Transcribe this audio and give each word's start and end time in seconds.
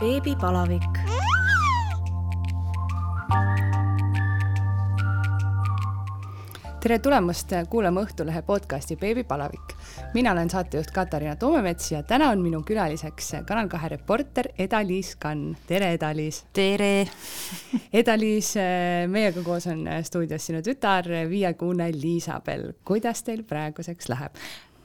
beebipalavik. 0.00 0.98
tere 6.80 6.96
tulemast 6.98 7.52
kuulama 7.68 8.00
Õhtulehe 8.06 8.42
podcasti 8.42 8.96
Beebipalavik. 8.96 9.74
mina 10.14 10.32
olen 10.32 10.50
saatejuht 10.50 10.90
Katariina 10.90 11.36
Toomemets 11.36 11.92
ja 11.92 12.02
täna 12.02 12.30
on 12.30 12.40
minu 12.40 12.62
külaliseks 12.62 13.32
Kanal 13.46 13.68
kahe 13.68 13.88
reporter 13.88 14.48
Eda-Liis 14.58 15.16
Kann. 15.16 15.56
tere, 15.66 15.92
Eda-Liis! 15.92 16.44
tere! 16.52 17.08
Eda-Liis, 18.00 18.54
meiega 19.08 19.42
koos 19.42 19.66
on 19.66 19.84
stuudios 20.02 20.46
sinu 20.46 20.62
tütar, 20.62 21.04
viiekuune 21.28 21.90
Liisabel. 21.92 22.72
kuidas 22.84 23.22
teil 23.22 23.42
praeguseks 23.42 24.08
läheb? 24.08 24.32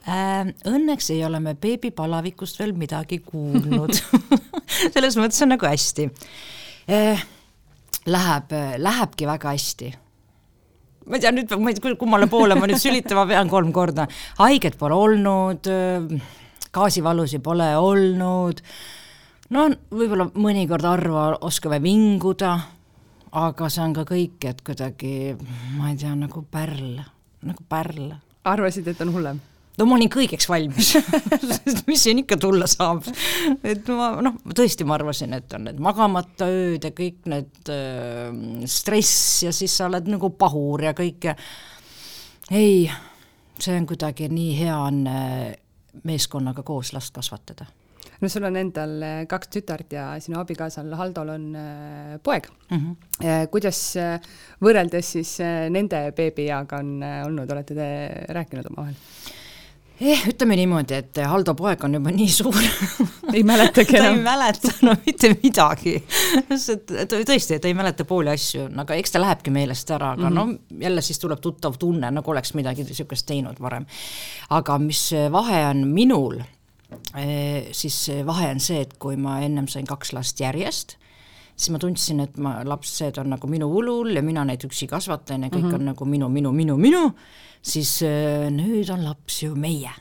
äh,? 0.08 0.52
Õnneks 0.68 1.10
ei 1.10 1.24
ole 1.24 1.40
me 1.40 1.54
beebipalavikust 1.54 2.58
veel 2.60 2.72
midagi 2.76 3.18
kuulnud 3.18 3.96
selles 4.94 5.18
mõttes 5.20 5.42
on 5.44 5.54
nagu 5.54 5.68
hästi 5.68 6.10
äh,. 6.90 7.24
Läheb, 8.06 8.52
lähebki 8.78 9.26
väga 9.26 9.50
hästi. 9.50 9.88
ma 11.10 11.18
ei 11.18 11.22
tea 11.24 11.32
nüüd, 11.34 11.50
ma 11.58 11.72
ei 11.72 11.74
tea, 11.74 11.94
kummale 11.98 12.28
poole 12.30 12.54
ma 12.54 12.68
nüüd 12.70 12.78
sülitama 12.78 13.24
pean 13.26 13.50
kolm 13.50 13.72
korda. 13.74 14.06
haiget 14.38 14.78
pole 14.78 14.94
olnud, 14.94 15.66
gaasivalusi 16.70 17.40
pole 17.42 17.66
olnud, 17.80 18.62
no 19.50 19.66
võib-olla 19.90 20.28
mõnikord 20.38 20.86
harva 20.86 21.26
oskame 21.48 21.80
vinguda, 21.82 22.54
aga 23.42 23.72
see 23.72 23.82
on 23.82 23.98
ka 23.98 24.06
kõik, 24.06 24.38
et 24.46 24.62
kuidagi, 24.66 25.34
ma 25.80 25.90
ei 25.90 25.98
tea, 25.98 26.14
nagu 26.14 26.46
pärl, 26.46 27.02
nagu 27.42 27.68
pärl. 27.68 28.14
arvasid, 28.46 28.86
et 28.94 29.02
on 29.02 29.14
hullem? 29.18 29.42
No 29.76 29.86
ma 29.86 29.96
olin 29.98 30.10
kõigeks 30.12 30.48
valmis 30.48 30.94
mis 31.90 32.02
siin 32.06 32.22
ikka 32.22 32.38
tulla 32.40 32.68
saab. 32.70 33.06
et 33.62 33.88
ma 33.92 34.14
noh, 34.24 34.38
tõesti 34.56 34.86
ma 34.88 34.96
arvasin, 34.98 35.36
et 35.36 35.56
on 35.56 35.66
need 35.68 35.80
magamata 35.82 36.48
ööd 36.50 36.88
ja 36.88 36.92
kõik 36.96 37.28
need 37.32 37.72
äh, 37.72 38.30
stress 38.70 39.46
ja 39.46 39.54
siis 39.54 39.76
sa 39.76 39.90
oled 39.90 40.08
nagu 40.10 40.32
pahur 40.38 40.86
ja 40.88 40.94
kõik 40.96 41.30
ja 41.30 41.36
ei, 42.50 42.86
see 43.58 43.78
on 43.78 43.88
kuidagi 43.88 44.28
nii 44.30 44.52
hea 44.58 44.76
on 44.78 45.02
äh, 45.10 45.56
meeskonnaga 46.06 46.62
koos 46.66 46.92
last 46.94 47.14
kasvatada 47.16 47.66
no 48.20 48.28
sul 48.32 48.46
on 48.48 48.56
endal 48.60 48.94
äh, 49.02 49.22
kaks 49.28 49.50
tütart 49.52 49.92
ja 49.92 50.08
sinu 50.22 50.38
abikaasal 50.40 50.92
Haldol 50.98 51.34
on 51.34 51.48
äh, 51.56 52.18
poeg 52.22 52.48
mm. 52.70 52.76
-hmm. 52.76 53.48
kuidas 53.50 53.80
võrreldes 54.62 55.12
siis 55.18 55.38
nende 55.70 56.12
beebieaga 56.16 56.78
on 56.78 57.02
olnud, 57.02 57.50
olete 57.50 57.74
te 57.74 57.88
rääkinud 58.32 58.70
omavahel? 58.70 58.94
Eh, 60.00 60.24
ütleme 60.30 60.56
niimoodi, 60.58 60.98
et 61.00 61.20
Haldo 61.28 61.54
poeg 61.58 61.84
on 61.86 61.96
juba 61.98 62.12
nii 62.14 62.28
suur 62.32 62.56
ei 63.36 63.44
mäletagi 63.46 63.96
enam. 63.96 64.06
ta 64.06 64.18
ei 64.18 64.24
mäleta 64.24 64.72
no 64.86 64.96
mitte 65.06 65.30
midagi. 65.42 65.94
tõesti, 66.48 67.60
ta 67.60 67.70
ei 67.70 67.76
mäleta 67.76 68.04
pooli 68.08 68.32
asju, 68.32 68.68
aga 68.82 68.98
eks 68.98 69.14
ta 69.14 69.22
lähebki 69.22 69.54
meelest 69.54 69.90
ära, 69.96 70.12
aga 70.16 70.30
mm 70.30 70.36
-hmm. 70.36 70.52
no 70.76 70.84
jälle 70.86 71.02
siis 71.02 71.18
tuleb 71.22 71.40
tuttav 71.40 71.78
tunne, 71.78 72.10
nagu 72.10 72.30
oleks 72.30 72.54
midagi 72.54 72.84
niisugust 72.84 73.26
teinud 73.26 73.60
varem. 73.60 73.86
aga 74.50 74.78
mis 74.78 75.10
vahe 75.32 75.64
on 75.70 75.86
minul, 75.88 76.40
eh, 77.16 77.68
siis 77.72 78.10
vahe 78.26 78.50
on 78.50 78.60
see, 78.60 78.80
et 78.80 78.94
kui 78.98 79.16
ma 79.16 79.40
ennem 79.40 79.68
sain 79.68 79.86
kaks 79.86 80.12
last 80.12 80.40
järjest, 80.40 80.96
siis 81.56 81.70
ma 81.70 81.78
tundsin, 81.78 82.20
et 82.20 82.36
ma, 82.36 82.60
lapsed 82.64 83.18
on 83.18 83.30
nagu 83.32 83.48
minu 83.48 83.68
ulul 83.72 84.12
ja 84.16 84.22
mina 84.22 84.44
neid 84.44 84.64
üksi 84.64 84.86
kasvatan 84.86 85.42
ja 85.42 85.48
kõik 85.48 85.62
mm 85.62 85.70
-hmm. 85.70 85.74
on 85.74 85.84
nagu 85.84 86.04
minu, 86.04 86.28
minu, 86.28 86.52
minu, 86.52 86.76
minu 86.76 87.14
siis 87.66 88.00
äh, 88.06 88.48
nüüd 88.52 88.90
on 88.94 89.04
laps 89.06 89.42
ju 89.42 89.54
meie. 89.58 89.92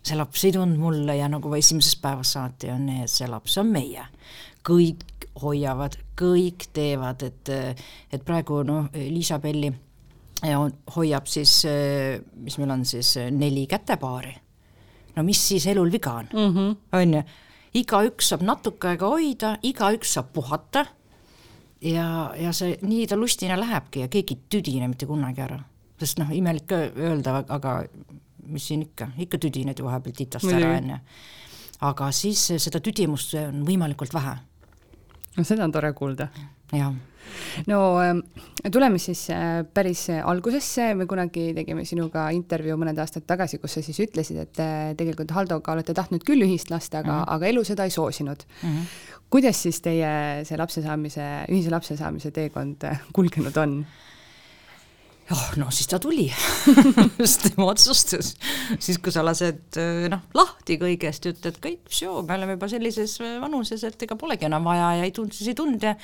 see 0.00 0.16
laps 0.16 0.46
ei 0.48 0.52
tulnud 0.54 0.80
mulle 0.80 1.12
ja 1.18 1.26
nagu 1.28 1.50
esimesest 1.54 1.98
päevast 2.00 2.38
saati 2.38 2.70
on 2.72 2.86
nii, 2.88 3.02
et 3.04 3.12
see 3.12 3.28
laps 3.28 3.58
on 3.60 3.68
meie. 3.72 4.06
kõik 4.66 5.28
hoiavad, 5.40 5.96
kõik 6.18 6.66
teevad, 6.76 7.22
et, 7.24 7.50
et 8.12 8.24
praegu 8.24 8.62
noh, 8.66 8.90
Liisabelli 8.92 9.70
hoiab 10.96 11.28
siis, 11.28 11.62
mis 12.44 12.56
meil 12.58 12.72
on 12.74 12.84
siis, 12.88 13.14
neli 13.32 13.66
kätepaari. 13.68 14.34
no 15.16 15.24
mis 15.24 15.40
siis 15.48 15.66
elul 15.66 15.92
viga 15.92 16.12
on 16.22 16.28
mm, 16.32 16.54
-hmm. 16.56 16.76
on 16.92 17.14
ju, 17.14 17.22
igaüks 17.74 18.28
saab 18.28 18.42
natuke 18.42 18.88
aega 18.88 19.06
hoida, 19.06 19.56
igaüks 19.62 20.14
saab 20.14 20.32
puhata 20.32 20.86
ja, 21.80 22.34
ja 22.36 22.52
see, 22.52 22.78
nii 22.82 23.06
ta 23.06 23.16
lustina 23.16 23.60
lähebki 23.60 24.00
ja 24.00 24.08
keegi 24.08 24.34
ei 24.34 24.42
tüdine 24.50 24.88
mitte 24.88 25.06
kunagi 25.06 25.40
ära 25.40 25.60
sest 26.00 26.20
noh, 26.22 26.32
imelik 26.32 26.66
ka 26.70 26.80
öelda, 26.96 27.42
aga 27.48 27.76
mis 28.50 28.70
siin 28.70 28.86
ikka, 28.88 29.12
ikka 29.26 29.40
tüdined 29.42 29.78
ju 29.78 29.86
vahepeal 29.86 30.16
titast 30.16 30.48
ära, 30.50 30.72
on 30.78 30.94
ju. 30.94 30.98
aga 31.90 32.10
siis 32.16 32.46
seda 32.62 32.80
tüdimust 32.84 33.36
on 33.40 33.62
võimalikult 33.68 34.14
vähe. 34.16 34.38
no 35.36 35.46
seda 35.46 35.64
on 35.68 35.72
tore 35.76 35.92
kuulda. 35.92 36.30
jah 36.72 36.94
no 37.66 38.00
ähm, 38.00 38.22
tuleme 38.72 38.98
siis 38.98 39.30
äh, 39.30 39.64
päris 39.74 40.06
algusesse, 40.10 40.94
me 40.94 41.06
kunagi 41.06 41.50
tegime 41.56 41.84
sinuga 41.88 42.28
intervjuu 42.34 42.78
mõned 42.80 42.98
aastad 43.00 43.26
tagasi, 43.28 43.60
kus 43.62 43.76
sa 43.76 43.84
siis 43.84 44.00
ütlesid, 44.02 44.40
et 44.44 44.62
äh, 44.62 44.92
tegelikult 44.98 45.32
Haldoga 45.36 45.74
olete 45.74 45.94
tahtnud 45.96 46.24
küll 46.26 46.44
ühist 46.46 46.72
last, 46.72 46.94
aga 46.94 47.12
mm, 47.12 47.22
-hmm. 47.22 47.34
aga 47.36 47.50
elu 47.52 47.64
seda 47.64 47.86
ei 47.86 47.94
soosinud 47.94 48.44
mm. 48.46 48.68
-hmm. 48.68 48.84
kuidas 49.30 49.62
siis 49.62 49.80
teie 49.80 50.44
see 50.44 50.58
lapse 50.58 50.82
saamise, 50.82 51.26
ühise 51.48 51.70
lapse 51.70 51.96
saamise 51.96 52.30
teekond 52.30 52.84
äh, 52.84 53.02
kulgenud 53.12 53.56
on? 53.56 53.84
Oh 55.34 55.46
no 55.60 55.68
siis 55.74 55.88
ta 55.90 55.98
tuli 56.02 56.26
sest 57.20 57.46
tema 57.48 57.68
otsustas, 57.70 58.32
siis 58.82 58.98
kui 59.02 59.14
sa 59.14 59.24
lased 59.26 59.78
noh, 60.12 60.24
lahti 60.36 60.78
kõigest, 60.80 61.28
ütled 61.30 61.60
kõik, 61.62 61.88
me 62.26 62.36
oleme 62.36 62.56
juba 62.56 62.70
sellises 62.72 63.16
vanuses, 63.20 63.84
et 63.86 64.06
ega 64.06 64.18
polegi 64.20 64.48
enam 64.48 64.66
vaja 64.66 64.92
ja 65.00 65.08
ei 65.08 65.14
tundnud, 65.16 65.36
siis 65.36 65.52
ei 65.52 65.58
tundnud 65.58 65.86
ja 65.86 65.94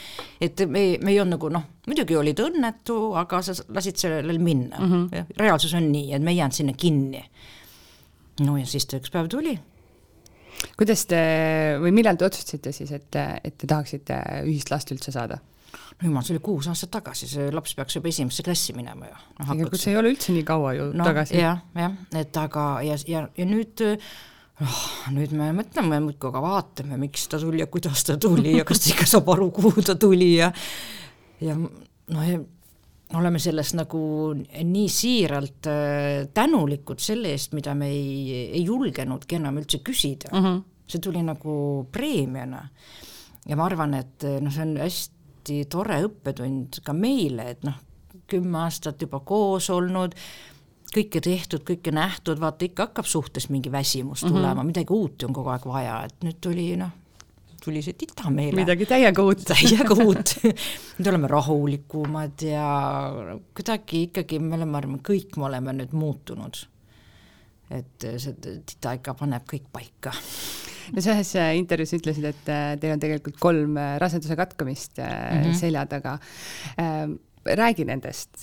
et 0.42 0.66
me, 0.66 0.84
me 1.02 1.14
ei 1.14 1.20
olnud 1.22 1.36
nagu 1.36 1.52
noh, 1.58 1.68
muidugi 1.90 2.18
olid 2.18 2.42
õnnetu, 2.46 2.98
aga 3.18 3.42
sa 3.46 3.56
lasid 3.74 4.00
sellel 4.00 4.42
minna 4.42 4.80
mm. 4.80 4.92
-hmm. 4.92 5.38
reaalsus 5.40 5.74
on 5.78 5.90
nii, 5.92 6.12
et 6.16 6.22
me 6.22 6.34
ei 6.34 6.42
jäänud 6.42 6.60
sinna 6.60 6.76
kinni. 6.76 7.24
no 8.46 8.58
ja 8.58 8.66
siis 8.66 8.86
ta 8.86 9.00
üks 9.00 9.10
päev 9.10 9.28
tuli 9.32 9.56
kuidas 10.76 11.04
te 11.10 11.20
või 11.80 11.92
millal 11.96 12.16
te 12.16 12.26
otsustasite 12.28 12.72
siis, 12.72 12.92
et, 12.92 13.16
et 13.16 13.56
te 13.58 13.66
tahaksite 13.66 14.20
ühist 14.44 14.70
last 14.72 14.92
üldse 14.92 15.12
saada? 15.14 15.40
No 15.96 16.08
jumal, 16.08 16.24
see 16.26 16.36
oli 16.36 16.44
kuus 16.44 16.68
aastat 16.70 16.92
tagasi, 16.98 17.28
see 17.30 17.50
laps 17.54 17.74
peaks 17.78 17.98
juba 17.98 18.10
esimesse 18.12 18.44
klassi 18.46 18.76
minema 18.76 19.10
ju 19.10 19.18
tegelikult 19.42 19.82
see 19.82 19.94
ei 19.94 20.00
ole 20.00 20.14
üldse 20.14 20.34
nii 20.36 20.46
kaua 20.46 20.72
ju 20.76 20.88
no, 20.92 21.04
tagasi. 21.06 21.38
jah, 21.40 21.62
jah, 21.76 21.94
et 22.20 22.40
aga 22.42 22.66
ja, 22.86 22.98
ja, 23.08 23.26
ja 23.36 23.48
nüüd 23.48 23.84
oh, 23.86 24.82
nüüd 25.14 25.32
me 25.36 25.52
mõtleme 25.56 26.00
muudkui, 26.08 26.30
aga 26.32 26.42
vaatame, 26.44 27.00
miks 27.00 27.28
ta 27.32 27.40
tuli 27.42 27.62
ja 27.62 27.70
kuidas 27.70 28.04
ta 28.08 28.18
tuli 28.20 28.56
ja 28.58 28.66
kas 28.68 28.84
ta 28.84 28.92
ikka 28.94 29.08
saab 29.08 29.32
aru, 29.36 29.50
kuhu 29.56 29.84
ta 29.86 29.96
tuli 30.00 30.34
ja 30.36 30.52
ja 31.44 31.56
noh, 31.56 32.28
oleme 33.14 33.38
sellest 33.38 33.76
nagu 33.78 34.00
nii 34.34 34.86
siiralt 34.90 35.68
äh, 35.70 36.26
tänulikud 36.34 37.02
selle 37.02 37.34
eest, 37.36 37.52
mida 37.54 37.74
me 37.78 37.90
ei, 37.92 38.46
ei 38.58 38.64
julgenudki 38.66 39.38
enam 39.38 39.60
üldse 39.60 39.82
küsida 39.86 40.32
mm. 40.32 40.42
-hmm. 40.42 40.62
see 40.86 41.00
tuli 41.00 41.22
nagu 41.22 41.86
preemiana. 41.92 42.68
ja 43.46 43.56
ma 43.56 43.64
arvan, 43.64 43.94
et 43.94 44.26
noh, 44.40 44.52
see 44.52 44.62
on 44.62 44.76
hästi 44.80 45.15
hästi 45.46 45.68
tore 45.70 46.00
õppetund 46.06 46.80
ka 46.84 46.92
meile, 46.92 47.50
et 47.54 47.64
noh, 47.64 47.78
kümme 48.26 48.64
aastat 48.64 49.00
juba 49.02 49.20
koos 49.20 49.70
olnud, 49.70 50.14
kõike 50.92 51.20
tehtud, 51.20 51.62
kõike 51.66 51.92
nähtud, 51.94 52.40
vaata 52.40 52.66
ikka 52.66 52.88
hakkab 52.88 53.06
suhtes 53.06 53.48
mingi 53.50 53.70
väsimus 53.70 54.24
mhm. 54.24 54.32
tulema 54.32 54.54
mm, 54.54 54.60
-hmm. 54.60 54.66
midagi 54.66 54.92
uut 54.92 55.22
on 55.22 55.32
kogu 55.32 55.50
aeg 55.50 55.66
vaja, 55.66 56.04
et 56.04 56.24
nüüd 56.24 56.40
tuli 56.40 56.76
noh, 56.76 56.90
tuli 57.62 57.82
see 57.82 57.92
tita 57.92 58.30
meile. 58.30 58.56
midagi 58.56 58.86
täiega 58.86 59.22
uut. 59.22 59.44
täiega 59.52 59.94
uut 60.04 60.34
nüüd 60.42 61.06
oleme 61.06 61.28
rahulikumad 61.28 62.42
ja 62.42 62.68
kuidagi 63.54 64.06
ikkagi 64.10 64.38
me 64.38 64.56
oleme, 64.56 64.70
ma 64.70 64.78
arvan, 64.78 65.00
kõik 65.02 65.36
me 65.36 65.50
oleme 65.50 65.72
nüüd 65.72 65.92
muutunud. 65.92 66.66
et 67.70 68.06
see 68.18 68.34
tita 68.66 68.94
ikka 68.98 69.14
paneb 69.14 69.46
kõik 69.46 69.70
paika 69.72 70.14
sa 70.94 71.14
ühes 71.14 71.32
äh, 71.38 71.52
intervjuus 71.58 71.94
ütlesid, 71.98 72.26
et 72.30 72.50
äh, 72.52 72.74
teil 72.80 72.94
on 72.94 73.02
tegelikult 73.02 73.38
kolm 73.42 73.78
äh, 73.80 73.96
raseduse 74.02 74.36
katkamist 74.38 74.98
mm 74.98 75.42
-hmm. 75.42 75.58
selja 75.58 75.86
taga. 75.86 76.18
Ähm, 76.80 77.18
räägi 77.46 77.84
nendest, 77.86 78.42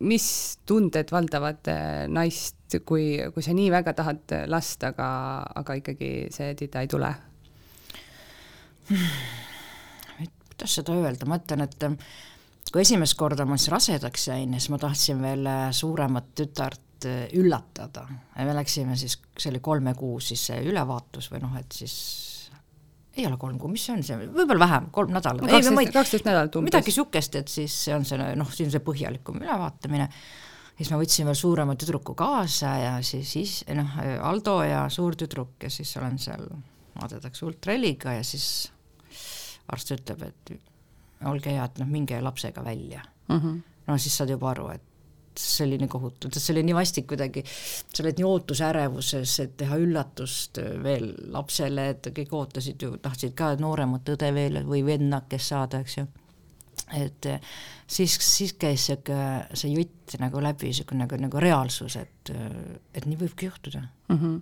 mis 0.00 0.58
tunded 0.66 1.12
valdavad 1.12 1.68
naist, 2.08 2.74
kui, 2.84 3.20
kui 3.34 3.42
sa 3.42 3.54
nii 3.54 3.70
väga 3.70 3.92
tahad 3.92 4.34
last, 4.46 4.82
aga, 4.82 5.42
aga 5.54 5.74
ikkagi 5.74 6.26
see 6.30 6.54
tida 6.54 6.80
ei 6.80 6.88
tule? 6.88 7.14
kuidas 10.48 10.74
seda 10.74 10.92
öelda, 10.92 11.26
ma 11.26 11.38
ütlen, 11.38 11.60
et 11.60 11.84
kui 12.72 12.82
esimest 12.82 13.14
korda 13.14 13.44
ma 13.44 13.56
siis 13.56 13.70
rasedaks 13.70 14.28
jäin, 14.28 14.52
siis 14.58 14.70
ma 14.70 14.78
tahtsin 14.78 15.22
veel 15.22 15.46
suuremat 15.70 16.34
tütart 16.34 16.87
et 16.98 17.06
äh, 17.06 17.38
üllatada. 17.38 18.06
me 18.36 18.54
läksime 18.54 18.96
siis, 18.96 19.18
see 19.38 19.52
oli 19.52 19.60
kolme 19.60 19.94
kuu 19.94 20.18
siis 20.20 20.46
see 20.50 20.62
ülevaatus 20.66 21.30
või 21.32 21.42
noh, 21.44 21.54
et 21.58 21.72
siis 21.72 21.94
ei 23.18 23.26
ole 23.26 23.36
kolm 23.38 23.58
kuu, 23.58 23.70
mis 23.72 23.84
see 23.86 23.94
on 23.96 24.04
see, 24.06 24.18
võib-olla 24.30 24.62
vähem, 24.62 24.90
kolm 24.94 25.10
nädalat. 25.14 25.50
kaksteist 25.94 26.26
nädalat 26.26 26.54
umbes. 26.54 26.70
midagi 26.70 26.92
niisugust, 26.92 27.38
et 27.40 27.50
siis 27.50 27.74
see 27.86 27.94
on 27.94 28.06
see 28.06 28.18
noh, 28.18 28.50
siin 28.54 28.70
see 28.70 28.82
põhjalikum 28.84 29.40
ülevaatamine, 29.42 30.08
siis 30.78 30.92
ma 30.92 31.00
võtsin 31.00 31.26
veel 31.26 31.38
suurema 31.38 31.74
tüdruku 31.78 32.14
kaasa 32.18 32.74
ja 32.78 32.96
siis, 33.02 33.32
siis 33.32 33.54
noh, 33.74 33.98
Aldo 34.26 34.60
ja 34.66 34.86
suur 34.92 35.18
tüdruk 35.18 35.66
ja 35.66 35.70
siis 35.72 35.94
olen 35.98 36.18
seal, 36.22 36.46
vaadatakse 36.98 37.46
ultraheliga 37.46 38.18
ja 38.18 38.26
siis 38.26 38.68
arst 39.68 39.94
ütleb, 39.94 40.22
et 40.30 40.54
olge 41.28 41.50
hea, 41.50 41.64
et 41.66 41.82
noh, 41.82 41.90
minge 41.90 42.20
lapsega 42.22 42.62
välja 42.64 43.02
mm. 43.28 43.38
-hmm. 43.38 43.62
no 43.86 43.98
siis 43.98 44.16
saad 44.16 44.30
juba 44.30 44.50
aru, 44.50 44.70
et 44.76 44.87
see 45.38 45.66
oli 45.66 45.78
nii 45.80 45.90
kohutav, 45.90 46.34
see 46.34 46.52
oli 46.54 46.64
nii 46.66 46.76
vastik 46.76 47.06
kuidagi, 47.10 47.44
sa 47.46 48.02
oled 48.02 48.18
nii 48.18 48.26
ootusärevuses, 48.28 49.34
et 49.44 49.56
teha 49.60 49.78
üllatust 49.80 50.60
veel 50.84 51.10
lapsele, 51.34 51.88
et 51.94 52.10
kõik 52.16 52.34
ootasid 52.38 52.82
ju, 52.82 52.96
tahtsid 53.02 53.36
ka 53.38 53.52
nooremat 53.60 54.08
õde 54.14 54.32
veel 54.34 54.62
või 54.68 54.84
vennakest 54.86 55.54
saada, 55.54 55.82
eks 55.84 55.98
ju. 56.00 56.06
et 56.96 57.30
siis, 57.86 58.18
siis 58.24 58.54
käis 58.58 58.86
sihuke, 58.88 59.16
see 59.54 59.72
jutt 59.74 60.18
nagu 60.22 60.42
läbi, 60.42 60.70
niisugune 60.72 61.04
nagu, 61.04 61.18
nagu 61.20 61.42
reaalsus, 61.42 61.98
et, 62.00 62.32
et 62.94 63.06
nii 63.06 63.18
võibki 63.24 63.50
juhtuda 63.50 63.82
mm. 63.82 64.16
-hmm 64.20 64.38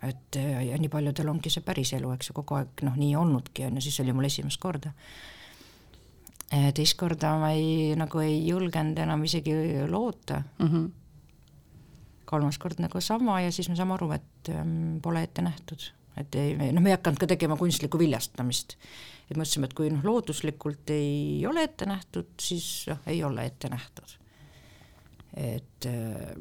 et 0.00 0.36
ja 0.64 0.78
nii 0.80 0.88
paljudel 0.88 1.28
ongi 1.28 1.50
see 1.52 1.60
päris 1.60 1.90
elu, 1.92 2.08
eks 2.14 2.30
ju, 2.30 2.34
kogu 2.38 2.54
aeg 2.56 2.80
noh, 2.86 2.94
nii 2.96 3.10
olnudki, 3.20 3.66
on 3.66 3.74
ju, 3.76 3.82
siis 3.84 4.00
oli 4.00 4.14
mul 4.16 4.24
esimest 4.24 4.56
korda 4.56 4.94
teist 6.50 6.96
korda 6.98 7.36
ma 7.38 7.52
ei, 7.54 7.94
nagu 7.98 8.22
ei 8.24 8.40
julgenud 8.48 8.98
enam 8.98 9.22
isegi 9.26 9.54
loota 9.88 10.42
mm. 10.58 10.66
-hmm. 10.66 10.90
kolmas 12.26 12.58
kord 12.58 12.80
nagu 12.82 13.00
sama 13.00 13.40
ja 13.40 13.52
siis 13.52 13.68
me 13.68 13.76
saame 13.76 13.94
aru, 13.94 14.10
et 14.12 14.50
ähm, 14.50 14.98
pole 15.02 15.22
ette 15.22 15.42
nähtud, 15.42 15.90
et 16.16 16.34
ei, 16.34 16.56
noh, 16.72 16.82
me 16.82 16.90
ei 16.90 16.96
hakanud 16.96 17.18
ka 17.18 17.26
tegema 17.26 17.56
kunstlikku 17.56 17.98
viljastamist. 17.98 18.76
et 19.30 19.36
mõtlesime, 19.36 19.70
et 19.70 19.74
kui 19.74 19.90
noh, 19.90 20.02
looduslikult 20.04 20.90
ei 20.90 21.46
ole 21.46 21.62
ette 21.62 21.86
nähtud, 21.86 22.34
siis 22.40 22.86
noh, 22.90 22.98
ei 23.06 23.22
ole 23.24 23.46
ette 23.46 23.68
nähtud. 23.68 24.16
et 25.36 25.86
äh, 25.86 26.34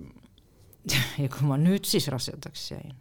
ja 1.23 1.29
kui 1.29 1.45
ma 1.45 1.57
nüüd 1.57 1.85
siis 1.85 2.07
rasedaks 2.07 2.71
jäin 2.71 2.97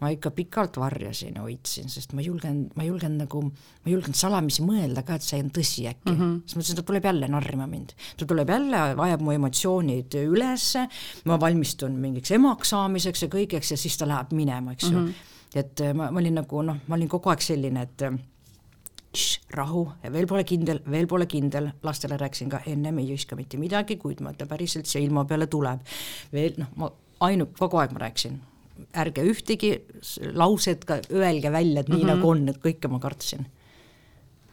ma 0.00 0.10
ikka 0.14 0.30
pikalt 0.36 0.78
varjasin, 0.80 1.38
hoidsin, 1.42 1.88
sest 1.90 2.12
ma 2.16 2.22
julgen, 2.22 2.64
ma 2.78 2.86
julgen 2.86 3.18
nagu, 3.18 3.42
ma 3.48 3.92
julgen 3.92 4.14
salamisi 4.14 4.64
mõelda 4.66 5.02
ka, 5.06 5.18
et 5.18 5.26
see 5.26 5.40
on 5.42 5.50
tõsi 5.54 5.88
äkki 5.90 6.12
mm. 6.12 6.20
-hmm. 6.20 6.38
siis 6.44 6.58
mõtlesin, 6.58 6.76
et 6.76 6.82
ta 6.82 6.88
tuleb 6.92 7.08
jälle 7.10 7.28
narrima 7.28 7.66
mind. 7.66 7.94
ta 8.16 8.26
tuleb 8.26 8.48
jälle, 8.54 8.84
ajab 9.08 9.24
mu 9.26 9.34
emotsioonid 9.34 10.18
ülesse, 10.22 10.86
ma 11.24 11.40
valmistun 11.40 11.98
mingiks 11.98 12.30
emaks 12.30 12.74
saamiseks 12.74 13.22
ja 13.26 13.28
kõigeks 13.28 13.74
ja 13.74 13.76
siis 13.76 13.98
ta 13.98 14.08
läheb 14.08 14.32
minema, 14.32 14.72
eks 14.72 14.90
ju 14.90 14.98
mm. 14.98 15.06
-hmm. 15.06 15.14
et 15.54 15.80
äh, 15.80 15.94
ma, 15.94 16.10
ma 16.10 16.20
olin 16.20 16.34
nagu 16.42 16.62
noh, 16.62 16.82
ma 16.86 16.94
olin 16.94 17.08
kogu 17.08 17.30
aeg 17.30 17.42
selline, 17.42 17.82
et 17.82 18.10
Shh, 19.16 19.40
rahu, 19.56 19.86
veel 20.12 20.26
pole 20.28 20.44
kindel, 20.44 20.82
veel 20.90 21.06
pole 21.08 21.26
kindel, 21.26 21.70
lastele 21.82 22.18
rääkisin 22.20 22.50
ka 22.52 22.60
ennem, 22.66 22.98
ei 22.98 23.08
viska 23.08 23.36
mitte 23.36 23.56
midagi, 23.56 23.96
kuid 23.96 24.20
ma 24.20 24.34
ütlen 24.34 24.48
päriselt, 24.50 24.86
see 24.86 25.00
ilma 25.02 25.24
peale 25.24 25.46
tuleb. 25.46 25.80
veel 26.32 26.58
noh, 26.60 26.68
ma 26.76 26.90
ainult 27.24 27.56
kogu 27.58 27.80
aeg 27.80 27.94
ma 27.96 28.04
rääkisin, 28.04 28.36
ärge 28.96 29.24
ühtegi 29.28 29.72
lauset 30.34 30.84
ka 30.88 31.00
öelge 31.12 31.52
välja, 31.52 31.80
et 31.80 31.88
nii 31.88 31.96
mm 31.98 32.04
-hmm. 32.04 32.14
nagu 32.14 32.30
on, 32.30 32.48
et 32.48 32.60
kõike 32.62 32.88
ma 32.88 32.98
kartsin. 32.98 33.46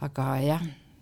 aga 0.02 0.38
jah, 0.44 0.62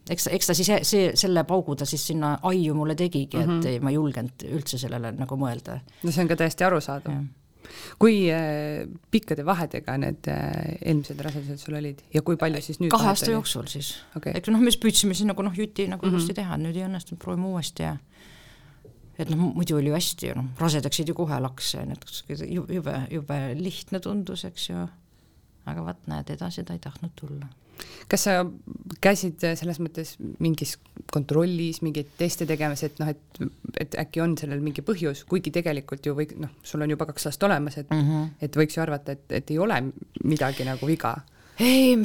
eks, 0.10 0.28
eks 0.32 0.48
ta 0.48 0.54
siis 0.54 0.72
see, 0.88 1.12
selle 1.20 1.44
paugu 1.44 1.76
ta 1.76 1.86
siis 1.86 2.08
sinna 2.08 2.38
aiu 2.44 2.76
mulle 2.76 2.96
tegigi 2.96 3.38
mm, 3.38 3.44
-hmm. 3.44 3.60
et 3.60 3.66
ei, 3.66 3.80
ma 3.80 3.90
ei 3.90 3.96
julgenud 3.96 4.46
üldse 4.50 4.78
sellele 4.78 5.12
nagu 5.12 5.36
mõelda. 5.36 5.80
no 6.04 6.12
see 6.12 6.22
on 6.22 6.28
ka 6.28 6.36
täiesti 6.36 6.64
arusaadav. 6.64 7.24
kui 8.00 8.30
äh, 8.32 8.88
pikkade 9.12 9.46
vahedega 9.46 9.98
need 9.98 10.28
äh, 10.28 10.78
eelmised 10.86 11.20
rasedused 11.20 11.58
sul 11.58 11.76
olid 11.80 12.02
ja 12.14 12.22
kui 12.22 12.38
palju 12.38 12.62
siis 12.62 12.80
nüüd 12.80 12.92
kahe 12.92 13.08
aasta 13.08 13.32
jooksul 13.32 13.68
siis 13.68 13.96
okay.. 14.16 14.34
eks 14.36 14.50
noh, 14.52 14.60
me 14.60 14.72
siis 14.72 14.82
püüdsime 14.84 15.14
siin 15.14 15.32
nagu 15.32 15.42
noh, 15.42 15.54
juti 15.58 15.88
nagu 15.88 16.06
ilusti 16.06 16.34
mm 16.34 16.36
-hmm. 16.36 16.36
teha, 16.36 16.58
nüüd 16.58 16.76
ei 16.76 16.86
õnnestunud, 16.90 17.20
proovime 17.24 17.48
uuesti 17.48 17.84
ja 17.84 17.98
et 19.18 19.30
noh, 19.30 19.50
muidu 19.54 19.78
oli 19.78 19.92
ju 19.92 19.98
hästi 19.98 20.30
ju 20.32 20.38
noh, 20.38 20.52
rasedaks 20.62 21.02
jäid 21.02 21.12
ju 21.12 21.18
kohe 21.18 21.40
lakse, 21.44 21.84
et 21.84 22.46
jube, 22.50 22.96
jube 23.14 23.42
lihtne 23.60 24.02
tundus, 24.04 24.46
eks 24.50 24.70
ju. 24.72 24.86
aga 25.70 25.84
vot 25.86 26.08
näed, 26.12 26.32
edasi 26.34 26.66
ta 26.68 26.76
ei 26.76 26.82
tahtnud 26.84 27.14
tulla. 27.16 27.48
kas 28.10 28.26
sa 28.28 28.34
käisid 29.04 29.44
selles 29.44 29.80
mõttes 29.84 30.16
mingis 30.44 30.76
kontrollis 31.12 31.82
mingeid 31.86 32.14
teste 32.18 32.48
tegemas, 32.50 32.84
et 32.86 33.00
noh, 33.02 33.10
et, 33.14 33.42
et 33.86 33.98
äkki 34.04 34.24
on 34.24 34.38
sellel 34.40 34.64
mingi 34.66 34.86
põhjus, 34.86 35.26
kuigi 35.30 35.54
tegelikult 35.54 36.06
ju 36.06 36.16
või 36.18 36.30
noh, 36.42 36.54
sul 36.66 36.86
on 36.86 36.94
juba 36.94 37.08
kaks 37.10 37.30
last 37.30 37.44
olemas, 37.46 37.78
et 37.82 37.90
mm, 37.90 38.08
-hmm. 38.08 38.32
et 38.42 38.58
võiks 38.58 38.78
ju 38.78 38.86
arvata, 38.86 39.18
et, 39.18 39.26
et 39.42 39.52
ei 39.52 39.60
ole 39.60 39.82
midagi 40.24 40.66
nagu 40.66 40.90
viga? 40.90 41.20
ei, 41.62 42.00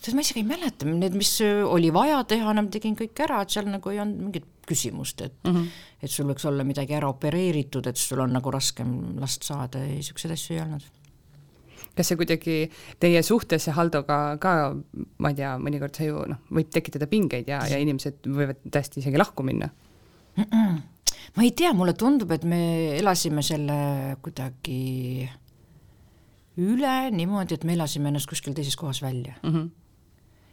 tead, 0.00 0.16
ma 0.16 0.26
isegi 0.26 0.42
ei 0.42 0.48
mäleta, 0.48 0.86
need, 0.88 1.14
mis 1.14 1.36
oli 1.44 1.92
vaja 1.94 2.24
teha, 2.26 2.54
ma 2.58 2.66
tegin 2.70 2.98
kõik 2.98 3.22
ära, 3.26 3.42
et 3.42 3.54
seal 3.54 3.70
nagu 3.70 3.90
ei 3.90 4.02
olnud 4.02 4.28
mingit 4.28 4.50
küsimust, 4.68 5.20
et 5.20 5.34
mm 5.44 5.54
-hmm. 5.54 5.66
et 6.02 6.10
sul 6.10 6.28
võiks 6.28 6.46
olla 6.48 6.64
midagi 6.64 6.94
ära 6.94 7.08
opereeritud, 7.08 7.86
et 7.86 7.96
sul 7.96 8.20
on 8.20 8.32
nagu 8.32 8.50
raskem 8.50 9.16
last 9.20 9.42
saada 9.42 9.78
ja 9.78 9.94
niisuguseid 9.94 10.32
asju 10.32 10.56
ei 10.56 10.62
olnud. 10.62 10.82
kas 11.96 12.08
see 12.08 12.16
kuidagi 12.16 12.70
teie 13.00 13.22
suhtes 13.22 13.66
Haldoga 13.66 14.36
ka, 14.40 14.74
ma 15.18 15.28
ei 15.28 15.34
tea, 15.34 15.58
mõnikord 15.58 15.94
see 15.96 16.06
ju 16.06 16.24
noh, 16.26 16.40
võib 16.50 16.70
tekitada 16.70 17.06
pingeid 17.06 17.48
ja, 17.48 17.60
ja 17.70 17.78
inimesed 17.78 18.26
võivad 18.26 18.58
täiesti 18.70 19.00
isegi 19.00 19.18
lahku 19.18 19.42
minna 19.42 19.68
mm? 20.36 20.44
-mm. 20.44 20.82
ma 21.36 21.42
ei 21.42 21.50
tea, 21.50 21.72
mulle 21.72 21.92
tundub, 21.92 22.30
et 22.30 22.44
me 22.44 22.98
elasime 22.98 23.42
selle 23.42 24.16
kuidagi 24.22 25.30
üle 26.56 27.10
niimoodi, 27.10 27.54
et 27.54 27.64
me 27.64 27.72
elasime 27.72 28.08
ennast 28.08 28.28
kuskil 28.28 28.54
teises 28.54 28.76
kohas 28.76 29.02
välja 29.02 29.34
mm. 29.42 29.50
-hmm 29.50 29.70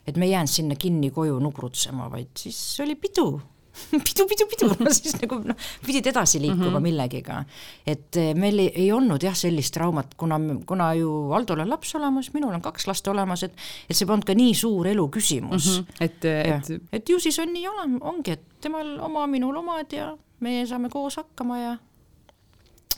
et 0.08 0.18
me 0.18 0.26
ei 0.26 0.32
jäänud 0.32 0.50
sinna 0.50 0.76
kinni 0.76 1.12
koju 1.12 1.40
nugrutsema, 1.40 2.10
vaid 2.12 2.34
siis 2.38 2.80
oli 2.84 2.96
pidu 2.96 3.42
pidu, 4.06 4.26
pidu, 4.30 4.48
pidu 4.52 4.70
siis 4.98 5.16
nagu 5.22 5.40
noh, 5.46 5.68
pidid 5.86 6.08
edasi 6.12 6.42
liikuma 6.42 6.66
mm 6.66 6.76
-hmm. 6.76 6.88
millegiga. 6.88 7.44
et 7.86 8.18
eh, 8.18 8.34
meil 8.36 8.60
ei, 8.60 8.72
ei 8.76 8.92
olnud 8.92 9.24
jah, 9.24 9.36
sellist 9.36 9.74
traumat, 9.74 10.16
kuna, 10.18 10.40
kuna 10.66 10.94
ju 10.94 11.32
Aldol 11.34 11.60
on 11.60 11.70
laps 11.70 11.96
olemas, 11.96 12.34
minul 12.34 12.54
on 12.54 12.62
kaks 12.62 12.88
last 12.88 13.08
olemas, 13.08 13.44
et 13.44 13.54
et 13.90 13.96
see 13.96 14.06
polnud 14.06 14.26
ka 14.26 14.34
nii 14.34 14.54
suur 14.56 14.88
elu 14.88 15.08
küsimus 15.10 15.66
mm. 15.68 15.84
-hmm. 15.84 15.96
et, 16.00 16.26
et 16.26 16.82
et 16.92 17.10
ju 17.10 17.20
siis 17.20 17.40
on 17.40 17.54
nii 17.54 17.68
ole-, 17.68 18.00
ongi, 18.02 18.32
et 18.32 18.44
temal 18.62 19.00
oma, 19.00 19.28
minul 19.28 19.56
omad 19.56 19.94
ja 19.94 20.18
meie 20.40 20.66
saame 20.66 20.90
koos 20.90 21.16
hakkama 21.16 21.60
ja 21.60 21.78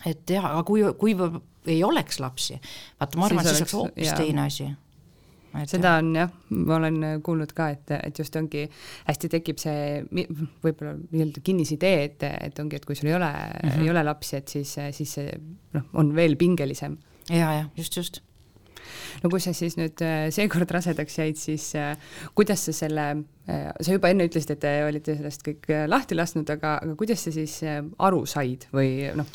et 0.05 0.29
jah, 0.29 0.45
aga 0.45 0.63
kui, 0.63 0.81
kui 0.97 1.15
ei 1.65 1.83
oleks 1.83 2.19
lapsi, 2.19 2.59
vaata 2.99 3.17
ma 3.17 3.25
arvan, 3.25 3.45
siis 3.45 3.61
oleks 3.61 3.73
hoopis 3.73 4.13
teine 4.13 4.41
asi 4.41 4.67
seda 5.69 5.97
on 6.01 6.11
jah, 6.17 6.33
ma 6.49 6.77
olen 6.79 6.99
kuulnud 7.25 7.53
ka, 7.55 7.69
et, 7.75 7.93
et 7.99 8.19
just 8.19 8.35
ongi, 8.39 8.65
hästi 9.07 9.31
tekib 9.35 9.61
see 9.61 10.01
võib-olla 10.09 10.95
nii-öelda 10.97 11.43
kinnisidee, 11.45 12.03
et, 12.09 12.27
et 12.49 12.61
ongi, 12.63 12.79
et 12.79 12.85
kui 12.89 12.97
sul 12.97 13.11
ei 13.11 13.17
ole 13.19 13.29
mm, 13.29 13.69
-hmm. 13.69 13.85
ei 13.85 13.93
ole 13.93 14.03
lapsi, 14.03 14.35
et 14.41 14.47
siis, 14.57 14.75
siis 14.91 15.17
see 15.19 15.39
noh, 15.77 15.89
on 15.93 16.15
veel 16.15 16.35
pingelisem. 16.35 16.97
ja, 17.29 17.53
ja 17.53 17.65
just, 17.77 17.97
just 17.97 18.21
no 19.23 19.31
kui 19.31 19.41
sa 19.43 19.53
siis 19.55 19.77
nüüd 19.79 20.01
äh, 20.05 20.27
seekord 20.33 20.71
rasedaks 20.73 21.19
jäid, 21.19 21.39
siis 21.39 21.69
äh, 21.79 21.93
kuidas 22.37 22.65
sa 22.67 22.75
selle, 22.75 23.07
äh, 23.47 23.69
sa 23.79 23.95
juba 23.95 24.11
enne 24.13 24.27
ütlesid, 24.29 24.55
et 24.55 24.63
te 24.63 24.73
olite 24.87 25.17
sellest 25.17 25.45
kõik 25.45 25.69
lahti 25.89 26.17
lasknud, 26.17 26.49
aga, 26.55 26.75
aga 26.85 26.95
kuidas 26.99 27.25
sa 27.25 27.33
siis 27.35 27.59
aru 27.63 28.23
said 28.29 28.67
või 28.73 29.09
noh 29.17 29.29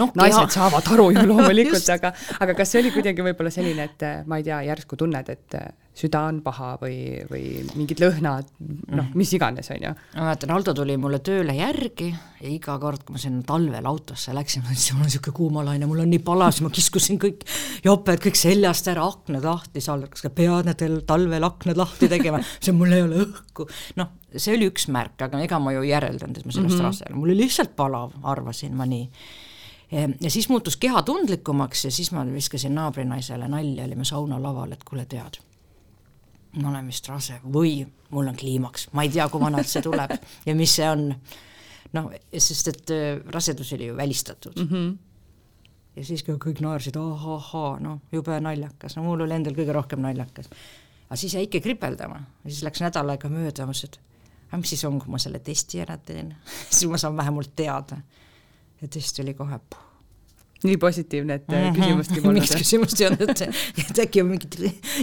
no,, 0.00 0.10
naised 0.14 0.42
jah. 0.46 0.54
saavad 0.58 0.90
aru 0.94 1.10
ju 1.16 1.26
loomulikult 1.28 1.92
aga, 1.96 2.14
aga 2.40 2.56
kas 2.58 2.74
see 2.74 2.84
oli 2.84 2.94
kuidagi 2.94 3.26
võib-olla 3.26 3.52
selline, 3.54 3.90
et 3.90 4.06
ma 4.30 4.40
ei 4.40 4.46
tea, 4.46 4.62
järsku 4.70 4.98
tunned, 5.00 5.32
et 5.32 5.60
süda 6.00 6.22
on 6.30 6.40
paha 6.44 6.72
või, 6.80 6.96
või 7.28 7.44
mingid 7.74 8.00
lõhnad, 8.00 8.48
noh, 8.60 9.04
mhm. 9.04 9.16
mis 9.18 9.32
iganes, 9.36 9.68
on 9.74 9.84
ju. 9.84 9.92
ma 10.14 10.28
mäletan, 10.30 10.52
Aldo 10.54 10.74
tuli 10.76 10.96
mulle 11.00 11.20
tööle 11.24 11.54
järgi 11.56 12.08
ja 12.12 12.48
iga 12.48 12.76
kord, 12.80 13.04
kui 13.04 13.16
ma 13.16 13.22
sinna 13.22 13.44
talvel 13.46 13.88
autosse 13.90 14.34
läksin, 14.36 14.64
ma 14.64 14.72
ütlesin, 14.72 14.96
mul 14.96 15.04
on 15.04 15.10
niisugune 15.10 15.36
kuumalaine, 15.40 15.90
mul 15.90 16.04
on 16.04 16.12
nii 16.12 16.22
palav, 16.24 16.54
siis 16.54 16.64
ma 16.64 16.72
kiskusin 16.74 17.20
kõik 17.22 17.44
joped 17.84 18.24
kõik 18.24 18.40
seljast 18.40 18.88
ära, 18.92 19.04
aknad 19.10 19.44
lahti, 19.46 19.84
sa 19.84 19.98
kas 20.06 20.24
ka 20.24 20.32
pead 20.40 20.70
need 20.70 21.04
talvel 21.08 21.48
aknad 21.50 21.80
lahti 21.80 22.08
tegema, 22.10 22.40
see 22.58 22.74
mul 22.76 22.96
ei 22.96 23.04
ole 23.04 23.20
õhku. 23.26 23.68
noh, 24.00 24.16
see 24.36 24.56
oli 24.56 24.70
üks 24.70 24.88
märk, 24.92 25.18
aga 25.26 25.42
ega 25.44 25.60
ma 25.60 25.76
ju 25.76 25.84
ei 25.84 25.92
järeldanud, 25.92 26.40
et 26.40 26.48
ma 26.48 26.56
sellest 26.56 26.76
mm 26.76 26.80
-hmm. 26.80 26.88
rase 26.88 27.06
olen, 27.08 27.20
mul 27.20 27.32
oli 27.32 27.44
lihtsalt 27.44 27.76
palav, 27.76 28.16
arvasin 28.22 28.76
ma 28.76 28.88
nii 28.88 29.08
ja 30.20 30.30
siis 30.30 30.48
muutus 30.48 30.76
keha 30.76 31.02
tundlikumaks 31.02 31.84
ja 31.84 31.90
siis 31.90 32.12
ma 32.12 32.22
viskasin 32.26 32.74
naabrinaisele 32.74 33.48
nalja, 33.48 33.84
olime 33.84 34.04
saunalaval, 34.04 34.72
et 34.72 34.84
kuule, 34.86 35.04
tead 35.04 35.40
ma 36.58 36.70
olen 36.70 36.88
vist 36.90 37.06
rase 37.08 37.38
või 37.44 37.84
mul 38.10 38.30
on 38.30 38.36
kliimaks, 38.38 38.88
ma 38.96 39.04
ei 39.06 39.12
tea, 39.14 39.28
kui 39.30 39.42
vanalt 39.42 39.70
see 39.70 39.82
tuleb 39.84 40.14
ja 40.48 40.54
mis 40.58 40.74
see 40.80 40.88
on. 40.90 41.06
noh, 41.94 42.10
sest 42.38 42.68
et 42.72 42.92
äh, 42.94 43.22
rasedus 43.34 43.72
oli 43.76 43.90
ju 43.90 43.96
välistatud 43.96 44.58
mm. 44.58 44.68
-hmm. 44.68 44.92
ja 45.96 46.04
siis 46.04 46.24
kõik 46.26 46.60
naersid, 46.60 46.96
ahahaa, 46.96 47.78
noh, 47.80 48.00
jube 48.12 48.40
naljakas, 48.40 48.96
no 48.96 49.02
mul 49.02 49.26
oli 49.26 49.34
endal 49.34 49.54
kõige 49.54 49.72
rohkem 49.72 50.00
naljakas. 50.00 50.50
aga 51.08 51.16
siis 51.16 51.34
jäi 51.34 51.42
ikka 51.42 51.60
kripeldama 51.60 52.22
ja 52.44 52.50
siis 52.50 52.62
läks 52.62 52.80
nädal 52.80 53.08
aega 53.08 53.28
mööda, 53.28 53.66
ma 53.66 53.72
mõtlesin, 53.72 53.94
et 53.94 54.00
aga 54.48 54.56
mis 54.56 54.74
siis 54.74 54.84
on, 54.84 54.98
kui 55.00 55.10
ma 55.10 55.18
selle 55.18 55.38
testi 55.38 55.80
ära 55.80 55.96
teen 55.96 56.34
siis 56.70 56.90
ma 56.90 56.98
saan 56.98 57.16
vähemalt 57.16 57.54
teada. 57.56 58.00
ja 58.82 58.88
test 58.88 59.18
oli 59.18 59.34
kohe 59.34 59.58
puh 59.70 59.89
nii 60.64 60.76
positiivne, 60.76 61.34
et 61.40 61.48
mm 61.48 61.54
-hmm. 61.54 61.76
küsimustki 61.78 62.20
polnud. 62.20 62.40
mingit 62.40 62.62
küsimust 62.62 63.00
ei 63.00 63.06
olnud, 63.08 63.30
et, 63.30 63.98
äkki 64.04 64.22
mingit, 64.22 64.56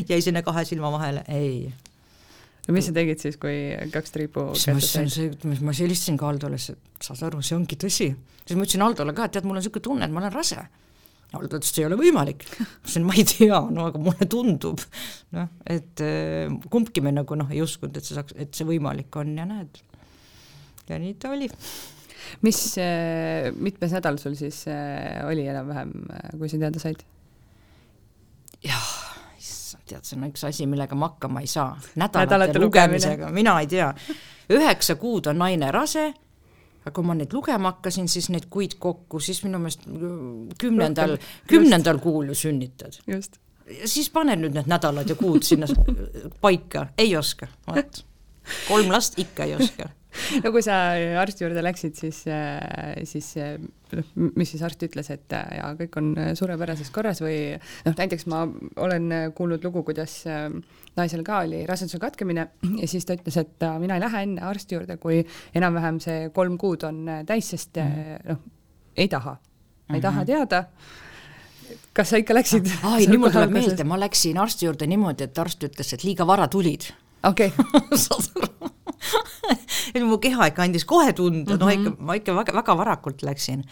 jäi 0.10 0.22
sinna 0.22 0.44
kahe 0.46 0.66
silma 0.66 0.92
vahele, 0.94 1.24
ei. 1.28 1.74
no 2.68 2.74
mis 2.74 2.86
sa 2.86 2.94
tegid 2.94 3.22
siis, 3.24 3.38
kui 3.42 3.56
kaks 3.94 4.14
triibu 4.14 4.52
kätte 4.54 5.08
said? 5.10 5.46
ma 5.62 5.74
helistasin 5.80 6.18
ka 6.18 6.30
Aldole, 6.30 6.56
et 6.56 7.10
saad 7.10 7.24
aru, 7.30 7.42
see 7.42 7.58
ongi 7.58 7.80
tõsi. 7.84 8.12
siis 8.46 8.58
ma 8.58 8.68
ütlesin 8.68 8.86
Aldole 8.86 9.14
ka, 9.18 9.26
et 9.26 9.38
tead, 9.38 9.50
mul 9.50 9.58
on 9.58 9.64
niisugune 9.64 9.88
tunne, 9.90 10.06
et 10.06 10.14
ma 10.14 10.22
olen 10.26 10.36
rase. 10.36 10.68
Aldo 11.36 11.58
ütles, 11.58 11.74
et 11.74 11.76
see 11.76 11.84
ei 11.84 11.90
ole 11.90 11.98
võimalik. 12.00 12.46
ma 12.60 12.70
ütlesin, 12.70 13.10
ma 13.10 13.18
ei 13.18 13.28
tea, 13.28 13.60
no 13.72 13.90
aga 13.90 14.00
mulle 14.00 14.30
tundub, 14.32 14.86
noh, 15.36 15.50
et 15.66 16.06
äh, 16.06 16.54
kumbki 16.70 17.04
me 17.04 17.12
nagu 17.18 17.36
noh, 17.36 17.50
ei 17.52 17.66
uskunud, 17.66 17.98
et 17.98 18.06
see 18.06 18.16
saaks, 18.16 18.38
et 18.38 18.54
see 18.54 18.68
võimalik 18.68 19.16
on 19.20 19.34
ja 19.36 19.50
näed, 19.50 19.82
ja 20.88 21.02
nii 21.02 21.18
ta 21.20 21.34
oli. 21.34 21.50
Mis, 22.46 22.62
mitmes 23.60 23.96
nädal 23.98 24.20
sul 24.22 24.36
siis 24.40 24.64
oli 25.28 25.48
enam-vähem, 25.48 25.94
kui 26.38 26.50
sa 26.52 26.60
teada 26.62 26.82
said? 26.82 27.04
jah, 28.64 28.94
issand, 29.38 29.84
tead, 29.90 30.06
see 30.08 30.18
on 30.18 30.30
üks 30.30 30.46
asi, 30.48 30.68
millega 30.70 30.98
ma 30.98 31.12
hakkama 31.12 31.44
ei 31.44 31.52
saa. 31.52 31.76
nädalate 32.00 32.62
lugemisega, 32.62 33.32
mina 33.34 33.60
ei 33.62 33.70
tea. 33.72 33.92
üheksa 34.54 34.98
kuud 35.00 35.30
on 35.32 35.40
naine 35.44 35.72
rase 35.72 36.12
aga 36.88 36.96
kui 36.96 37.08
ma 37.08 37.18
neid 37.20 37.34
lugema 37.36 37.74
hakkasin, 37.74 38.08
siis 38.12 38.30
neid 38.32 38.48
kuid 38.52 38.78
kokku, 38.80 39.20
siis 39.24 39.42
minu 39.44 39.60
meelest 39.60 39.84
kümnendal, 40.62 41.18
kümnendal 41.50 42.00
kuul 42.04 42.32
ju 42.32 42.38
sünnitad. 42.38 42.96
siis 43.86 44.10
pane 44.14 44.38
nüüd 44.40 44.56
need 44.56 44.70
nädalad 44.72 45.10
ja 45.10 45.18
kuud 45.20 45.44
sinna 45.44 45.68
paika, 46.42 46.88
ei 46.98 47.16
oska, 47.20 47.50
vot. 47.68 48.04
kolm 48.68 48.92
last 48.94 49.20
ikka 49.20 49.44
ei 49.44 49.58
oska 49.60 49.90
no 50.44 50.52
kui 50.54 50.64
sa 50.66 50.78
arsti 51.22 51.46
juurde 51.46 51.64
läksid, 51.64 51.96
siis, 52.00 52.22
äh, 52.32 52.96
siis 53.08 53.30
äh, 53.42 53.56
noh, 53.94 54.12
mis 54.40 54.52
siis 54.54 54.64
arst 54.66 54.84
ütles, 54.88 55.10
et 55.14 55.34
äh, 55.36 55.58
ja 55.60 55.72
kõik 55.80 55.98
on 56.00 56.12
suurepärases 56.38 56.92
korras 56.96 57.22
või 57.24 57.40
noh, 57.86 57.96
näiteks 57.98 58.28
ma 58.32 58.44
olen 58.84 59.34
kuulnud 59.38 59.66
lugu, 59.68 59.84
kuidas 59.88 60.20
naisel 60.98 61.26
ka 61.28 61.42
oli 61.46 61.64
raseduse 61.70 62.00
katkemine 62.02 62.48
ja 62.82 62.90
siis 62.90 63.08
ta 63.08 63.18
ütles, 63.18 63.40
et 63.42 63.68
mina 63.82 63.98
ei 63.98 64.06
lähe 64.06 64.24
enne 64.28 64.46
arsti 64.48 64.78
juurde, 64.78 65.00
kui 65.02 65.22
enam-vähem 65.56 66.00
see 66.04 66.30
kolm 66.36 66.58
kuud 66.62 66.88
on 66.88 67.04
täis, 67.28 67.52
sest 67.56 67.82
mhm. 67.82 68.32
noh, 68.32 68.48
ei 68.98 69.12
taha, 69.12 69.38
ei 69.94 70.02
taha 70.02 70.24
mhm. 70.24 70.32
teada 70.32 70.66
kas 71.98 72.14
sa 72.14 72.20
ikka 72.22 72.36
läksid? 72.38 72.70
ai, 72.94 73.06
nüüd 73.10 73.22
mul 73.22 73.34
tuleb 73.34 73.54
meelde, 73.54 73.86
ma 73.88 74.00
läksin 74.00 74.40
arsti 74.40 74.70
juurde 74.70 74.88
niimoodi, 74.90 75.28
et 75.28 75.44
arst 75.44 75.68
ütles, 75.68 75.94
et 75.94 76.08
liiga 76.08 76.28
vara 76.30 76.48
tulid. 76.52 76.90
okei 77.28 77.52
okay. 77.58 78.77
mu 80.10 80.18
keha 80.22 80.50
ikka 80.52 80.66
andis 80.66 80.86
kohe 80.88 81.14
tunda. 81.14 81.56
Mm, 81.56 81.62
-hmm. 81.62 81.64
no 81.64 81.70
ikka, 81.70 82.04
ma 82.04 82.18
ikka 82.20 82.36
väga, 82.36 82.58
väga 82.62 82.78
varakult 82.78 83.24
läksin. 83.24 83.64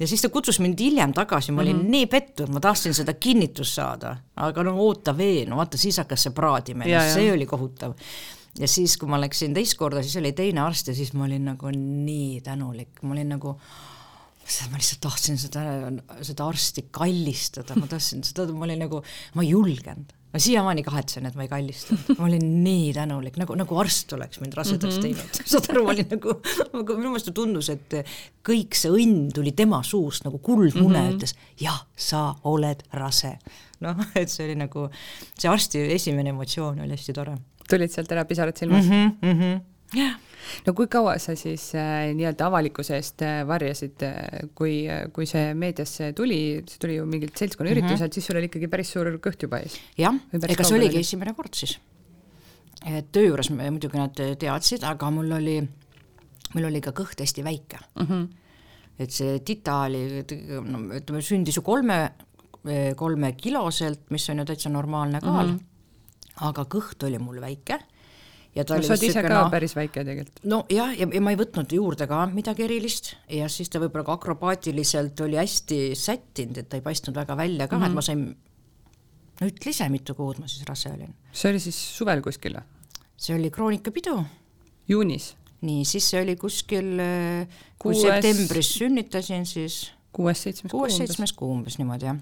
ja 0.00 0.06
siis 0.06 0.22
ta 0.22 0.28
kutsus 0.28 0.60
mind 0.62 0.78
hiljem 0.80 1.12
tagasi, 1.12 1.52
ma 1.52 1.62
olin 1.62 1.76
mm 1.76 1.82
-hmm. 1.82 1.90
nii 1.90 2.06
pettunud, 2.06 2.54
ma 2.54 2.60
tahtsin 2.60 2.94
seda 2.94 3.14
kinnitust 3.14 3.74
saada, 3.74 4.16
aga 4.36 4.62
no 4.62 4.76
oota 4.78 5.16
veel, 5.16 5.48
no 5.48 5.56
vaata, 5.56 5.76
siis 5.76 5.98
hakkas 5.98 6.22
see 6.22 6.32
praadimine, 6.32 7.00
see 7.14 7.32
oli 7.32 7.46
kohutav. 7.46 7.94
Ja 8.58 8.68
siis, 8.68 8.96
kui 8.96 9.08
ma 9.08 9.20
läksin 9.20 9.54
teist 9.54 9.76
korda, 9.78 10.02
siis 10.02 10.16
oli 10.16 10.32
teine 10.32 10.60
arst 10.60 10.88
ja 10.88 10.94
siis 10.94 11.12
ma 11.12 11.24
olin 11.24 11.44
nagu 11.44 11.70
nii 11.70 12.40
tänulik, 12.40 13.02
ma 13.02 13.12
olin 13.12 13.28
nagu 13.28 13.58
ma 14.70 14.78
lihtsalt 14.78 15.00
tahtsin 15.00 15.38
seda, 15.38 15.62
seda 16.22 16.46
arsti 16.46 16.88
kallistada, 16.90 17.74
ma 17.76 17.86
tahtsin 17.86 18.24
seda, 18.24 18.46
ma 18.52 18.64
olin 18.64 18.78
nagu, 18.78 19.02
ma 19.34 19.42
ei 19.42 19.50
julgenud 19.50 20.17
ma 20.32 20.40
siiamaani 20.42 20.82
kahetsen, 20.84 21.26
et 21.28 21.36
ma 21.38 21.44
ei 21.46 21.50
kallistanud, 21.50 22.18
ma 22.18 22.26
olin 22.26 22.48
nii 22.64 22.90
tänulik, 22.96 23.38
nagu, 23.40 23.54
nagu 23.56 23.78
arst 23.80 24.12
oleks 24.16 24.42
mind 24.42 24.56
rasedaks 24.58 24.98
mhm. 24.98 25.06
teinud, 25.06 25.40
saad 25.52 25.70
aru, 25.72 25.84
ma 25.86 25.94
olin 25.94 26.10
nagu, 26.12 26.34
nagu 26.74 26.98
minu 26.98 27.12
meelest 27.14 27.32
tundus, 27.36 27.70
et 27.72 27.96
kõik 28.46 28.76
see 28.78 28.92
õnn 28.92 29.30
tuli 29.34 29.54
tema 29.56 29.80
suust 29.86 30.26
nagu 30.28 30.40
kuldmune 30.44 30.98
mm, 30.98 31.06
-hmm. 31.06 31.16
ütles 31.16 31.34
jah, 31.60 31.80
sa 31.96 32.26
oled 32.48 32.84
rase. 33.00 33.38
noh, 33.84 34.04
et 34.20 34.28
see 34.28 34.44
oli 34.48 34.58
nagu, 34.60 34.88
see 35.38 35.48
arsti 35.50 35.86
esimene 35.96 36.34
emotsioon 36.36 36.84
oli 36.84 36.96
hästi 36.96 37.16
tore. 37.16 37.38
tulid 37.68 37.92
sealt 37.92 38.12
ära 38.12 38.24
pisarad 38.24 38.56
silmas 38.56 38.84
mm? 38.84 38.92
-hmm, 38.92 39.32
mm 39.32 39.40
-hmm. 39.40 39.60
Jah 39.96 40.16
no 40.66 40.74
kui 40.76 40.88
kaua 40.90 41.16
sa 41.22 41.34
siis 41.38 41.70
äh, 41.78 42.10
nii-öelda 42.16 42.48
avalikkuse 42.48 42.96
eest 42.98 43.24
äh, 43.26 43.40
varjasid, 43.48 44.04
äh, 44.06 44.48
kui, 44.58 44.80
kui 45.14 45.28
see 45.28 45.52
meediasse 45.58 46.12
tuli, 46.16 46.40
see 46.68 46.82
tuli 46.82 46.98
ju 46.98 47.06
mingilt 47.08 47.38
seltskonnaürituselt 47.38 47.98
mm, 47.98 48.06
-hmm. 48.06 48.14
siis 48.14 48.26
sul 48.30 48.40
oli 48.40 48.50
ikkagi 48.50 48.70
päris 48.72 48.92
suur 48.94 49.10
kõht 49.24 49.46
juba 49.46 49.62
ees? 49.64 49.78
jah, 49.98 50.16
ega 50.32 50.64
see 50.64 50.78
oligi 50.78 51.02
esimene 51.04 51.34
kord 51.36 51.54
siis. 51.54 51.78
töö 53.12 53.26
juures 53.26 53.50
muidugi 53.50 53.98
nad 53.98 54.14
teadsid, 54.14 54.84
aga 54.84 55.10
mul 55.10 55.32
oli, 55.40 55.58
mul 56.54 56.70
oli 56.70 56.80
ka 56.80 56.94
kõht 56.96 57.20
hästi 57.24 57.44
väike 57.44 57.78
mm. 57.94 58.06
-hmm. 58.06 58.28
et 58.98 59.10
see 59.10 59.38
tita 59.40 59.82
oli, 59.88 60.24
no 60.64 60.84
ütleme, 61.00 61.22
sündis 61.22 61.56
ju 61.56 61.62
kolme, 61.62 62.00
kolmekiloselt, 62.96 64.10
mis 64.10 64.28
on 64.30 64.38
ju 64.38 64.44
täitsa 64.44 64.68
normaalne 64.68 65.20
kaal 65.20 65.46
mm, 65.46 65.58
-hmm. 65.58 66.48
aga 66.48 66.66
kõht 66.68 67.06
oli 67.06 67.18
mul 67.18 67.40
väike 67.40 67.78
ja 68.56 68.64
ta 68.64 68.78
no, 68.78 68.84
oli 68.84 69.08
ise 69.10 69.22
ka 69.24 69.30
no, 69.32 69.42
päris 69.52 69.74
väike 69.76 70.02
tegelikult. 70.06 70.40
nojah, 70.48 70.92
ja, 70.96 71.06
ja 71.06 71.22
ma 71.24 71.34
ei 71.34 71.38
võtnud 71.40 71.72
juurde 71.76 72.08
ka 72.10 72.24
midagi 72.32 72.64
erilist 72.66 73.12
ja 73.32 73.48
siis 73.52 73.70
ta 73.72 73.80
võib-olla 73.82 74.06
ka 74.08 74.16
akrobaatiliselt 74.18 75.20
oli 75.26 75.38
hästi 75.40 75.80
sättinud, 75.98 76.62
et 76.62 76.70
ta 76.70 76.80
ei 76.80 76.84
paistnud 76.84 77.16
väga 77.18 77.36
välja 77.38 77.68
ka 77.68 77.76
mm, 77.76 77.82
-hmm. 77.82 77.90
et 77.90 77.98
ma 77.98 78.04
sain, 78.04 78.24
no 79.40 79.50
ütle 79.52 79.74
ise, 79.74 79.88
mitu 79.92 80.16
kuud 80.18 80.40
ma 80.42 80.48
siis 80.48 80.64
rase 80.68 80.92
olin. 80.92 81.12
see 81.32 81.52
oli 81.52 81.60
siis 81.62 81.82
suvel 81.98 82.24
kuskil 82.24 82.56
või? 82.58 82.96
see 83.16 83.36
oli 83.36 83.50
kroonikapidu. 83.50 84.16
juunis? 84.88 85.34
nii, 85.60 85.84
siis 85.84 86.08
see 86.10 86.22
oli 86.22 86.36
kuskil, 86.38 86.96
kui 87.78 87.94
Kuues... 87.94 88.02
septembris 88.06 88.74
sünnitasin, 88.78 89.46
siis 89.46 89.92
kuues-seitsmes 90.14 91.32
kuu 91.36 91.52
umbes 91.52 91.78
niimoodi, 91.78 92.10
jah 92.10 92.18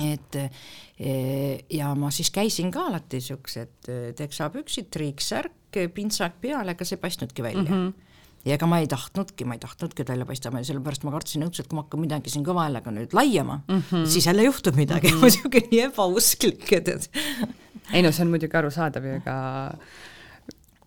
et 0.00 0.38
eh, 0.38 1.64
ja 1.70 1.94
ma 1.98 2.10
siis 2.10 2.30
käisin 2.30 2.70
ka 2.72 2.86
alati 2.88 3.20
siuksed 3.20 3.90
eh, 3.92 4.06
teksapüksid, 4.16 4.88
triiksärk, 4.92 5.82
pintsak 5.94 6.40
peal, 6.40 6.68
ega 6.68 6.84
see 6.84 6.98
ei 6.98 7.02
paistnudki 7.02 7.42
välja 7.42 7.62
mm. 7.62 7.76
-hmm 7.76 8.10
ja 8.42 8.56
ega 8.56 8.66
ma 8.66 8.80
ei 8.82 8.88
tahtnudki, 8.90 9.46
ma 9.46 9.56
ei 9.56 9.62
tahtnudki, 9.62 10.02
et 10.02 10.08
välja 10.10 10.26
paistama 10.26 10.62
ja 10.62 10.66
sellepärast 10.66 11.04
ma 11.06 11.12
kartsin 11.14 11.44
õudselt, 11.46 11.68
kui 11.70 11.78
ma 11.78 11.84
hakkan 11.84 12.02
midagi 12.02 12.32
siin 12.32 12.46
kõva 12.46 12.66
häälega 12.66 12.94
nüüd 12.94 13.14
laiama 13.14 13.60
mm, 13.68 13.82
-hmm. 13.90 14.06
siis 14.06 14.26
jälle 14.26 14.42
juhtub 14.48 14.74
midagi 14.76 15.12
mm, 15.12 15.18
-hmm. 15.18 15.22
ma 15.26 15.30
siuke 15.30 15.62
nii 15.70 15.80
ebausklik, 15.86 16.72
et, 16.72 16.88
et 16.88 17.10
ei 17.92 18.02
no 18.02 18.10
see 18.12 18.24
on 18.24 18.32
muidugi 18.34 18.58
arusaadav 18.58 19.06
ju, 19.06 19.20
ega 19.20 19.36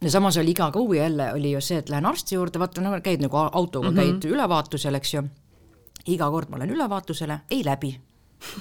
ja 0.02 0.12
samas 0.12 0.38
oli 0.38 0.52
iga 0.52 0.72
kuu 0.72 0.94
jälle 0.94 1.34
oli 1.34 1.52
ju 1.52 1.62
see, 1.62 1.78
et 1.78 1.90
lähen 1.90 2.06
arsti 2.06 2.36
juurde, 2.36 2.60
vaata 2.60 2.82
no 2.82 2.92
käid 3.02 3.22
nagu 3.22 3.38
autoga 3.38 3.92
mm, 3.92 3.98
-hmm. 3.98 4.20
käid 4.20 4.32
ülevaatusel, 4.32 4.96
eks 4.96 5.14
ju. 5.14 5.24
iga 6.08 6.30
kord 6.30 6.50
ma 6.50 6.60
lähen 6.60 6.76
ülevaatusele, 6.76 7.40
ei 7.52 7.66
läbi 7.66 8.00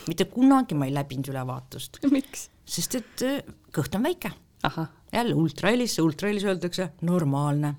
mitte 0.08 0.26
kunagi 0.30 0.76
ma 0.78 0.88
ei 0.88 0.94
läbinud 0.94 1.30
ülevaatust. 1.32 2.00
miks? 2.16 2.48
sest 2.64 2.98
et 3.00 3.24
äh, 3.26 3.40
kõht 3.74 3.96
on 3.96 4.06
väike. 4.06 4.30
jälle 5.12 5.34
ultrahelis, 5.34 5.98
ultrahelis 5.98 6.44
öeldakse 6.44 6.92
normaalne. 7.02 7.74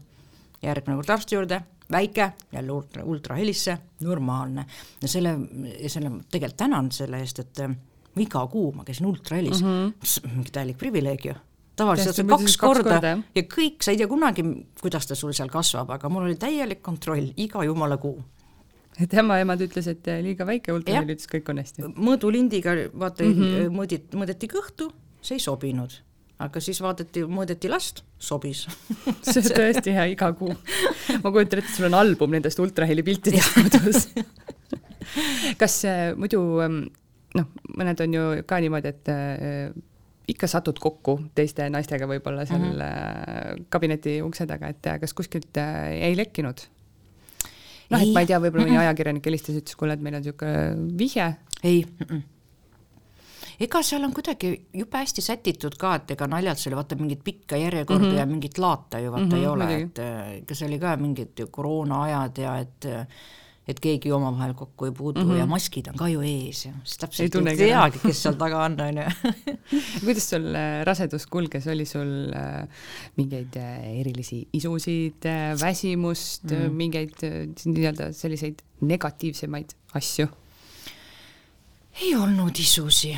järgmine 0.61 0.95
kord 0.95 1.09
arsti 1.09 1.35
juurde, 1.35 1.61
väike, 1.91 2.31
jälle 2.51 2.71
ultra, 2.71 3.03
ultrahelisse, 3.03 3.77
normaalne. 4.01 4.65
ja 5.01 5.07
selle, 5.07 5.37
selle, 5.87 6.11
tegelikult 6.31 6.57
tänan 6.57 6.91
selle 6.91 7.19
eest, 7.19 7.39
et 7.39 7.59
äh, 7.65 7.75
iga 8.21 8.45
kuu 8.47 8.71
ma 8.71 8.85
käisin 8.85 9.05
ultrahelis 9.05 9.61
mm, 9.63 9.91
-hmm. 9.91 10.31
mingi 10.35 10.51
täielik 10.51 10.77
privileeg 10.77 11.25
ju 11.25 11.33
tavaliselt 11.75 12.15
see 12.15 12.27
kaks 12.27 12.57
korda, 12.57 12.83
korda 12.83 13.11
ja 13.35 13.43
kõik, 13.51 13.83
sa 13.83 13.91
ei 13.91 13.99
tea 13.99 14.07
kunagi, 14.07 14.45
kuidas 14.81 15.07
ta 15.07 15.15
sul 15.15 15.33
seal 15.35 15.49
kasvab, 15.51 15.89
aga 15.97 16.09
mul 16.09 16.29
oli 16.29 16.37
täielik 16.39 16.81
kontroll 16.81 17.33
iga 17.35 17.63
jumala 17.67 17.97
kuu 17.97 18.21
et 19.03 19.13
ämmaemand 19.19 19.61
ütles, 19.65 19.87
et 19.91 20.09
liiga 20.23 20.47
väike, 20.47 20.73
ultraheli 20.75 21.15
ütles, 21.15 21.29
kõik 21.31 21.51
on 21.51 21.61
hästi. 21.61 21.91
mõõdulindiga 21.95 22.75
vaata 22.93 23.25
mm 23.25 23.33
-hmm. 23.39 23.75
mõõdit-, 23.75 24.17
mõõdeti 24.17 24.49
kõhtu, 24.51 24.89
see 25.21 25.39
ei 25.39 25.43
sobinud, 25.43 25.97
aga 26.39 26.59
siis 26.59 26.81
vaadati, 26.83 27.25
mõõdeti 27.27 27.71
last, 27.71 28.03
sobis 28.19 28.65
see 29.25 29.41
on 29.41 29.49
tõesti 29.51 29.95
hea, 29.95 30.05
iga 30.13 30.31
kuu. 30.33 30.55
ma 31.23 31.31
kujutan 31.31 31.59
ette, 31.59 31.73
sul 31.75 31.89
on 31.89 31.99
album 31.99 32.31
nendest 32.35 32.59
ultraheli 32.59 33.03
piltidest 33.03 33.55
kodus 33.55 34.09
kas 35.61 35.81
äh, 35.85 36.13
muidu 36.17 36.41
ähm, 36.63 36.79
noh, 37.37 37.51
mõned 37.77 38.01
on 38.05 38.15
ju 38.15 38.23
ka 38.47 38.59
niimoodi, 38.63 38.93
et 38.93 39.11
äh, 39.11 39.75
ikka 40.31 40.49
satud 40.49 40.79
kokku 40.81 41.19
teiste 41.37 41.67
naistega 41.69 42.07
võib-olla 42.09 42.47
seal 42.49 42.63
mm 42.63 42.79
-hmm. 42.79 43.65
kabineti 43.69 44.21
ukse 44.25 44.47
taga, 44.49 44.71
et 44.73 44.87
kas 45.01 45.13
kuskilt 45.13 45.57
äh, 45.57 45.91
ei 46.09 46.17
lekkinud 46.17 46.65
noh, 47.91 47.99
et 48.01 48.13
ma 48.13 48.23
ei 48.23 48.29
tea, 48.29 48.39
võib-olla 48.43 48.67
mõni 48.67 48.79
ajakirjanik 48.83 49.27
helistas, 49.29 49.59
ütles, 49.61 49.77
kuule, 49.79 49.97
et 49.97 50.05
meil 50.05 50.17
on 50.17 50.25
niisugune 50.25 50.95
vihje. 50.99 51.35
ei 51.63 51.83
mm. 51.83 52.07
-mm 52.07 52.23
ega 53.59 53.79
seal 53.87 54.03
on 54.03 54.11
kuidagi 54.11 54.49
jube 54.75 54.99
hästi 54.99 55.23
sätitud 55.23 55.77
ka, 55.79 55.93
et 55.95 56.11
ega 56.11 56.27
naljalt 56.27 56.59
seal 56.59 56.75
vaata 56.75 56.97
mingit 56.99 57.23
pikka 57.23 57.57
järjekorda 57.57 58.05
mm 58.05 58.11
-hmm. 58.11 58.19
ja 58.19 58.25
mingit 58.25 58.57
laata 58.57 58.99
ju 58.99 59.11
vaata 59.11 59.25
mm 59.25 59.31
-hmm, 59.31 59.39
ei 59.39 59.47
ole, 59.47 59.75
et 59.81 59.99
ega 60.41 60.55
see 60.55 60.67
oli 60.67 60.79
ka 60.79 60.97
mingid 60.97 61.45
koroona-ajad 61.51 62.37
ja 62.37 62.57
et 62.57 62.87
et 63.65 63.79
keegi 63.81 64.11
omavahel 64.13 64.53
kokku 64.57 64.85
ei 64.85 64.93
puutu 64.93 65.23
mm 65.23 65.31
-hmm. 65.31 65.39
ja 65.39 65.45
maskid 65.49 65.87
on 65.89 65.97
ka 65.97 66.07
ju 66.07 66.21
ees 66.21 66.65
ja 66.65 66.73
siis 66.83 66.97
täpselt 67.01 67.35
ei, 67.35 67.47
ei 67.49 67.57
teagi, 67.57 67.99
kes 68.03 68.21
seal 68.23 68.37
taga 68.37 68.63
on, 68.63 68.77
on 68.81 68.97
ju. 68.97 69.33
kuidas 70.05 70.29
sul 70.29 70.45
äh, 70.53 70.85
rasedus 70.85 71.25
kulges, 71.25 71.67
oli 71.67 71.85
sul 71.85 72.11
äh, 72.33 72.67
mingeid 73.15 73.57
äh, 73.57 73.99
erilisi 73.99 74.47
isusid, 74.53 75.25
väsimust 75.61 76.43
mm, 76.43 76.57
-hmm. 76.57 76.69
mingeid 76.69 77.15
nii-öelda 77.65 78.13
selliseid 78.13 78.61
negatiivsemaid 78.81 79.73
asju? 79.93 80.27
ei 82.01 82.15
olnud 82.15 82.59
isusi, 82.59 83.17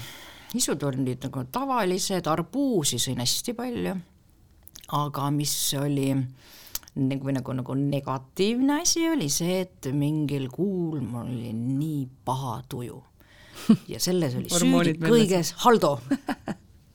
isud 0.55 0.83
olid 0.83 1.23
nagu 1.23 1.43
tavalised, 1.51 2.27
arbuusi 2.27 2.99
sõin 3.01 3.19
hästi 3.19 3.53
palju, 3.53 3.95
aga 4.87 5.31
mis 5.31 5.73
oli 5.81 6.11
äh, 6.11 6.27
nagu, 6.97 7.33
nagu, 7.33 7.57
nagu 7.61 7.75
negatiivne 7.77 8.81
asi 8.81 9.07
oli 9.09 9.29
see, 9.29 9.61
et 9.65 9.89
mingil 9.93 10.49
kuul 10.53 11.01
mul 11.01 11.27
oli 11.27 11.53
nii 11.53 12.07
paha 12.25 12.61
tuju. 12.69 13.01
ja 13.91 13.99
selles 14.01 14.35
oli 14.37 14.49
süüdi 14.53 14.97
kõiges 15.01 15.53
Haldo 15.63 15.97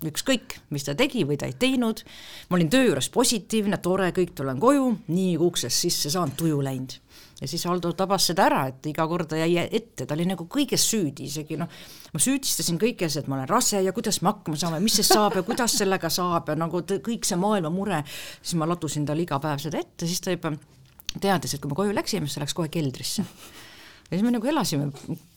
ükskõik, 0.09 0.57
mis 0.75 0.87
ta 0.87 0.95
tegi 0.99 1.25
või 1.27 1.39
ta 1.39 1.47
ei 1.47 1.55
teinud, 1.59 2.03
ma 2.51 2.59
olin 2.59 2.71
töö 2.73 2.89
juures 2.89 3.09
positiivne, 3.15 3.79
tore, 3.83 4.11
kõik, 4.17 4.35
tulen 4.39 4.61
koju, 4.63 4.89
nii 5.13 5.37
kui 5.37 5.51
uksest 5.53 5.85
sisse 5.85 6.11
saan, 6.11 6.35
tuju 6.39 6.59
läinud. 6.65 6.97
Ja 7.43 7.49
siis 7.51 7.65
Aldo 7.67 7.91
tabas 7.99 8.29
seda 8.31 8.47
ära, 8.47 8.63
et 8.71 8.87
iga 8.87 9.07
kord 9.11 9.33
ta 9.33 9.39
jäi 9.41 9.67
ette, 9.67 10.07
ta 10.07 10.15
oli 10.15 10.29
nagu 10.31 10.47
kõiges 10.51 10.85
süüdi, 10.93 11.27
isegi 11.27 11.59
noh, 11.59 11.71
ma 12.15 12.23
süüdistasin 12.23 12.79
kõiges, 12.81 13.19
et 13.19 13.31
ma 13.31 13.41
olen 13.41 13.51
rase 13.51 13.83
ja 13.83 13.95
kuidas 13.97 14.21
me 14.23 14.31
hakkama 14.31 14.61
saame, 14.61 14.79
mis 14.85 15.01
sest 15.01 15.17
saab 15.17 15.41
ja 15.41 15.43
kuidas 15.47 15.75
sellega 15.81 16.11
saab 16.13 16.53
ja 16.53 16.59
nagu 16.59 16.85
kõik 16.87 17.27
see 17.27 17.41
maailma 17.41 17.73
mure, 17.75 18.05
siis 18.41 18.55
ma 18.61 18.71
ladusin 18.71 19.09
talle 19.09 19.27
iga 19.27 19.41
päev 19.43 19.59
seda 19.65 19.83
ette, 19.83 20.07
siis 20.07 20.23
ta 20.23 20.37
juba 20.37 20.55
teadis, 21.19 21.57
et 21.57 21.63
kui 21.63 21.73
me 21.73 21.79
koju 21.83 21.99
läksime, 21.99 22.31
siis 22.31 22.39
ta 22.39 22.47
läks 22.47 22.57
kohe 22.57 22.71
keldrisse 22.73 23.27
ja 24.13 24.19
siis 24.19 24.27
me 24.27 24.31
nagu 24.35 24.49
elasime 24.49 24.91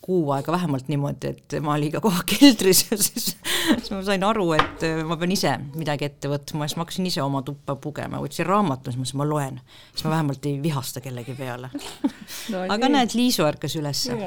kuu 0.03 0.32
aega 0.36 0.51
vähemalt 0.51 0.89
niimoodi, 0.91 1.29
et 1.32 1.53
ema 1.55 1.77
oli 1.77 1.88
iga 1.88 2.01
koha 2.03 2.25
keldris 2.27 2.82
ja 2.89 2.98
siis, 3.00 3.29
siis 3.70 3.88
ma 3.94 4.01
sain 4.03 4.25
aru, 4.27 4.50
et 4.58 4.84
ma 5.08 5.15
pean 5.22 5.32
ise 5.32 5.53
midagi 5.79 6.10
ette 6.10 6.27
võtma, 6.27 6.67
siis 6.67 6.75
ma 6.75 6.84
hakkasin 6.84 7.08
ise 7.08 7.24
oma 7.24 7.39
tuppa 7.48 7.77
pugema, 7.79 8.20
võtsin 8.20 8.50
raamatu, 8.50 8.91
siis 8.91 9.00
mõtlesin, 9.00 9.22
ma 9.22 9.29
loen, 9.32 9.63
siis 9.94 10.03
ma 10.03 10.13
vähemalt 10.17 10.51
ei 10.51 10.60
vihasta 10.63 11.01
kellegi 11.05 11.38
peale 11.39 11.72
no,. 12.51 12.65
aga 12.67 12.84
nii. 12.84 12.94
näed, 12.98 13.15
Liisu 13.15 13.48
ärkas 13.48 13.79
ülesse. 13.79 14.20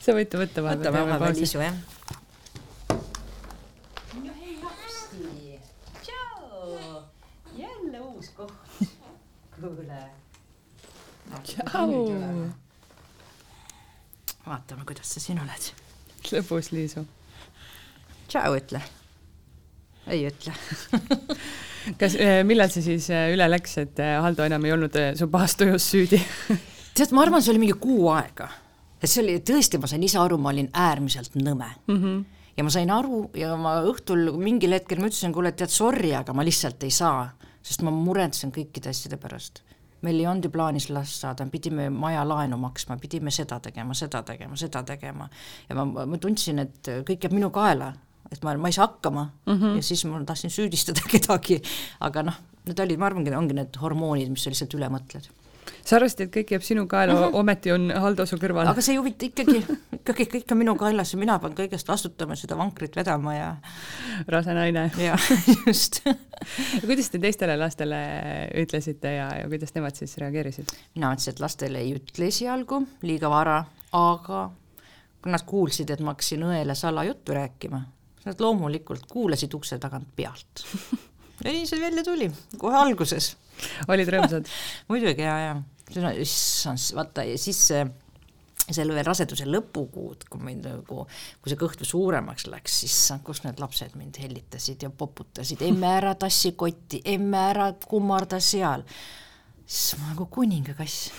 sa 0.00 0.16
võite 0.16 0.40
võtta 0.40 0.64
vahepeal. 0.64 0.96
võtame 0.96 1.06
vahepeal 1.12 1.40
Liisu, 1.42 1.60
jah. 1.60 1.80
jälle 7.60 8.00
uus 8.08 8.32
koht. 8.40 8.52
kuule. 9.60 10.04
tšau 11.44 12.64
vaatame, 14.46 14.84
kuidas 14.86 15.10
sa 15.14 15.22
siin 15.22 15.40
oled. 15.42 15.70
lõbus, 16.30 16.70
Liisu. 16.74 17.04
tšau 18.28 18.56
ütle. 18.58 18.82
ei 20.06 20.26
ütle 20.28 20.54
kas, 22.00 22.14
eh, 22.14 22.42
millal 22.46 22.70
see 22.70 22.84
siis 22.84 23.08
eh, 23.10 23.32
üle 23.34 23.48
läks, 23.50 23.76
et 23.82 24.02
eh, 24.02 24.14
Haldo 24.22 24.46
enam 24.46 24.64
ei 24.66 24.74
olnud 24.76 24.94
su 25.18 25.28
pahas 25.30 25.56
tujus 25.58 25.90
süüdi 25.90 26.20
tead, 26.96 27.12
ma 27.12 27.26
arvan, 27.26 27.42
see 27.42 27.54
oli 27.54 27.64
mingi 27.66 27.78
kuu 27.82 28.08
aega. 28.14 28.48
et 29.00 29.10
see 29.10 29.22
oli, 29.24 29.38
tõesti, 29.46 29.82
ma 29.82 29.90
sain 29.90 30.06
ise 30.06 30.20
aru, 30.22 30.38
ma 30.38 30.54
olin 30.54 30.70
äärmiselt 30.72 31.38
nõme 31.38 31.72
mm. 31.86 32.00
-hmm 32.00 32.24
ja 32.56 32.64
ma 32.64 32.70
sain 32.72 32.88
aru 32.88 33.26
ja 33.36 33.50
ma 33.60 33.82
õhtul 33.84 34.30
mingil 34.40 34.72
hetkel 34.72 34.96
ma 34.96 35.10
ütlesin, 35.10 35.34
kuule, 35.34 35.50
tead, 35.52 35.68
sorry, 35.68 36.14
aga 36.16 36.32
ma 36.32 36.40
lihtsalt 36.46 36.86
ei 36.88 36.94
saa, 36.94 37.26
sest 37.60 37.82
ma 37.84 37.92
muretsen 37.92 38.48
kõikide 38.54 38.88
asjade 38.94 39.18
pärast 39.20 39.60
meil 40.04 40.20
ei 40.20 40.26
olnud 40.26 40.44
ju 40.44 40.50
plaanis 40.52 40.88
last 40.90 41.22
saada, 41.22 41.46
pidime 41.52 41.88
maja 41.90 42.24
laenu 42.28 42.58
maksma, 42.60 42.98
pidime 43.00 43.32
seda 43.34 43.60
tegema, 43.64 43.94
seda 43.94 44.22
tegema, 44.26 44.56
seda 44.56 44.82
tegema. 44.86 45.28
ja 45.68 45.78
ma, 45.78 46.06
ma 46.06 46.18
tundsin, 46.18 46.58
et 46.66 46.92
kõik 47.08 47.24
jääb 47.24 47.36
minu 47.36 47.50
kaela, 47.54 47.92
et 48.32 48.42
ma, 48.44 48.56
ma 48.60 48.68
ei 48.68 48.76
saa 48.76 48.86
hakkama 48.86 49.24
mm 49.46 49.54
-hmm. 49.54 49.76
ja 49.76 49.82
siis 49.82 50.04
ma 50.04 50.24
tahtsin 50.24 50.50
süüdistada 50.50 51.00
kedagi, 51.12 51.62
aga 52.00 52.22
noh, 52.22 52.38
need 52.66 52.80
olid, 52.80 52.98
ma 52.98 53.06
arvangi, 53.06 53.34
ongi 53.34 53.54
need 53.54 53.76
hormoonid, 53.80 54.30
mis 54.30 54.44
sa 54.44 54.50
lihtsalt 54.50 54.74
üle 54.74 54.88
mõtled 54.90 55.30
sa 55.84 55.96
arvasid, 55.98 56.26
et 56.26 56.32
kõik 56.34 56.52
jääb 56.54 56.64
sinu 56.66 56.86
kaela 56.90 57.14
mm, 57.14 57.22
-hmm. 57.22 57.38
ometi 57.40 57.72
on 57.72 57.90
Haldo 57.90 58.26
su 58.26 58.38
kõrval. 58.40 58.68
aga 58.70 58.80
see 58.84 58.94
ei 58.94 59.00
huvita 59.00 59.26
ikkagi, 59.26 59.62
ikkagi 60.00 60.28
kõik 60.34 60.52
on 60.52 60.60
minu 60.62 60.76
kaelas 60.76 61.12
ja 61.12 61.18
mina 61.18 61.38
pean 61.38 61.54
kõigest 61.54 61.88
vastutama, 61.88 62.36
seda 62.36 62.58
vankrit 62.58 62.96
vedama 62.96 63.34
ja 63.34 63.56
rase 64.28 64.54
naine. 64.54 64.90
jah, 64.98 65.30
just 65.66 66.02
kuidas 66.86 67.10
te 67.10 67.18
teistele 67.18 67.56
lastele 67.56 67.98
ütlesite 68.62 69.16
ja, 69.16 69.30
ja 69.40 69.48
kuidas 69.48 69.74
nemad 69.74 69.96
siis 69.98 70.16
reageerisid? 70.18 70.72
mina 70.94 71.10
mõtlesin, 71.10 71.34
et 71.34 71.40
lastele 71.40 71.82
ei 71.82 71.96
ütle 71.96 72.30
esialgu, 72.30 72.82
liiga 73.02 73.30
vara, 73.30 73.64
aga 73.92 74.46
kui 75.22 75.32
nad 75.32 75.42
kuulsid, 75.46 75.90
et 75.90 76.00
ma 76.00 76.14
hakkasin 76.14 76.44
õele 76.46 76.74
salajuttu 76.78 77.34
rääkima, 77.34 77.82
nad 78.26 78.40
loomulikult 78.40 79.06
kuulasid 79.10 79.54
ukse 79.54 79.78
tagant 79.82 80.08
pealt 80.16 80.66
ja 81.44 81.52
nii 81.52 81.66
see 81.68 81.80
välja 81.80 82.04
tuli, 82.06 82.30
kohe 82.58 82.78
alguses. 82.78 83.34
Olid 83.88 84.10
rõõmsad 84.12 84.50
muidugi 84.90 85.24
ja, 85.26 85.36
ja 85.48 86.10
issand, 86.20 86.82
vaata 86.96 87.24
ja 87.26 87.38
siis 87.40 87.62
see 87.70 87.86
selle 88.66 88.96
veel 88.96 89.06
raseduse 89.06 89.46
lõpukuud, 89.46 90.24
kui 90.30 90.42
mind 90.42 90.64
nagu, 90.66 91.04
kui 91.42 91.52
see 91.52 91.58
kõht 91.60 91.84
suuremaks 91.86 92.48
läks, 92.50 92.80
siis 92.82 92.96
kus 93.26 93.44
need 93.44 93.60
lapsed 93.62 93.94
mind 93.98 94.18
hellitasid 94.18 94.82
ja 94.82 94.90
poputasid, 94.90 95.62
emme 95.62 95.92
ära 96.00 96.16
tassi 96.18 96.56
kotti, 96.58 96.98
emme 97.14 97.44
ära 97.52 97.68
kummarda 97.86 98.40
seal. 98.42 98.82
siis 99.66 100.00
ma 100.00 100.10
nagu 100.10 100.26
kuningakass, 100.34 101.12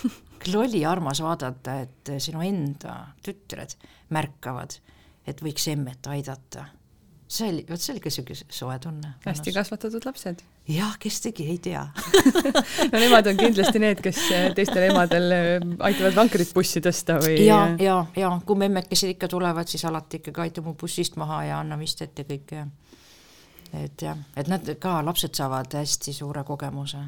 küll 0.44 0.60
oli 0.60 0.84
armas 0.86 1.24
vaadata, 1.24 1.80
et 1.86 2.12
sinu 2.24 2.44
enda 2.44 2.98
tütred 3.24 3.78
märkavad, 4.12 4.76
et 5.28 5.40
võiks 5.44 5.72
emmet 5.72 6.12
aidata 6.12 6.68
see 7.28 7.50
oli, 7.52 7.66
vot 7.68 7.82
see 7.82 7.94
oli 7.94 8.04
ka 8.04 8.12
niisugune 8.12 8.56
soe 8.60 8.78
tunne. 8.84 9.14
hästi 9.26 9.54
kasvatatud 9.56 10.08
lapsed. 10.08 10.44
Jah, 10.68 10.96
kes 11.00 11.22
tegi, 11.22 11.48
ei 11.52 11.58
tea 11.64 11.84
no 12.92 13.00
nemad 13.00 13.30
on 13.32 13.38
kindlasti 13.40 13.82
need, 13.82 14.02
kes 14.04 14.20
teistel 14.58 14.88
emadel 14.90 15.36
äh, 15.36 15.68
aitavad 15.90 16.18
vankrit 16.18 16.52
bussi 16.56 16.82
tõsta 16.84 17.20
või? 17.24 17.38
ja, 17.46 17.62
ja, 17.82 18.00
ja 18.18 18.34
kui 18.46 18.60
memmekesed 18.64 19.16
ikka 19.16 19.30
tulevad, 19.32 19.70
siis 19.70 19.86
alati 19.88 20.22
ikkagi 20.22 20.44
aita 20.48 20.66
mu 20.66 20.76
bussist 20.80 21.16
maha 21.20 21.44
ja 21.50 21.62
anna 21.64 21.80
vistet 21.80 22.20
ja 22.20 22.28
kõike. 22.28 22.66
et 23.84 24.02
jah, 24.02 24.20
et 24.36 24.52
nad 24.52 24.76
ka, 24.80 25.00
lapsed 25.06 25.36
saavad 25.38 25.80
hästi 25.80 26.16
suure 26.20 26.44
kogemuse 26.48 27.06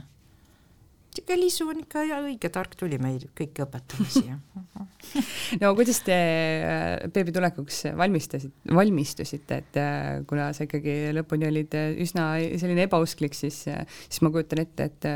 ikka 1.20 1.38
Liisu 1.38 1.68
on 1.70 1.84
ikka 1.84 2.06
õige 2.22 2.52
tark 2.54 2.76
tuli 2.80 3.00
meil 3.02 3.24
kõiki 3.38 3.64
õpetama 3.66 4.08
siia 4.12 4.40
no 5.62 5.72
kuidas 5.78 6.02
te 6.06 6.16
äh, 6.16 7.08
beebi 7.14 7.34
tulekuks 7.36 7.82
valmistasid, 7.98 8.54
valmistusite, 8.76 9.60
et 9.64 9.80
äh, 9.80 10.22
kuna 10.30 10.50
sa 10.56 10.68
ikkagi 10.68 11.14
lõpuni 11.16 11.50
olid 11.50 11.76
äh, 11.78 11.92
üsna 12.04 12.32
selline 12.62 12.86
ebausklik, 12.88 13.38
siis, 13.38 13.62
siis 13.66 14.24
ma 14.26 14.34
kujutan 14.34 14.64
ette, 14.66 14.90
et, 14.92 15.10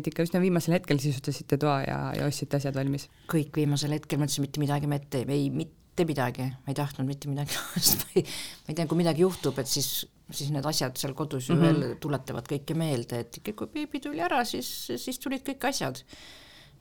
et 0.00 0.10
ikka 0.12 0.26
üsna 0.26 0.42
viimasel 0.42 0.78
hetkel 0.78 1.02
sisustasite 1.02 1.58
toa 1.60 1.80
ja, 1.86 2.00
ja 2.18 2.28
ostsite 2.30 2.60
asjad 2.60 2.76
valmis? 2.78 3.08
kõik 3.30 3.56
viimasel 3.58 3.96
hetkel, 3.96 4.20
ma 4.20 4.28
ütlesin, 4.28 4.46
mitte 4.46 4.62
midagi 4.62 4.90
me 4.90 5.00
ette 5.02 5.24
ei, 5.24 5.48
mitte 5.52 5.83
midagi, 6.02 6.42
ma 6.42 6.72
ei 6.72 6.74
tahtnud 6.74 7.06
mitte 7.06 7.30
midagi 7.30 7.54
osta, 7.78 8.08
ma 8.10 8.22
ei, 8.24 8.74
tea, 8.74 8.86
kui 8.90 8.98
midagi 8.98 9.22
juhtub, 9.22 9.58
et 9.62 9.70
siis 9.70 10.04
siis 10.32 10.50
need 10.54 10.64
asjad 10.66 10.96
seal 10.98 11.14
kodus 11.14 11.48
ju 11.48 11.54
mm 11.54 11.60
-hmm. 11.60 11.80
veel 11.80 11.96
tuletavad 12.00 12.46
kõike 12.48 12.74
meelde, 12.74 13.20
et 13.20 13.36
ikka 13.36 13.52
kui 13.52 13.66
beebi 13.66 14.00
tuli 14.00 14.20
ära, 14.24 14.44
siis, 14.44 14.90
siis 14.96 15.18
tulid 15.18 15.44
kõik 15.46 15.68
asjad. 15.68 16.02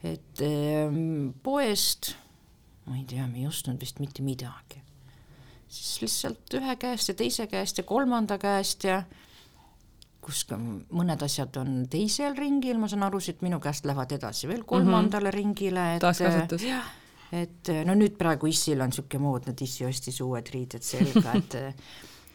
et 0.04 0.41
ähm, 0.41 1.30
poest, 1.43 2.15
ma 2.86 2.97
ei 2.97 3.06
tea, 3.08 3.28
me 3.28 3.39
ei 3.39 3.47
ostnud 3.47 3.80
vist 3.80 3.99
mitte 3.99 4.21
midagi. 4.21 4.82
siis 5.67 6.02
lihtsalt 6.02 6.54
ühe 6.54 6.76
käest 6.76 7.08
ja 7.08 7.13
teise 7.13 7.47
käest 7.47 7.78
ja 7.78 7.84
kolmanda 7.84 8.38
käest 8.38 8.84
ja 8.84 9.04
kus 10.21 10.43
ka 10.43 10.58
mõned 10.58 11.23
asjad 11.23 11.58
on 11.58 11.88
teisel 11.89 12.36
ringil, 12.36 12.78
ma 12.78 12.88
saan 12.88 13.04
aru, 13.04 13.19
siit 13.19 13.41
minu 13.41 13.60
käest 13.60 13.86
lähevad 13.86 14.12
edasi 14.12 14.47
veel 14.47 14.63
kolmandale 14.63 15.30
mm 15.30 15.34
-hmm. 15.34 15.36
ringile, 15.36 15.95
et 15.95 16.02
taaskasutus. 16.02 16.62
Et 17.34 17.69
no 17.88 17.96
nüüd 17.98 18.17
praegu 18.19 18.50
issil 18.52 18.82
on 18.84 18.91
niisugune 18.91 19.24
mood, 19.24 19.48
et 19.50 19.62
issi 19.65 19.88
ostis 19.88 20.19
uued 20.22 20.50
riided 20.54 20.86
selga, 20.86 21.38
et 21.39 21.56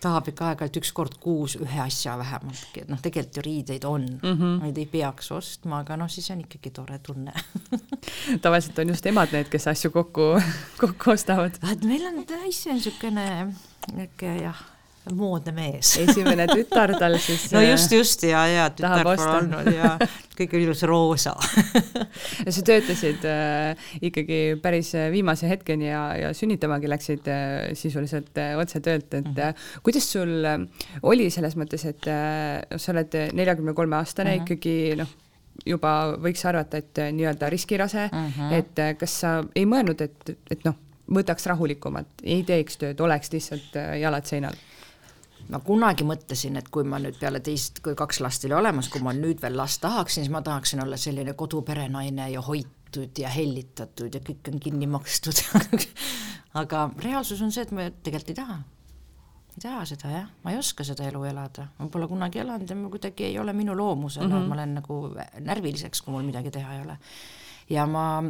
tahab 0.02 0.30
ikka 0.30 0.52
aeg-ajalt 0.52 0.78
üks 0.80 0.92
kord 0.94 1.16
kuus 1.22 1.56
ühe 1.58 1.80
asja 1.82 2.14
vähemaltki, 2.20 2.84
et 2.84 2.90
noh, 2.92 3.00
tegelikult 3.02 3.40
ju 3.40 3.44
riideid 3.46 3.86
on 3.88 4.06
mm, 4.06 4.34
-hmm. 4.34 4.56
neid 4.62 4.78
ei 4.78 4.86
peaks 4.86 5.32
ostma, 5.34 5.82
aga 5.82 5.96
noh, 5.98 6.10
siis 6.10 6.30
on 6.30 6.44
ikkagi 6.44 6.70
tore 6.70 6.98
tunne 7.02 7.34
tavaliselt 8.44 8.78
on 8.78 8.94
just 8.94 9.06
emad 9.06 9.34
need, 9.34 9.50
kes 9.50 9.66
asju 9.74 9.90
kokku, 9.90 10.30
kokku 10.82 11.14
ostavad. 11.16 11.58
meil 11.84 12.06
on 12.06 12.24
hästi 12.24 12.72
niisugune 12.72 13.28
niisugune 13.94 14.42
jah 14.42 14.77
moodne 15.16 15.52
mees 15.56 15.94
esimene 16.02 16.46
tütar 16.56 16.94
tal 16.98 17.18
siis 17.22 17.48
no 17.54 17.62
just, 17.64 17.92
just 17.92 18.24
ja, 18.28 18.44
ja 18.50 18.68
tütar 18.74 19.04
pole 19.06 19.28
olnud 19.38 19.70
ja 19.72 19.92
kõik 20.38 20.56
ilus 20.60 20.84
roosa 20.88 21.34
ja 22.46 22.54
sa 22.54 22.64
töötasid 22.66 23.24
äh, 23.28 23.88
ikkagi 24.10 24.40
päris 24.62 24.94
äh, 24.98 25.08
viimase 25.14 25.50
hetkeni 25.50 25.90
ja, 25.90 26.02
ja 26.22 26.32
sünnitamagi 26.36 26.90
läksid 26.90 27.30
äh, 27.32 27.70
sisuliselt 27.78 28.38
äh, 28.38 28.54
otse 28.58 28.80
töölt, 28.80 29.12
et 29.12 29.24
mm 29.24 29.34
-hmm. 29.34 29.80
kuidas 29.82 30.12
sul 30.12 30.44
äh, 30.44 30.58
oli 31.02 31.30
selles 31.30 31.56
mõttes, 31.56 31.86
et 31.88 32.06
äh, 32.06 32.62
sa 32.76 32.92
oled 32.92 33.16
neljakümne 33.32 33.74
kolme 33.74 33.96
aastane 33.96 34.30
mm 34.30 34.38
-hmm. 34.38 34.44
ikkagi 34.44 35.00
noh, 35.02 35.16
juba 35.66 35.92
võiks 36.22 36.44
arvata, 36.48 36.80
et 36.82 36.98
äh, 37.02 37.12
nii-öelda 37.14 37.50
riskirase 37.50 38.08
mm, 38.12 38.32
-hmm. 38.36 38.52
et 38.58 38.78
äh, 38.78 38.94
kas 38.98 39.20
sa 39.20 39.32
ei 39.56 39.66
mõelnud, 39.66 40.02
et, 40.04 40.36
et 40.50 40.64
noh, 40.64 40.76
võtaks 41.14 41.46
rahulikumalt, 41.48 42.22
ei 42.22 42.42
teeks 42.46 42.78
tööd, 42.78 43.00
oleks 43.00 43.32
lihtsalt 43.32 43.76
äh, 43.76 43.98
jalad 44.02 44.26
seinal? 44.28 44.58
Ma 45.48 45.60
kunagi 45.64 46.04
mõtlesin, 46.04 46.58
et 46.60 46.68
kui 46.68 46.84
ma 46.84 46.98
nüüd 47.02 47.18
peale 47.20 47.40
teist, 47.40 47.80
kui 47.84 47.94
kaks 47.98 48.20
last 48.20 48.44
oli 48.44 48.56
olemas, 48.58 48.88
kui 48.92 49.00
ma 49.04 49.14
nüüd 49.16 49.40
veel 49.42 49.56
last 49.56 49.80
tahaksin, 49.80 50.24
siis 50.24 50.32
ma 50.32 50.42
tahaksin 50.42 50.82
olla 50.84 50.96
selline 51.00 51.32
koduperenaine 51.32 52.30
ja 52.30 52.42
hoitud 52.44 53.18
ja 53.18 53.28
hellitatud 53.32 54.14
ja 54.14 54.20
kõik 54.24 54.52
on 54.52 54.60
kinni 54.60 54.88
makstud 54.90 55.40
aga 56.62 56.88
reaalsus 57.02 57.42
on 57.44 57.52
see, 57.52 57.64
et 57.66 57.72
ma 57.74 57.88
tegelikult 57.90 58.32
ei 58.32 58.38
taha. 58.38 58.58
ei 59.56 59.62
taha 59.62 59.84
seda 59.90 60.12
jah, 60.12 60.26
ma 60.44 60.54
ei 60.54 60.58
oska 60.60 60.86
seda 60.86 61.06
elu 61.08 61.22
elada, 61.30 61.68
ma 61.78 61.88
pole 61.92 62.08
kunagi 62.10 62.42
elanud 62.42 62.70
ja 62.70 62.76
ma 62.78 62.90
kuidagi 62.92 63.28
ei 63.28 63.38
ole 63.38 63.52
minu 63.52 63.76
loomusena 63.76 64.28
mm, 64.28 64.42
-hmm. 64.42 64.48
ma 64.48 64.54
olen 64.54 64.74
nagu 64.74 64.98
närviliseks, 65.50 66.02
kui 66.02 66.12
mul 66.12 66.26
midagi 66.28 66.50
teha 66.50 66.74
ei 66.74 66.82
ole. 66.82 66.98
ja 67.70 67.86
ma, 67.86 68.22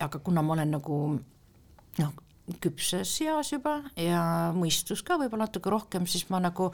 aga 0.00 0.18
kuna 0.18 0.42
ma 0.42 0.52
olen 0.52 0.70
nagu 0.70 0.98
noh, 1.98 2.12
küpses 2.60 3.12
eas 3.24 3.52
juba 3.52 3.82
ja 3.96 4.22
mõistus 4.56 5.04
ka 5.04 5.18
võib-olla 5.20 5.46
natuke 5.48 5.70
rohkem, 5.70 6.06
siis 6.06 6.28
ma 6.32 6.40
nagu 6.40 6.72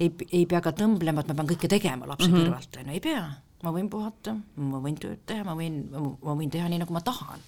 ei, 0.00 0.12
ei 0.32 0.44
pea 0.48 0.60
ka 0.64 0.72
tõmblema, 0.76 1.22
et 1.22 1.30
ma 1.30 1.38
pean 1.38 1.50
kõike 1.54 1.70
tegema 1.70 2.08
lapse 2.08 2.28
mm 2.28 2.34
-hmm. 2.34 2.44
kõrvalt, 2.46 2.78
on 2.80 2.86
ju, 2.86 2.92
ei 2.92 3.00
pea. 3.00 3.24
ma 3.62 3.70
võin 3.70 3.88
puhata, 3.88 4.36
ma 4.56 4.78
võin 4.82 4.96
tööd 4.98 5.20
teha, 5.26 5.44
ma 5.44 5.54
võin, 5.54 5.84
ma 6.22 6.34
võin 6.34 6.50
teha 6.50 6.68
nii, 6.68 6.78
nagu 6.82 6.92
ma 6.92 7.00
tahan 7.00 7.40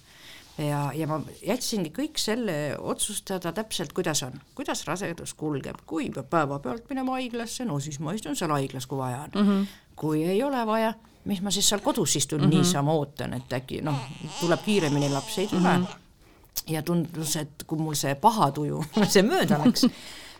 ja, 0.57 0.91
ja 0.95 1.07
ma 1.09 1.19
jätsingi 1.43 1.91
kõik 1.95 2.19
selle 2.21 2.75
otsustada 2.79 3.51
täpselt, 3.55 3.93
kuidas 3.95 4.23
on, 4.23 4.37
kuidas 4.55 4.85
rasedus 4.87 5.33
kulgeb, 5.33 5.81
kui 5.85 6.09
peab 6.13 6.29
päevapealt 6.31 6.87
minema 6.89 7.17
haiglasse, 7.19 7.65
no 7.65 7.79
siis 7.83 7.99
ma 7.99 8.15
istun 8.15 8.37
seal 8.39 8.53
haiglas, 8.55 8.87
kui 8.87 8.97
vaja 8.97 9.25
on 9.25 9.35
mm. 9.35 9.49
-hmm. 9.49 9.67
kui 9.95 10.23
ei 10.23 10.43
ole 10.43 10.65
vaja, 10.65 10.93
mis 11.25 11.41
ma 11.41 11.51
siis 11.51 11.69
seal 11.69 11.81
kodus 11.81 12.15
istun 12.15 12.41
mm 12.41 12.45
-hmm. 12.45 12.55
niisama 12.55 12.93
ootan, 12.93 13.33
et 13.33 13.53
äkki 13.53 13.81
noh, 13.81 13.99
tuleb 14.39 14.59
kiiremini 14.65 15.09
laps, 15.09 15.37
ei 15.37 15.47
tule 15.47 15.77
mm. 15.77 15.83
-hmm. 15.83 16.04
Ja 16.71 16.81
tundus, 16.85 17.35
et 17.41 17.65
kui 17.67 17.79
mul 17.81 17.97
see 17.99 18.15
paha 18.19 18.51
tuju 18.55 18.83
see 19.13 19.25
mööda 19.27 19.59
läks, 19.63 19.87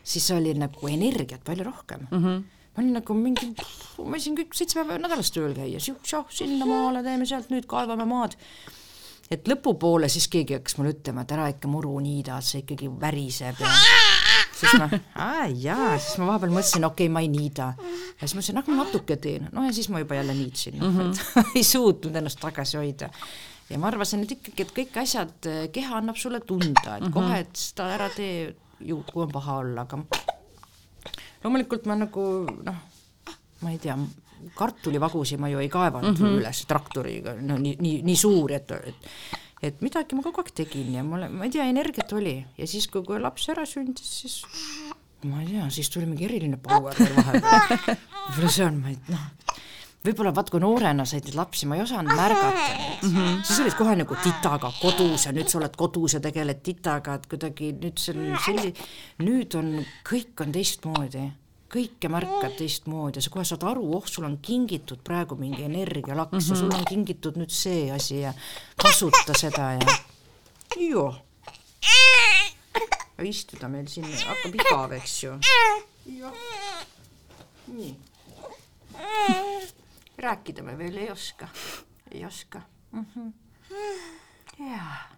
siis 0.04 0.30
oli 0.36 0.56
nagu 0.58 0.92
energiat 0.92 1.44
palju 1.46 1.72
rohkem 1.72 2.08
mm. 2.10 2.22
-hmm 2.26 2.44
ma 2.76 2.84
olin 2.84 2.98
nagu 2.98 3.16
mingi, 3.16 3.46
ma 4.04 4.18
võisin 4.18 4.34
kõik 4.36 4.52
seitse 4.52 4.76
päeva 4.76 4.98
nädalas 5.00 5.30
tööl 5.32 5.54
käia, 5.56 5.80
siuh-šah, 5.80 6.26
sinnamaale 6.28 7.06
teeme 7.06 7.24
sealt 7.26 7.48
nüüd, 7.48 7.64
kaevame 7.72 8.04
maad 8.04 8.36
et 9.32 9.48
lõpupoole 9.48 10.10
siis 10.12 10.28
keegi 10.28 10.58
hakkas 10.58 10.78
mulle 10.78 10.92
ütlema, 10.94 11.24
et 11.24 11.32
ära 11.38 11.48
ikka 11.54 11.70
muru 11.72 11.96
niida, 12.04 12.42
see 12.46 12.66
ikkagi 12.66 12.90
väriseb 13.02 13.64
ja 13.64 13.72
siis 14.56 14.76
ma, 14.80 14.90
aa 15.26 15.48
jaa, 15.50 15.96
siis 15.98 16.20
ma 16.22 16.30
vahepeal 16.32 16.54
mõtlesin, 16.54 16.86
okei 16.88 17.08
okay,, 17.08 17.14
ma 17.14 17.24
ei 17.26 17.32
niida. 17.32 17.72
ja 17.80 18.22
siis 18.28 18.38
mõtlesin, 18.38 18.62
ah 18.62 18.70
ma 18.70 18.84
natuke 18.84 19.18
teen, 19.22 19.50
no 19.56 19.66
ja 19.66 19.74
siis 19.76 19.90
ma 19.94 20.04
juba 20.04 20.20
jälle 20.20 20.38
niitsin 20.38 20.80
mm, 20.80 20.96
-hmm. 21.00 21.42
et 21.42 21.58
ei 21.62 21.64
suutnud 21.64 22.16
ennast 22.16 22.40
tagasi 22.42 22.78
hoida. 22.78 23.10
Ja 23.70 23.80
ma 23.82 23.90
arvasin, 23.92 24.26
et 24.26 24.36
ikkagi, 24.38 24.66
et 24.66 24.74
kõik 24.80 25.00
asjad, 25.02 25.50
keha 25.74 26.02
annab 26.02 26.20
sulle 26.22 26.42
tunda, 26.42 26.98
et 26.98 27.02
mm 27.02 27.08
-hmm. 27.08 27.14
kohe, 27.14 27.40
et 27.40 27.56
seda 27.56 27.90
ära 27.96 28.10
tee, 28.10 28.56
ju 28.80 29.04
kui 29.12 29.24
on 29.24 29.32
paha 29.32 29.58
olla, 29.64 29.82
aga 29.82 30.04
loomulikult 31.44 31.86
ma 31.86 31.96
nagu 31.96 32.26
noh, 32.66 32.76
ma 33.62 33.72
ei 33.72 33.80
tea, 33.82 33.98
kartulivagusi 34.56 35.38
ma 35.38 35.50
ju 35.50 35.60
ei 35.60 35.70
kaevanud 35.70 36.20
mm 36.20 36.26
-hmm. 36.26 36.38
üles 36.42 36.66
traktoriga, 36.68 37.34
no 37.42 37.58
nii, 37.58 37.78
nii, 37.80 38.02
nii 38.04 38.16
suur, 38.16 38.52
et, 38.52 38.72
et 38.72 38.96
et 39.64 39.82
midagi 39.82 40.16
ma 40.16 40.22
kogu 40.22 40.44
aeg 40.44 40.52
tegin 40.54 40.94
ja 40.94 41.04
mulle, 41.04 41.30
ma 41.30 41.48
ei 41.48 41.52
tea, 41.54 41.66
energiat 41.66 42.12
oli 42.14 42.36
ja 42.58 42.68
siis, 42.68 42.88
kui, 42.88 43.04
kui 43.08 43.20
laps 43.20 43.50
ära 43.50 43.66
sündis, 43.66 44.12
siis 44.22 44.44
ma 45.24 45.42
ei 45.42 45.48
tea, 45.48 45.70
siis 45.74 45.90
tuli 45.90 46.06
mingi 46.06 46.28
eriline 46.28 46.58
power 46.62 46.94
veel 47.00 47.16
vahepeal. 47.16 47.98
võib-olla 48.28 48.52
see 48.58 48.66
on, 48.66 48.82
ma 48.84 48.92
ei 48.92 49.00
noh, 49.10 49.24
võib-olla 50.06 50.34
vaat 50.36 50.52
kui 50.54 50.62
noorena 50.64 51.06
said 51.06 51.26
neid 51.28 51.38
lapsi, 51.38 51.68
ma 51.70 51.78
ei 51.78 51.86
osanud 51.86 52.14
märgata 52.16 52.52
neid 52.52 53.04
mm, 53.04 53.16
-hmm. 53.16 53.40
siis 53.44 53.60
olid 53.64 53.78
kohe 53.78 53.96
nagu 53.96 54.18
titaga 54.24 54.72
kodus 54.82 55.26
ja 55.26 55.34
nüüd 55.36 55.50
sa 55.52 55.60
oled 55.62 55.76
kodus 55.76 56.18
ja 56.18 56.22
tegeled 56.24 56.62
titaga, 56.64 57.16
et 57.16 57.26
kuidagi 57.32 57.72
nüüd 57.74 57.98
see 58.02 58.14
on 58.16 58.38
selline, 58.46 58.74
nüüd 59.26 59.58
on, 59.60 59.74
kõik 60.12 60.46
on 60.46 60.56
teistmoodi 60.56 61.26
kõike 61.76 62.10
märkad 62.12 62.56
teistmoodi 62.60 63.20
ja 63.20 63.26
sa 63.26 63.32
kohe 63.34 63.46
saad 63.48 63.64
aru, 63.68 63.86
oh, 63.98 64.06
sul 64.08 64.28
on 64.28 64.38
kingitud 64.44 65.02
praegu 65.04 65.36
mingi 65.36 65.66
energialaks 65.66 66.32
mm 66.32 66.40
-hmm. 66.40 66.50
ja 66.50 66.56
sul 66.56 66.72
on 66.72 66.86
kingitud 66.86 67.38
nüüd 67.42 67.52
see 67.52 67.92
asi 67.92 68.22
ja 68.22 68.34
kasuta 68.78 69.34
seda 69.34 69.72
ja 69.74 69.98
joo. 70.90 71.16
istuda 73.24 73.68
meil 73.68 73.88
siin 73.88 74.06
hakkab 74.06 74.56
igav, 74.56 74.92
eks 74.92 75.24
ju. 75.24 75.40
nii. 77.68 77.96
Rääkida 80.18 80.64
me 80.64 80.78
veel 80.78 80.98
ei 80.98 81.12
oska, 81.12 81.48
ei 82.12 82.26
oska 82.26 82.62
mm. 82.92 83.06
-hmm. 83.16 83.34
jaa 84.70 85.16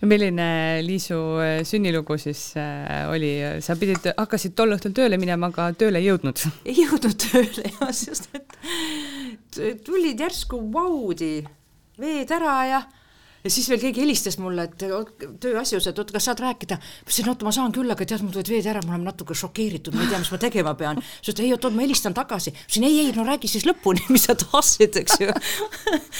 no 0.00 0.08
milline 0.08 0.82
Liisu 0.82 1.20
äh, 1.40 1.64
sünnilugu 1.64 2.18
siis 2.18 2.56
äh, 2.56 3.08
oli, 3.10 3.38
sa 3.60 3.76
pidid, 3.76 4.12
hakkasid 4.16 4.54
tol 4.56 4.76
õhtul 4.76 4.94
tööle 4.96 5.18
minema, 5.18 5.50
aga 5.52 5.72
tööle 5.72 5.98
ei 6.02 6.10
jõudnud? 6.10 6.44
ei 6.68 6.76
jõudnud 6.82 7.16
tööle 7.16 7.72
jah, 7.72 7.92
sest 7.92 8.28
et 8.34 9.82
tulid 9.84 10.20
järsku 10.20 10.60
vaudi, 10.72 11.40
veed 11.98 12.30
ära 12.30 12.56
ja 12.68 12.82
ja 13.46 13.52
siis 13.52 13.68
veel 13.70 13.80
keegi 13.80 14.02
helistas 14.02 14.36
mulle, 14.42 14.66
et 14.66 14.84
tööasjus, 15.42 15.86
et 15.86 15.98
oot, 16.00 16.10
kas 16.14 16.26
saad 16.28 16.40
rääkida. 16.42 16.78
ma 16.80 17.06
ütlesin, 17.06 17.28
oota, 17.30 17.46
ma 17.46 17.52
saan 17.54 17.74
küll, 17.74 17.90
aga 17.92 18.06
tead, 18.08 18.24
mul 18.24 18.34
tulid 18.34 18.50
veed 18.50 18.66
ära, 18.72 18.82
me 18.84 18.94
oleme 18.94 19.06
natuke 19.08 19.36
šokeeritud, 19.38 19.94
ma 19.94 20.04
ei 20.04 20.10
tea, 20.10 20.20
mis 20.22 20.32
ma 20.34 20.40
tegema 20.42 20.74
pean. 20.78 21.00
siis 21.20 21.34
ütles, 21.34 21.44
ei, 21.46 21.52
oot, 21.54 21.68
ma 21.74 21.84
helistan 21.84 22.16
tagasi. 22.16 22.52
ma 22.54 22.64
ütlesin, 22.64 22.88
ei, 22.88 22.98
ei, 23.04 23.12
no 23.16 23.26
räägi 23.28 23.50
siis 23.52 23.66
lõpuni, 23.68 24.02
mis 24.14 24.26
sa 24.28 24.36
tahtsid, 24.40 24.98
eks 25.02 25.20
ju. 25.22 25.36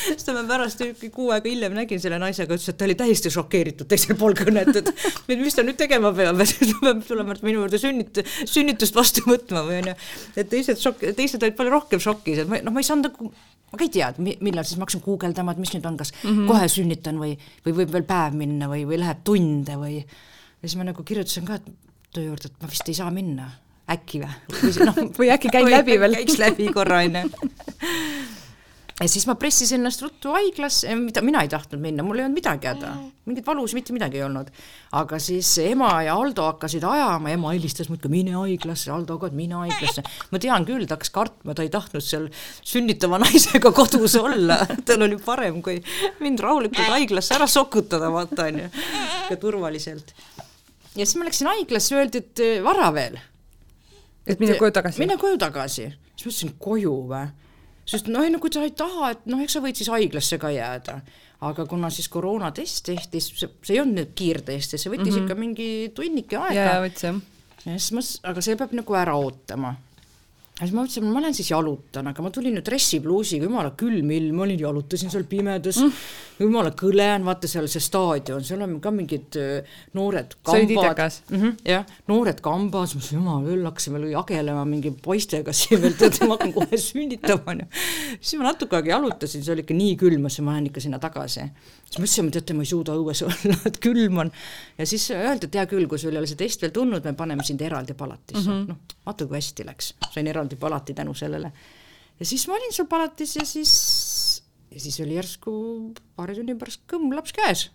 siis 0.04 0.30
ma 0.30 0.44
pärast 0.52 0.84
kuu 1.14 1.32
aega 1.34 1.50
hiljem 1.50 1.76
nägin 1.76 2.02
selle 2.02 2.20
naisega, 2.22 2.54
ütles, 2.54 2.70
et 2.70 2.78
ta 2.78 2.86
oli 2.86 2.98
täiesti 2.98 3.32
šokeeritud 3.34 3.90
teisel 3.90 4.18
pool 4.20 4.36
kõnet, 4.38 4.72
et 4.82 4.92
mis 5.32 5.56
ta 5.56 5.66
nüüd 5.66 5.80
tegema 5.80 6.12
peab, 6.16 6.40
et 6.44 6.54
ta 6.62 6.80
peab 6.84 7.02
tulema 7.08 7.36
minu 7.42 7.64
juurde 7.64 7.80
sünnit-, 7.82 8.22
sünnitust 8.44 8.96
vastu 8.96 9.26
võtma 9.26 9.66
või 9.66 9.82
onju. 9.82 9.98
et 10.36 10.50
teised 10.52 10.80
šokk, 10.82 11.10
teised 11.18 11.42
olid 11.42 11.58
palju 11.58 11.74
rohkem 11.74 12.02
šokis, 12.02 12.44
et 12.44 12.50
ma 12.50 12.62
noh, 12.62 12.74
ma 12.74 12.82
ei 12.82 12.88
saanud 12.88 13.10
nagu 13.10 13.32
ma 13.72 13.78
ka 13.78 13.84
ei 13.84 13.92
tea, 13.92 14.12
millal 14.18 14.64
siis 14.64 14.78
ma 14.78 14.86
hakkasin 14.86 15.04
guugeldama, 15.04 15.52
et 15.52 15.62
mis 15.62 15.74
nüüd 15.74 15.86
on, 15.88 15.98
kas 16.00 16.12
mm 16.14 16.30
-hmm. 16.30 16.46
kohe 16.50 16.68
sünnitan 16.70 17.20
või, 17.22 17.34
või 17.66 17.76
võib 17.80 17.92
veel 17.92 18.06
päev 18.08 18.38
minna 18.38 18.70
või, 18.70 18.86
või 18.88 19.00
läheb 19.02 19.24
tunde 19.24 19.76
või 19.80 19.98
ja 19.98 20.68
siis 20.68 20.76
ma 20.76 20.88
nagu 20.88 21.02
kirjutasin 21.02 21.46
ka, 21.48 21.58
töö 22.14 22.30
juurde, 22.30 22.50
et 22.50 22.62
ma 22.62 22.70
vist 22.70 22.88
ei 22.88 22.94
saa 22.94 23.10
minna, 23.10 23.50
äkki 23.90 24.22
või, 24.22 24.32
või 24.62 24.88
noh, 24.88 25.02
või 25.20 25.30
äkki 25.34 25.52
käin 25.52 25.70
läbi 25.70 26.00
veel. 26.00 26.18
käiks 26.20 26.38
läbi 26.38 26.72
korra, 26.72 27.02
onju 27.04 27.28
ja 28.96 29.08
siis 29.10 29.26
ma 29.28 29.34
pressisin 29.36 29.82
ennast 29.82 30.00
ruttu 30.00 30.30
haiglasse, 30.32 30.94
mida 30.96 31.20
mina 31.24 31.42
ei 31.44 31.50
tahtnud 31.52 31.82
minna, 31.82 32.04
mul 32.06 32.20
ei 32.20 32.24
olnud 32.24 32.38
midagi 32.38 32.70
häda, 32.70 32.92
mingit 33.28 33.44
valusid 33.46 33.76
mitte 33.76 33.92
midagi 33.92 34.20
ei 34.20 34.24
olnud. 34.24 34.48
aga 34.96 35.18
siis 35.20 35.50
ema 35.60 35.90
ja 36.06 36.14
Aldo 36.16 36.46
hakkasid 36.46 36.84
ajama, 36.88 37.30
ema 37.34 37.52
helistas 37.52 37.90
muudkui 37.92 38.12
mine 38.14 38.32
haiglasse, 38.38 38.90
Aldo 38.94 39.18
ka, 39.20 39.28
et 39.28 39.36
mine 39.36 39.58
haiglasse. 39.60 40.04
ma 40.32 40.40
tean 40.40 40.64
küll, 40.68 40.88
ta 40.88 40.96
hakkas 40.96 41.12
kartma, 41.12 41.54
ta 41.54 41.66
ei 41.66 41.72
tahtnud 41.72 42.04
seal 42.04 42.28
sünnitava 42.64 43.20
naisega 43.26 43.72
kodus 43.76 44.16
olla, 44.20 44.62
tal 44.88 45.04
oli 45.04 45.20
parem, 45.20 45.60
kui 45.64 45.76
mind 46.24 46.40
rahulikult 46.46 46.96
haiglasse 46.96 47.36
ära 47.36 47.50
sokutada, 47.50 48.08
vaata 48.14 48.48
onju, 48.48 48.72
ka 49.28 49.40
turvaliselt. 49.42 50.14
ja 50.96 51.04
siis 51.04 51.18
ma 51.20 51.28
läksin 51.28 51.52
haiglasse, 51.52 52.00
öeldi, 52.00 52.24
et 52.24 52.46
vara 52.64 52.88
veel. 52.96 53.20
et 54.24 54.40
mine 54.40 54.56
koju 54.56 54.72
tagasi? 54.80 55.04
mine 55.04 55.20
koju 55.20 55.36
tagasi. 55.44 55.90
siis 56.14 56.24
ma 56.24 56.32
ütlesin, 56.32 56.56
koju 56.56 57.02
või? 57.12 57.26
Sest 57.86 58.10
noh, 58.10 58.26
no 58.30 58.40
kui 58.42 58.52
sa 58.52 58.64
ei 58.66 58.74
taha, 58.76 59.12
et 59.14 59.30
noh, 59.30 59.40
eks 59.44 59.56
sa 59.56 59.62
võid 59.64 59.78
siis 59.78 59.90
haiglasse 59.92 60.40
ka 60.42 60.50
jääda. 60.54 61.00
aga 61.46 61.66
kuna 61.68 61.90
siis 61.92 62.08
koroonatest 62.08 62.86
tehti, 62.88 63.20
see, 63.20 63.48
ei 63.68 63.80
olnud 63.82 64.00
nüüd 64.00 64.12
kiirtest, 64.16 64.78
see 64.78 64.90
võttis 64.90 65.12
mm 65.12 65.18
-hmm. 65.18 65.24
ikka 65.24 65.34
mingi 65.34 65.68
tunnike 65.94 66.36
aega. 66.36 66.54
jaa, 66.60 66.78
võttis 66.84 67.04
jah. 67.04 67.18
ja 67.66 67.78
siis 67.78 67.92
ma, 67.92 68.04
aga 68.30 68.40
see 68.40 68.56
peab 68.56 68.72
nagu 68.72 68.96
ära 68.96 69.16
ootama 69.16 69.76
ja 70.56 70.64
siis 70.64 70.72
ma 70.72 70.82
mõtlesin, 70.82 71.08
ma 71.12 71.20
lähen 71.20 71.36
siis 71.36 71.50
jalutan, 71.50 72.06
aga 72.08 72.22
ma 72.24 72.30
tulin 72.32 72.54
nüüd 72.56 72.64
dressipluusiga, 72.64 73.44
jumala 73.44 73.74
külm 73.76 74.10
ilm, 74.16 74.38
ma 74.38 74.46
olin, 74.46 74.62
jalutasin 74.62 75.12
seal 75.12 75.26
pimedas 75.28 75.82
mm., 75.82 76.06
jumala 76.40 76.72
kõle 76.76 77.06
on, 77.14 77.26
vaata 77.28 77.48
seal 77.50 77.68
see 77.70 77.82
staadion, 77.84 78.44
seal 78.44 78.64
on 78.66 78.76
ka 78.84 78.92
mingid 78.94 79.38
äh, 79.40 79.78
noored 79.96 80.36
kambad. 80.46 81.20
Mm 81.30 81.40
-hmm, 81.40 81.56
jah, 81.72 81.86
noored 82.08 82.42
kambas, 82.44 82.94
ma 82.94 83.00
mõtlesin, 83.00 83.20
jumal, 83.20 83.46
küll 83.46 83.70
hakkasime 83.70 84.02
jagelema 84.10 84.64
mingi 84.68 84.92
poistega 85.02 85.52
siin 85.52 85.82
veel, 85.82 85.96
tead, 85.98 86.20
ma 86.26 86.36
hakkan 86.36 86.52
kohe 86.56 86.80
sünnitama, 86.80 87.54
onju. 87.54 87.66
siis 88.20 88.36
ma 88.40 88.50
natuke 88.50 88.76
aega 88.76 88.96
jalutasin, 88.96 89.44
see 89.44 89.52
oli 89.52 89.66
ikka 89.66 89.74
nii 89.74 89.96
külm, 89.96 90.20
ma 90.20 90.28
mõtlesin, 90.28 90.44
ma 90.44 90.56
lähen 90.56 90.70
ikka 90.72 90.80
sinna 90.80 90.98
tagasi 90.98 91.50
siis 91.86 92.00
mõtlesime, 92.02 92.32
teate, 92.34 92.56
ma 92.56 92.64
ei 92.64 92.70
suuda 92.70 92.96
õues 92.98 93.22
olla, 93.26 93.56
et 93.68 93.78
külm 93.82 94.20
on. 94.24 94.32
ja 94.78 94.86
siis 94.88 95.08
öeldi, 95.14 95.48
et 95.48 95.58
hea 95.60 95.66
küll, 95.70 95.88
kui 95.90 96.00
sul 96.02 96.14
ei 96.14 96.20
ole 96.22 96.30
see 96.30 96.40
test 96.40 96.62
veel 96.64 96.74
tulnud, 96.74 97.04
me 97.04 97.14
paneme 97.18 97.46
sind 97.46 97.62
eraldi 97.62 97.96
palatisse 97.98 98.44
mm 98.44 98.52
-hmm.. 98.52 98.68
noh, 98.72 99.00
vaata 99.06 99.26
kui 99.26 99.38
hästi 99.38 99.66
läks, 99.66 99.94
sain 100.12 100.26
eraldi 100.26 100.56
palati 100.56 100.94
tänu 100.94 101.14
sellele. 101.14 101.52
ja 102.20 102.26
siis 102.26 102.48
ma 102.48 102.54
olin 102.58 102.72
seal 102.72 102.88
palatis 102.88 103.36
ja 103.36 103.44
siis, 103.44 103.72
ja 104.76 104.84
siis 104.84 105.00
oli 105.04 105.16
järsku 105.16 105.56
paari 106.18 106.36
tunni 106.36 106.56
pärast 106.60 106.84
kõmm 106.90 107.14
laps 107.16 107.32
käes. 107.36 107.66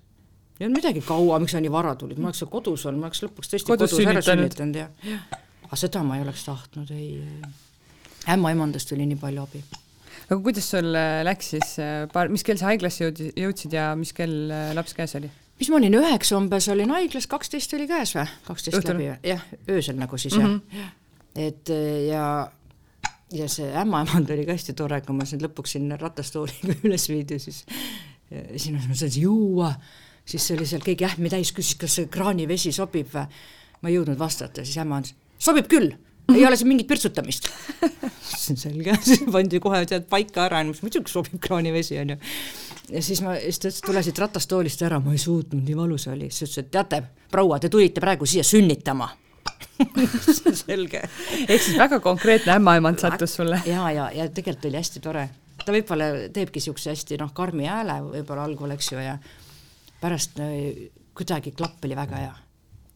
ei 0.60 0.68
olnud 0.68 0.78
midagi 0.78 1.02
kaua, 1.06 1.40
miks 1.42 1.56
sa 1.58 1.62
nii 1.64 1.74
vara 1.74 1.96
tulid, 1.98 2.22
ma 2.22 2.30
oleks 2.30 2.44
seal 2.44 2.52
kodus 2.54 2.86
olnud, 2.86 3.02
ma 3.02 3.10
oleks 3.10 3.24
lõpuks 3.26 3.54
tõesti 3.54 3.74
kodus, 3.74 3.96
kodus 3.98 4.12
ära 4.14 4.26
sünnitanud 4.26 4.82
ja, 4.84 4.90
aga 5.66 5.80
seda 5.80 6.04
ma 6.06 6.20
ei 6.20 6.26
oleks 6.26 6.46
tahtnud, 6.46 6.94
ei, 6.94 7.24
ämmaemandast 8.30 8.94
oli 8.94 9.10
nii 9.10 9.22
palju 9.22 9.48
abi 9.48 9.64
aga 10.32 10.40
kuidas 10.46 10.70
sul 10.72 10.96
äh, 10.96 11.22
läks 11.28 11.52
siis, 11.56 11.76
äh, 11.82 12.06
paar, 12.12 12.32
mis 12.32 12.46
kell 12.48 12.60
sa 12.60 12.70
haiglasse 12.70 13.04
jõudis, 13.04 13.34
jõudsid 13.40 13.76
ja 13.76 13.92
mis 14.00 14.14
kell 14.16 14.52
äh, 14.54 14.72
laps 14.78 14.96
käes 14.98 15.18
oli? 15.20 15.32
mis 15.62 15.70
ma 15.70 15.78
olin, 15.78 15.98
üheksa 16.00 16.38
umbes 16.40 16.70
olin 16.74 16.94
haiglas, 16.94 17.28
kaksteist 17.32 17.74
oli 17.78 17.90
käes 17.90 18.16
või? 18.16 18.28
kaksteist 18.48 18.88
läbi, 18.94 19.10
jah, 19.28 19.44
öösel 19.70 20.00
nagu 20.00 20.20
siis 20.22 20.38
mm 20.38 20.48
-hmm. 20.48 20.80
jah. 20.80 20.94
et 21.48 21.74
ja, 22.08 22.26
ja 23.32 23.48
see 23.52 23.72
ämmaemand 23.78 24.30
oli 24.34 24.46
ka 24.46 24.56
hästi 24.56 24.76
tore, 24.78 25.02
kui 25.06 25.16
ma 25.16 25.26
siin 25.28 25.42
lõpuks 25.44 25.78
sinna 25.78 25.98
ratastooliga 26.00 26.78
üles 26.88 27.08
viidi, 27.12 27.40
siis 27.40 27.64
siin 28.32 28.78
ma 28.78 28.96
sain 28.96 29.18
juua, 29.22 29.72
siis 30.26 30.52
oli 30.56 30.68
seal 30.70 30.84
keegi 30.86 31.08
ähmi 31.08 31.32
täis, 31.32 31.54
küsis, 31.56 31.80
kas 31.80 32.00
see 32.00 32.12
kraanivesi 32.12 32.74
sobib 32.76 33.12
või. 33.14 33.28
ma 33.82 33.90
ei 33.90 33.98
jõudnud 33.98 34.20
vastata, 34.20 34.66
siis 34.66 34.78
ämma 34.82 35.02
ütles, 35.02 35.16
sobib 35.42 35.70
küll 35.72 35.94
ei 36.32 36.46
ole 36.48 36.56
siin 36.56 36.70
mingit 36.70 36.88
pirtsutamist 36.88 37.50
ütlesin 38.42 38.58
selge, 38.58 38.96
siis 39.08 39.24
pandi 39.32 39.60
kohe 39.64 39.82
tead 39.90 40.08
paika 40.10 40.46
ära, 40.48 40.62
muidugi 40.66 41.12
sobib 41.12 41.40
kraanivesi 41.42 42.00
onju. 42.02 42.18
ja 42.92 43.02
siis 43.04 43.24
ma, 43.26 43.36
siis 43.40 43.60
ta 43.60 43.72
ütles, 43.72 43.82
tule 43.88 44.04
siit 44.06 44.20
ratastoolist 44.20 44.86
ära, 44.88 45.00
ma 45.04 45.16
ei 45.16 45.22
suutnud, 45.22 45.64
nii 45.66 45.78
valus 45.78 46.08
oli, 46.12 46.30
siis 46.30 46.50
ütles, 46.50 46.66
et 46.66 46.72
teate, 46.72 47.04
proua, 47.32 47.60
te 47.60 47.70
tulite 47.70 48.04
praegu 48.04 48.30
siia 48.30 48.44
sünnitama 48.48 49.10
selge. 50.66 51.04
ehk 51.48 51.62
siis 51.62 51.78
väga 51.80 52.00
konkreetne 52.00 52.58
ämmaemand 52.58 53.00
sattus 53.04 53.36
sulle. 53.40 53.62
ja, 53.66 53.90
ja, 53.92 54.10
ja 54.16 54.30
tegelikult 54.30 54.70
oli 54.72 54.82
hästi 54.82 55.04
tore. 55.04 55.28
ta 55.66 55.76
võib-olla 55.76 56.12
teebki 56.34 56.60
niisuguse 56.62 56.96
hästi 56.96 57.20
noh, 57.22 57.34
karmi 57.34 57.70
hääle 57.70 58.00
võib-olla 58.12 58.46
algul, 58.50 58.78
eks 58.78 58.94
ju, 58.94 59.02
ja 59.02 59.18
pärast 60.02 60.40
äh, 60.42 60.88
kuidagi 61.18 61.54
klapp 61.58 61.86
oli 61.86 61.98
väga 61.98 62.24
hea 62.24 62.38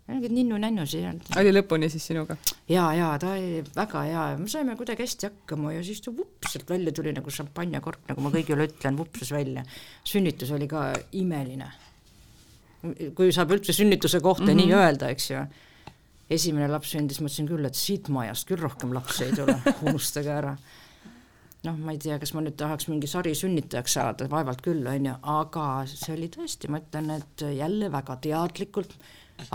mingid 0.06 0.34
ninnu-nännusid 0.36 0.99
ei 1.01 1.08
olnud. 1.10 1.30
oli 1.41 1.51
lõpuni 1.56 1.88
siis 1.89 2.06
sinuga? 2.12 2.38
ja, 2.69 2.86
ja 2.93 3.08
ta 3.21 3.32
oli 3.34 3.63
väga 3.75 4.04
hea 4.06 4.25
ja 4.34 4.38
me 4.38 4.49
saime 4.51 4.75
kuidagi 4.78 5.01
hästi 5.06 5.30
hakkama 5.32 5.73
ja 5.73 5.82
siis 5.86 6.04
ta 6.06 6.13
vups 6.13 6.54
sealt 6.54 6.69
välja 6.69 6.93
tuli 6.93 7.13
nagu 7.15 7.34
šampanjakork, 7.34 8.04
nagu 8.12 8.21
ma 8.21 8.32
kõigile 8.34 8.67
ütlen, 8.69 8.99
vupsas 8.99 9.34
välja. 9.34 9.65
sünnitus 10.06 10.54
oli 10.54 10.69
ka 10.69 10.91
imeline. 11.17 11.71
kui 13.17 13.32
saab 13.34 13.56
üldse 13.56 13.73
sünnituse 13.73 14.19
kohta 14.21 14.45
mm 14.45 14.51
-hmm. 14.51 14.65
nii 14.65 14.73
öelda, 14.78 15.10
eks 15.10 15.32
ju. 15.32 15.41
Esimene 16.29 16.67
laps 16.71 16.95
sündis, 16.95 17.21
mõtlesin 17.21 17.49
küll, 17.49 17.67
et 17.67 17.77
siit 17.77 18.09
majast 18.09 18.47
küll 18.49 18.61
rohkem 18.61 18.93
lapsi 18.95 19.27
ei 19.27 19.35
tule, 19.38 19.59
unustage 19.89 20.33
ära 20.33 20.55
noh, 21.65 21.77
ma 21.81 21.93
ei 21.95 21.99
tea, 22.01 22.17
kas 22.21 22.33
ma 22.35 22.43
nüüd 22.45 22.57
tahaks 22.59 22.88
mingi 22.91 23.09
sarisünnitajaks 23.09 23.97
saada, 23.97 24.27
vaevalt 24.31 24.61
küll, 24.65 24.85
on 24.89 25.09
ju, 25.09 25.13
aga 25.35 25.67
see 25.89 26.13
oli 26.15 26.29
tõesti, 26.33 26.69
ma 26.71 26.81
ütlen, 26.81 27.11
et 27.15 27.45
jälle 27.55 27.89
väga 27.93 28.17
teadlikult 28.21 28.95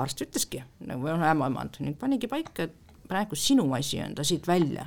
arst 0.00 0.22
ütleski, 0.24 0.62
nagu 0.88 1.10
on 1.10 1.24
ämmaemand, 1.24 1.80
nüüd 1.84 1.98
panigi 2.00 2.30
paika, 2.30 2.66
et 2.68 2.96
praegu 3.10 3.38
sinu 3.38 3.68
asi 3.76 4.00
on 4.04 4.16
ta 4.18 4.26
siit 4.26 4.48
välja 4.48 4.86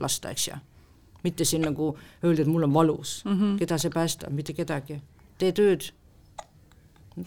lasta, 0.00 0.32
eks 0.32 0.48
ju. 0.48 0.58
mitte 1.24 1.44
siin 1.44 1.64
nagu 1.66 1.90
öelda, 2.24 2.42
et 2.42 2.48
mul 2.48 2.64
on 2.64 2.74
valus 2.74 3.22
mm, 3.24 3.32
-hmm. 3.32 3.58
keda 3.58 3.78
see 3.78 3.90
päästab, 3.90 4.32
mitte 4.32 4.52
kedagi. 4.52 5.00
tee 5.38 5.52
tööd. 5.52 5.92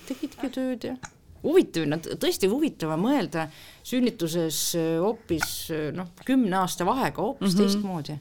tegidki 0.08 0.49
tööd 0.49 0.84
ja 0.84 0.95
huvitav, 1.43 1.88
no 1.89 1.99
tõesti 1.99 2.49
huvitav 2.51 2.95
on 2.95 3.03
mõelda 3.03 3.47
sünnituses 3.84 4.62
hoopis 5.03 5.49
noh, 5.95 6.13
kümne 6.25 6.58
aasta 6.63 6.88
vahega 6.88 7.21
hoopis 7.21 7.53
mm 7.53 7.60
-hmm. 7.60 7.62
teistmoodi 7.62 8.19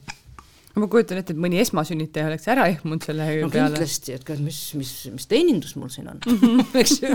ma 0.73 0.87
kujutan 0.89 1.19
ette, 1.21 1.35
et 1.35 1.41
mõni 1.41 1.59
esmasünnitaja 1.61 2.31
oleks 2.31 2.47
ära 2.49 2.65
ehmunud 2.71 3.05
selle 3.05 3.27
no, 3.43 3.49
peale. 3.53 3.75
kindlasti, 3.75 4.15
et 4.17 4.31
mis, 4.41 4.59
mis, 4.79 4.93
mis 5.13 5.27
teenindus 5.29 5.75
mul 5.77 5.91
siin 5.93 6.09
on 6.09 6.21
-hmm. 6.25 6.63
eks 6.81 6.95
ju 7.03 7.11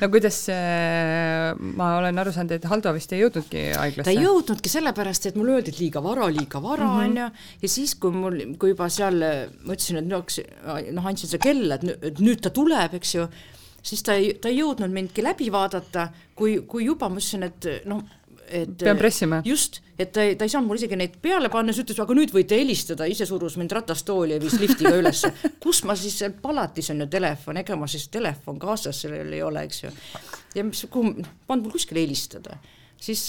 no 0.00 0.08
kuidas 0.10 0.40
äh, 0.50 1.54
ma 1.60 1.92
olen 2.00 2.18
aru 2.18 2.32
saanud, 2.34 2.56
et 2.56 2.66
Haldo 2.70 2.92
vist 2.96 3.14
ei 3.14 3.22
jõudnudki 3.22 3.62
haiglasse? 3.78 4.08
ta 4.08 4.14
ei 4.16 4.26
jõudnudki 4.26 4.72
sellepärast, 4.72 5.30
et 5.30 5.38
mulle 5.38 5.54
öeldi, 5.58 5.70
et 5.70 5.78
liiga 5.78 6.02
vara, 6.02 6.26
liiga 6.26 6.62
vara 6.62 6.88
mhm. 6.88 7.06
mm 7.06 7.16
-hmm. 7.16 7.46
ja 7.62 7.68
siis, 7.68 7.94
kui 7.94 8.10
mul, 8.10 8.42
kui 8.58 8.74
juba 8.74 8.88
seal 8.90 9.22
ma 9.22 9.78
ütlesin, 9.78 10.02
et 10.02 10.10
noh, 10.10 10.26
noh 10.98 11.06
andsin 11.06 11.30
seda 11.30 11.42
kella, 11.46 11.78
et 11.78 12.18
nüüd 12.18 12.42
ta 12.42 12.50
tuleb, 12.50 12.98
eks 12.98 13.14
ju, 13.14 13.28
siis 13.82 14.02
ta 14.06 14.16
ei, 14.18 14.34
ta 14.40 14.50
ei 14.50 14.60
jõudnud 14.60 14.92
mindki 14.92 15.24
läbi 15.24 15.50
vaadata, 15.52 16.08
kui, 16.36 16.60
kui 16.68 16.86
juba 16.86 17.08
ma 17.08 17.20
ütlesin, 17.20 17.46
et 17.48 17.70
noh 17.90 18.02
et 18.50 18.72
pean 18.78 18.98
pressima. 18.98 19.40
just, 19.46 19.80
et 19.98 20.10
ta 20.12 20.24
ei, 20.26 20.34
ta 20.38 20.46
ei 20.46 20.52
saanud 20.52 20.70
mul 20.70 20.80
isegi 20.80 20.98
neid 20.98 21.14
peale 21.22 21.50
panna, 21.52 21.74
siis 21.74 21.84
ütles, 21.84 22.00
aga 22.02 22.16
nüüd 22.18 22.32
võite 22.34 22.58
helistada, 22.58 23.06
ise 23.10 23.26
surus 23.28 23.56
mind 23.60 23.72
ratastooli 23.76 24.34
ja 24.34 24.42
viis 24.42 24.58
liftiga 24.60 24.92
ülesse. 24.98 25.30
kus 25.64 25.84
ma 25.88 25.96
siis, 25.98 26.18
palatis 26.42 26.90
on 26.94 27.04
ju 27.04 27.08
telefon, 27.12 27.60
ega 27.62 27.78
ma 27.78 27.88
siis 27.90 28.08
telefon 28.12 28.58
kaasas 28.62 29.04
sellel 29.04 29.32
ei 29.36 29.44
ole, 29.46 29.64
eks 29.68 29.84
ju. 29.84 29.94
ja 30.58 30.66
mis, 30.66 30.82
kuhu, 30.90 31.14
polnud 31.46 31.68
mul 31.68 31.76
kuskile 31.78 32.02
helistada 32.02 32.58
siis, 33.00 33.22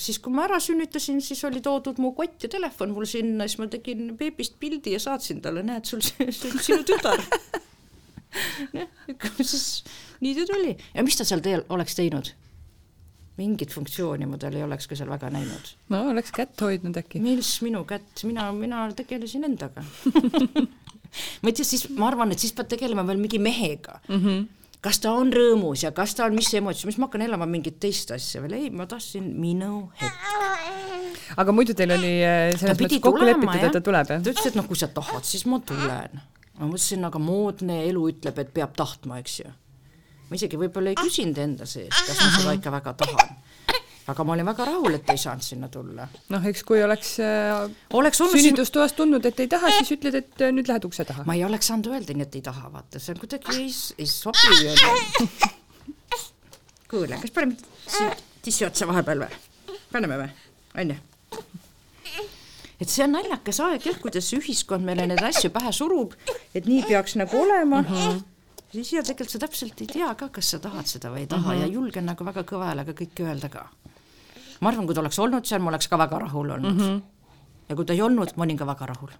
siis 0.00 0.18
kui 0.22 0.34
ma 0.34 0.46
ära 0.48 0.58
sünnitasin, 0.62 1.20
siis 1.24 1.44
oli 1.46 1.62
toodud 1.64 2.00
mu 2.02 2.12
kott 2.16 2.42
ja 2.44 2.50
telefon 2.50 2.94
mul 2.96 3.06
sinna, 3.08 3.46
siis 3.46 3.60
ma 3.60 3.68
tegin 3.70 4.14
beebist 4.18 4.58
pildi 4.60 4.96
ja 4.96 5.02
saatsin 5.02 5.42
talle, 5.44 5.62
näed, 5.66 5.86
sul 5.86 6.02
see 6.04 6.28
on 6.50 6.62
sinu 6.64 6.84
tütar. 6.88 7.22
siis 9.42 9.84
nii 10.20 10.34
ta 10.36 10.46
tuli 10.50 10.74
ja 10.94 11.06
mis 11.06 11.16
ta 11.18 11.26
seal 11.28 11.42
teel 11.44 11.64
oleks 11.74 11.96
teinud 11.98 12.32
mingit 13.38 13.72
funktsiooni 13.72 14.26
ma 14.26 14.38
tal 14.40 14.56
ei 14.58 14.66
oleks 14.66 14.88
ka 14.90 14.98
seal 14.98 15.10
väga 15.10 15.30
näinud. 15.34 15.72
no 15.94 16.02
oleks 16.12 16.34
kätt 16.34 16.60
hoidnud 16.60 16.98
äkki. 16.98 17.22
mis 17.22 17.58
minu 17.64 17.84
kätt, 17.88 18.24
mina, 18.28 18.50
mina 18.52 18.86
tegelesin 18.98 19.46
endaga 19.48 19.84
ma 21.42 21.50
ei 21.50 21.56
tea, 21.56 21.64
siis 21.64 21.88
ma 21.96 22.10
arvan, 22.10 22.34
et 22.34 22.42
siis 22.42 22.54
pead 22.56 22.70
tegelema 22.74 23.06
veel 23.08 23.20
mingi 23.22 23.40
mehega 23.42 24.00
mm. 24.08 24.22
-hmm 24.22 24.46
kas 24.84 25.00
ta 25.02 25.12
on 25.18 25.32
rõõmus 25.34 25.82
ja 25.82 25.90
kas 25.94 26.14
ta 26.14 26.26
on 26.28 26.36
mis 26.38 26.52
emotsioon, 26.54 26.92
mis 26.92 26.98
ma 27.02 27.08
hakkan 27.08 27.24
elama 27.26 27.48
mingit 27.50 27.80
teist 27.82 28.12
asja 28.14 28.42
veel, 28.44 28.54
ei, 28.58 28.68
ma 28.70 28.86
tahtsin 28.86 29.24
minu 29.40 29.88
hetk. 29.98 31.32
aga 31.42 31.54
muidu 31.54 31.74
teil 31.78 31.96
oli 31.96 32.12
äh, 32.22 32.52
selles 32.54 32.78
mõttes 32.78 33.02
kokku 33.02 33.26
lepitud, 33.26 33.58
et 33.58 33.74
ta 33.74 33.82
tuleb, 33.82 34.12
jah? 34.14 34.22
ta 34.22 34.34
ütles, 34.34 34.50
et 34.52 34.58
noh, 34.58 34.68
kui 34.70 34.78
sa 34.78 34.90
tahad, 34.94 35.26
siis 35.26 35.44
ma 35.50 35.58
tulen. 35.66 36.22
Ma 36.58 36.66
mõtlesin, 36.66 37.06
aga 37.06 37.22
moodne 37.22 37.82
elu 37.86 38.04
ütleb, 38.12 38.38
et 38.42 38.52
peab 38.54 38.76
tahtma, 38.78 39.20
eks 39.22 39.40
ju 39.44 39.54
ma 40.28 40.36
isegi 40.36 40.60
võib-olla 40.60 40.92
ei 40.92 40.98
küsinud 40.98 41.38
enda 41.40 41.68
sees, 41.68 41.92
kas 41.92 42.18
ma 42.20 42.32
seda 42.36 42.54
ikka 42.58 42.72
väga 42.72 42.94
tahan. 43.00 43.36
aga 44.08 44.24
ma 44.24 44.34
olin 44.34 44.48
väga 44.48 44.66
rahul, 44.68 44.96
et 44.96 45.10
ei 45.12 45.20
saanud 45.20 45.44
sinna 45.44 45.68
tulla. 45.72 46.08
noh, 46.32 46.48
eks 46.50 46.64
kui 46.68 46.82
oleks, 46.84 47.14
äh, 47.24 47.68
oleks 47.96 48.22
sünnitustoas 48.22 48.96
tundnud, 48.98 49.24
et 49.28 49.40
ei 49.44 49.50
taha, 49.50 49.72
siis 49.78 49.94
ütled, 49.96 50.18
et 50.20 50.44
äh, 50.44 50.52
nüüd 50.54 50.68
lähed 50.70 50.88
ukse 50.88 51.06
taha. 51.08 51.24
ma 51.28 51.36
ei 51.38 51.44
oleks 51.48 51.70
saanud 51.72 51.90
öelda 51.92 52.16
nii, 52.16 52.28
et 52.28 52.40
ei 52.40 52.44
taha, 52.44 52.72
vaata, 52.72 53.00
see 53.02 53.14
on 53.16 53.22
kuidagi 53.24 53.56
ei, 53.56 53.70
ei 53.98 54.10
sobi 54.10 54.46
kuule, 56.88 57.20
kas 57.20 57.32
paneme 57.36 57.56
siia 57.86 58.12
tissi 58.44 58.68
otsa 58.68 58.88
vahepeal 58.88 59.24
või? 59.24 59.40
paneme 59.92 60.20
või? 60.24 60.28
onju? 60.84 61.00
Et 62.80 62.88
see 62.88 63.04
on 63.04 63.14
naljakas 63.16 63.60
aeg 63.60 63.86
jah, 63.86 64.00
kuidas 64.02 64.32
ühiskond 64.36 64.84
meile 64.86 65.06
neid 65.10 65.22
asju 65.22 65.50
pähe 65.54 65.72
surub, 65.72 66.14
et 66.54 66.66
nii 66.66 66.84
peaks 66.88 67.16
nagu 67.20 67.42
olema 67.42 67.82
mm. 67.82 67.94
-hmm 67.94 68.26
siis 68.72 68.92
ja 68.92 69.02
tegelikult 69.02 69.32
sa 69.32 69.38
täpselt 69.40 69.80
ei 69.80 69.86
tea 69.88 70.14
ka, 70.14 70.28
kas 70.28 70.50
sa 70.52 70.58
tahad 70.60 70.88
seda 70.88 71.08
või 71.12 71.24
ei 71.24 71.26
taha 71.26 71.52
mm 71.52 71.54
-hmm. 71.56 71.60
ja 71.62 71.72
julgen 71.72 72.06
nagu 72.06 72.24
väga 72.24 72.42
kõva 72.44 72.66
häälega 72.68 72.92
kõike 72.92 73.24
öelda 73.24 73.48
ka. 73.48 73.68
ma 74.60 74.68
arvan, 74.68 74.86
kui 74.86 74.94
ta 74.94 75.00
oleks 75.00 75.18
olnud 75.18 75.46
seal, 75.46 75.60
ma 75.60 75.70
oleks 75.70 75.88
ka 75.88 75.98
väga 75.98 76.18
rahul 76.18 76.50
olnud 76.50 76.74
mm. 76.74 76.80
-hmm 76.80 77.00
ja 77.68 77.76
kui 77.76 77.84
ta 77.84 77.94
ei 77.94 78.02
olnud, 78.04 78.32
ma 78.36 78.46
olin 78.46 78.58
ka 78.58 78.66
väga 78.68 78.88
rahul. 78.88 79.12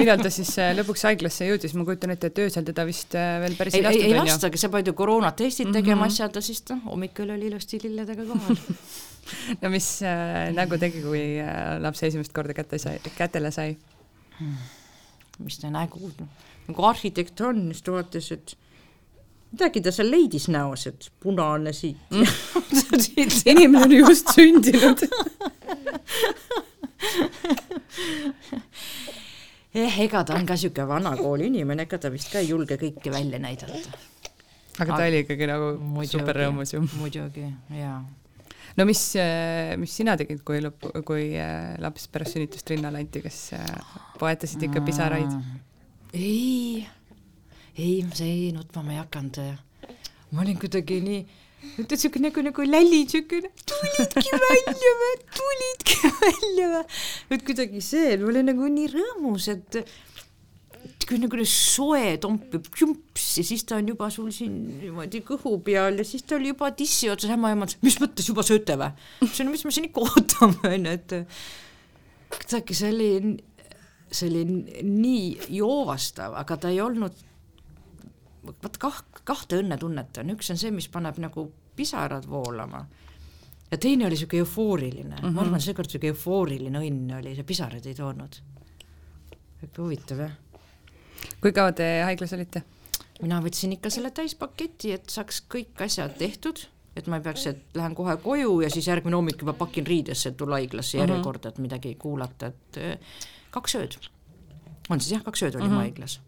millal 0.00 0.22
ta 0.22 0.30
siis 0.32 0.52
äh, 0.62 0.72
lõpuks 0.76 1.04
haiglasse 1.08 1.48
jõudis, 1.48 1.74
ma 1.76 1.86
kujutan 1.88 2.14
ette, 2.14 2.30
et 2.32 2.42
öösel 2.44 2.66
teda 2.68 2.86
vist 2.88 3.16
äh, 3.18 3.36
veel 3.42 3.56
päris 3.58 3.76
ei 3.76 3.84
lastud, 3.84 4.04
ei, 4.04 4.12
ei 4.12 4.18
lastagi, 4.18 4.60
sa 4.60 4.70
pead 4.72 4.88
ju 4.88 4.94
koroonatestid 4.98 5.66
mm 5.66 5.72
-hmm. 5.72 5.80
tegema, 5.80 6.08
asjad 6.08 6.36
ja 6.36 6.42
siis 6.42 6.62
ta 6.62 6.78
hommikul 6.86 7.30
oli 7.36 7.50
ilusti 7.50 7.80
lilledega 7.82 8.24
kohal 8.24 8.56
no 9.62 9.70
mis 9.70 9.88
äh, 10.02 10.52
nägu 10.56 10.78
tegi, 10.78 11.02
kui 11.02 11.24
äh, 11.40 11.78
laps 11.80 12.02
esimest 12.02 12.32
korda 12.32 12.54
kätte 12.54 12.78
sai, 12.78 12.98
kätele 13.16 13.50
sai 13.50 13.76
hmm.? 14.38 14.56
mis 15.38 15.58
ta 15.58 15.70
nägu, 15.70 16.12
nagu 16.68 16.84
arhitekt 16.88 17.40
on, 17.40 17.68
siis 17.72 17.82
ta 17.82 17.92
vaatas, 17.92 18.32
et 18.32 18.56
midagi 19.52 19.80
ta 19.84 19.92
seal 19.92 20.10
leidis 20.10 20.48
näos, 20.48 20.86
et 20.86 21.10
punane 21.20 21.72
siit 21.72 21.96
mm. 22.10 23.48
inimene 23.52 23.84
on 23.84 23.92
just 23.92 24.32
sündinud 24.32 25.04
eh, 29.74 30.00
ega 30.04 30.24
ta 30.24 30.34
on 30.38 30.46
ka 30.46 30.54
niisugune 30.56 30.86
vanakooli 30.88 31.44
inimene, 31.50 31.82
ega 31.88 31.98
ta 31.98 32.08
vist 32.12 32.32
ka 32.32 32.38
ei 32.42 32.48
julge 32.52 32.76
kõike 32.80 33.10
välja 33.14 33.38
näidata. 33.42 33.92
aga 34.78 34.90
ta 34.96 35.02
oli 35.06 35.18
ikkagi 35.26 35.44
nagu 35.50 35.66
super 36.08 36.34
rõõmus 36.44 36.70
ju. 36.74 36.80
muidugi, 37.00 37.46
jaa. 37.78 38.00
no 38.76 38.82
mis, 38.88 39.02
eh, 39.20 39.76
mis 39.80 39.92
sina 40.00 40.16
tegid, 40.20 40.40
kui 40.46 40.58
lõpp, 40.64 40.80
kui 41.08 41.24
eh, 41.34 41.76
laps 41.82 42.08
pärast 42.12 42.32
sünnitust 42.38 42.66
rinnale 42.74 42.98
anti, 43.04 43.18
kas 43.24 43.38
eh, 43.58 43.76
poetasid 44.18 44.62
ikka 44.68 44.80
pisaraid? 44.86 45.32
ei 46.12 46.86
ei, 47.76 48.04
see 48.12 48.52
nutma 48.52 48.82
ma 48.82 48.92
ei 48.92 48.98
hakanud. 49.00 49.38
ma 50.32 50.40
olin 50.42 50.58
kuidagi 50.58 51.00
nii, 51.04 51.20
siuke 51.96 52.22
nagu, 52.22 52.42
nagu 52.44 52.64
lälli, 52.66 53.02
siukene, 53.10 53.50
tulidki 53.68 54.38
välja 54.44 54.94
või, 55.02 55.12
tulidki 55.38 56.14
välja 56.20 56.70
või. 56.76 56.86
et 57.36 57.44
kuidagi 57.46 57.82
see, 57.84 58.16
ma 58.20 58.32
olin 58.32 58.50
nagu 58.50 58.70
nii 58.72 58.88
rõõmus, 58.92 59.48
et 59.52 59.82
kui 61.06 61.18
nagu 61.20 61.44
soe 61.48 62.16
tompib 62.22 62.68
jumps 62.78 63.26
ja 63.38 63.44
siis 63.46 63.64
ta 63.68 63.78
on 63.78 63.88
juba 63.90 64.08
sul 64.12 64.30
siin 64.34 64.54
niimoodi 64.80 65.22
kõhu 65.26 65.56
peal 65.64 65.98
ja 66.00 66.06
siis 66.06 66.24
ta 66.26 66.36
oli 66.38 66.52
juba 66.52 66.70
tissi 66.76 67.10
otsas, 67.12 67.32
ämma 67.34 67.52
ema 67.54 67.66
ütles, 67.68 67.80
mis 67.84 67.98
mõttes 68.02 68.28
juba 68.30 68.44
sööte 68.46 68.78
või? 68.80 68.92
ma 68.92 69.26
ütlesin, 69.26 69.50
mis 69.52 69.64
me 69.66 69.74
siin 69.74 69.88
ikka 69.88 70.06
ootame, 70.06 70.72
onju, 70.76 70.94
et 70.98 71.16
kuidagi 72.32 72.78
see 72.78 72.92
oli, 72.94 73.10
see 74.12 74.30
oli 74.30 74.44
nii 74.88 75.52
joovastav, 75.58 76.36
aga 76.40 76.58
ta 76.64 76.72
ei 76.72 76.80
olnud 76.84 77.28
vot 78.46 78.78
kah-, 78.78 79.04
kahte 79.24 79.60
õnnetunnet 79.62 80.18
on, 80.22 80.34
üks 80.36 80.50
on 80.50 80.60
see, 80.60 80.70
mis 80.74 80.88
paneb 80.92 81.18
nagu 81.22 81.46
pisarad 81.76 82.26
voolama 82.28 82.86
ja 83.72 83.78
teine 83.78 84.06
oli 84.06 84.16
niisugune 84.16 84.38
eufooriline 84.38 85.16
mm, 85.16 85.22
-hmm. 85.28 85.34
ma 85.34 85.40
arvan, 85.40 85.60
seekord 85.60 85.88
niisugune 85.88 86.12
eufooriline 86.12 86.82
õnn 86.88 87.14
oli, 87.18 87.34
see 87.38 87.48
pisaraid 87.48 87.86
ei 87.86 87.94
toonud. 87.94 88.36
ikka 89.62 89.82
huvitav, 89.82 90.18
jah. 90.26 90.32
kui 91.40 91.52
kaua 91.52 91.72
te 91.72 91.88
haiglas 92.04 92.32
olite? 92.36 92.62
mina 93.22 93.40
võtsin 93.40 93.72
ikka 93.78 93.90
selle 93.90 94.10
täispaketi, 94.10 94.92
et 94.92 95.10
saaks 95.10 95.44
kõik 95.54 95.84
asjad 95.84 96.16
tehtud, 96.18 96.64
et 96.96 97.06
ma 97.06 97.20
ei 97.20 97.22
peaks, 97.22 97.46
et 97.46 97.78
lähen 97.78 97.94
kohe 97.94 98.16
koju 98.16 98.60
ja 98.60 98.70
siis 98.70 98.88
järgmine 98.90 99.16
hommik 99.16 99.40
juba 99.40 99.52
pakin 99.52 99.86
riidesse, 99.86 100.28
et 100.28 100.36
tulla 100.36 100.58
haiglasse 100.58 100.98
mhm. 100.98 101.06
järjekorda, 101.06 101.48
et 101.48 101.58
midagi 101.58 101.94
kuulata, 101.94 102.52
et 102.52 102.80
kaks 103.50 103.78
ööd. 103.80 103.96
on 104.90 105.00
siis 105.00 105.12
jah, 105.12 105.24
kaks 105.24 105.42
ööd 105.42 105.54
olime 105.54 105.68
mm 105.68 105.74
-hmm. 105.74 105.86
haiglas 105.86 106.20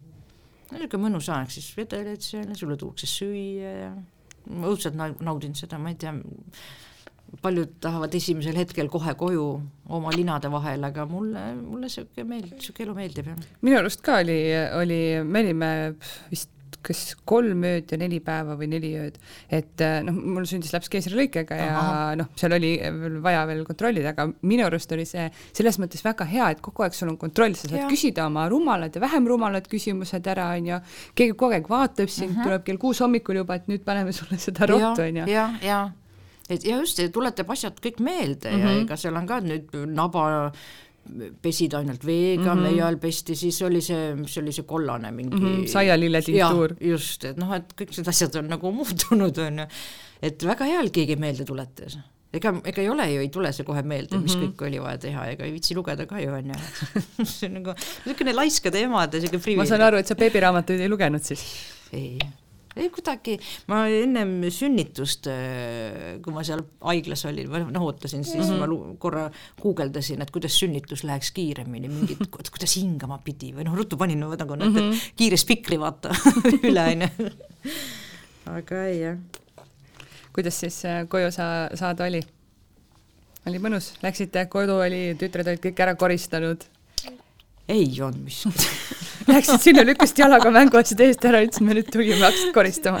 niisugune 0.71 1.03
mõnus 1.07 1.29
aeg, 1.33 1.51
siis 1.53 1.69
vedeled 1.77 2.23
seal 2.25 2.49
ja 2.49 2.57
sulle 2.57 2.77
tuuakse 2.79 3.09
süüa 3.09 3.75
ja 3.85 3.93
ma 4.53 4.71
õudselt 4.71 4.97
naudin 4.97 5.55
seda, 5.57 5.79
ma 5.81 5.91
ei 5.91 5.99
tea, 5.99 6.13
paljud 7.41 7.77
tahavad 7.83 8.13
esimesel 8.15 8.57
hetkel 8.59 8.89
kohe 8.91 9.15
koju 9.19 9.45
oma 9.97 10.11
linade 10.15 10.49
vahel, 10.53 10.85
aga 10.87 11.05
mulle, 11.09 11.45
mulle 11.59 11.89
niisugune 11.89 12.27
meeldib, 12.29 12.57
niisugune 12.59 12.85
elu 12.87 12.97
meeldib, 12.99 13.31
jah. 13.31 13.47
minu 13.65 13.79
arust 13.81 14.03
ka 14.05 14.19
oli, 14.23 14.39
oli, 14.81 14.99
me 15.25 15.45
olime 15.45 15.71
vist 16.31 16.51
kas 16.85 17.01
kolm 17.27 17.63
ööd 17.67 17.91
ja 17.91 17.99
neli 18.01 18.19
päeva 18.23 18.55
või 18.59 18.69
neli 18.71 18.91
ööd, 18.99 19.17
et 19.53 19.83
äh, 19.83 19.97
noh, 20.05 20.15
mul 20.35 20.47
sündis 20.49 20.73
laps 20.75 20.91
keisrilõikega 20.93 21.59
ja 21.59 21.81
noh, 22.19 22.31
seal 22.39 22.55
oli 22.57 22.75
veel 22.79 23.19
vaja 23.25 23.43
veel 23.49 23.65
kontrollida, 23.67 24.13
aga 24.13 24.27
minu 24.45 24.67
arust 24.67 24.91
oli 24.95 25.07
see 25.09 25.27
selles 25.51 25.79
mõttes 25.81 26.05
väga 26.05 26.27
hea, 26.29 26.51
et 26.55 26.63
kogu 26.65 26.85
aeg 26.85 26.97
sul 26.97 27.11
on 27.13 27.19
kontroll, 27.21 27.57
sa 27.57 27.69
saad 27.69 27.83
ja. 27.83 27.89
küsida 27.91 28.29
oma 28.29 28.47
rumalad 28.51 28.95
ja 28.95 29.03
vähem 29.03 29.27
rumalad 29.29 29.69
küsimused 29.71 30.31
ära, 30.31 30.51
onju. 30.59 30.79
keegi 31.17 31.35
kogu 31.35 31.57
aeg 31.57 31.69
vaatab 31.69 32.09
sind 32.09 32.31
uh, 32.31 32.33
mhm. 32.33 32.39
-huh. 32.39 32.49
tuleb 32.49 32.65
kell 32.69 32.81
kuus 32.81 33.03
hommikul 33.03 33.43
juba, 33.43 33.59
et 33.59 33.69
nüüd 33.71 33.85
paneme 33.85 34.13
sulle 34.13 34.39
seda 34.41 34.69
rottu, 34.69 35.05
onju. 35.09 35.29
ja, 35.31 35.51
ja 35.63 35.83
et 36.49 36.65
ja 36.65 36.77
just, 36.77 36.99
tuletab 37.13 37.49
asjad 37.55 37.79
kõik 37.81 38.01
meelde 38.05 38.51
mm 38.51 38.55
-hmm. 38.55 38.65
ja 38.65 38.71
mhm. 38.71 38.81
ega 38.85 38.97
seal 38.97 39.15
on 39.15 39.27
ka 39.27 39.39
nüüd 39.41 39.73
naba 39.89 40.51
pesid 41.41 41.75
ainult 41.77 42.03
veega 42.05 42.47
mm, 42.47 42.49
-hmm. 42.49 42.63
meie 42.65 42.81
ajal 42.81 42.97
pesti, 43.01 43.35
siis 43.37 43.61
oli 43.65 43.81
see, 43.83 44.15
mis 44.17 44.37
oli 44.41 44.53
see 44.55 44.65
kollane 44.65 45.11
mingi 45.11 45.37
mm 45.37 45.45
-hmm. 45.45 45.67
saialilletintuur. 45.71 46.75
just, 46.81 47.25
et 47.25 47.37
noh, 47.37 47.53
et 47.53 47.73
kõik 47.77 47.93
need 47.97 48.09
asjad 48.09 48.35
on 48.41 48.49
nagu 48.55 48.71
muutunud, 48.79 49.37
on 49.45 49.63
ju. 49.63 49.67
et 50.21 50.45
väga 50.45 50.69
hea, 50.71 50.83
et 50.83 50.93
keegi 50.93 51.15
meelde 51.15 51.45
tuletas. 51.45 51.97
ega, 52.33 52.53
ega 52.65 52.81
ei 52.81 52.89
ole 52.89 53.11
ju, 53.11 53.19
ei 53.21 53.29
tule 53.29 53.51
see 53.53 53.65
kohe 53.65 53.83
meelde, 53.83 54.17
mis 54.17 54.35
mm 54.35 54.41
-hmm. 54.41 54.55
kõik 54.55 54.65
oli 54.67 54.81
vaja 54.81 54.97
teha, 54.97 55.27
ega 55.35 55.45
ei 55.45 55.51
viitsi 55.51 55.75
lugeda 55.75 56.05
ka 56.05 56.19
ju, 56.19 56.31
on 56.33 56.49
ju. 56.53 56.55
see 57.35 57.49
on 57.49 57.61
nagu 57.61 57.75
niisugune 58.05 58.33
laiskade 58.33 58.81
emade 58.81 59.19
niisugune 59.19 59.41
privileeg. 59.43 59.63
ma 59.63 59.69
saan 59.69 59.81
aru, 59.81 59.97
et 59.97 60.07
sa 60.07 60.15
beebiraamatuid 60.15 60.79
ei 60.79 60.89
lugenud 60.89 61.21
siis? 61.21 61.45
ei 61.93 62.17
ei 62.75 62.89
kuidagi, 62.91 63.37
ma 63.71 63.85
ennem 63.87 64.33
sünnitust, 64.51 65.29
äh, 65.31 66.17
kui 66.23 66.35
ma 66.35 66.43
seal 66.47 66.63
haiglas 66.83 67.23
olin 67.29 67.47
või 67.51 67.63
noh, 67.69 67.87
ootasin, 67.87 68.25
siis 68.27 68.49
mm 68.49 68.59
-hmm. 68.59 68.75
ma 68.75 68.97
korra 69.01 69.25
guugeldasin, 69.61 70.21
et 70.21 70.31
kuidas 70.31 70.59
sünnitus 70.59 71.05
läheks 71.07 71.31
kiiremini, 71.31 71.89
mingid, 71.91 72.25
kuidas 72.55 72.75
hingama 72.75 73.19
pidi 73.23 73.53
või 73.55 73.67
noh, 73.67 73.77
ruttu 73.77 73.97
panin 73.97 74.19
nagu 74.19 74.35
mm 74.35 74.75
-hmm. 74.75 75.01
kiire 75.15 75.37
spikri 75.37 75.79
vaata 75.79 76.11
üle 76.69 76.85
onju. 76.91 77.09
aga 78.45 78.85
ei 78.85 78.99
jah. 78.99 79.17
kuidas 80.33 80.59
siis 80.59 80.85
äh, 80.85 81.07
koju 81.07 81.31
sa 81.31 81.69
saada 81.73 82.05
oli? 82.05 82.21
oli 83.45 83.59
mõnus, 83.59 83.93
läksite 84.03 84.45
kodu, 84.45 84.79
oli, 84.81 85.15
tütred 85.19 85.47
olid 85.47 85.61
kõik 85.63 85.79
ära 85.79 85.95
koristanud? 85.95 86.74
Ei 87.71 87.87
olnud 88.01 88.25
miskit 88.25 88.65
Läksid 89.29 89.63
sinna, 89.63 89.81
lükkasid 89.87 90.19
jalaga 90.21 90.51
mänguasjad 90.53 90.99
eest 91.01 91.23
ära, 91.25 91.39
ütlesid, 91.41 91.65
me 91.65 91.73
nüüd 91.73 91.87
tulime, 91.89 92.19
hakkasid 92.21 92.51
koristama. 92.53 92.99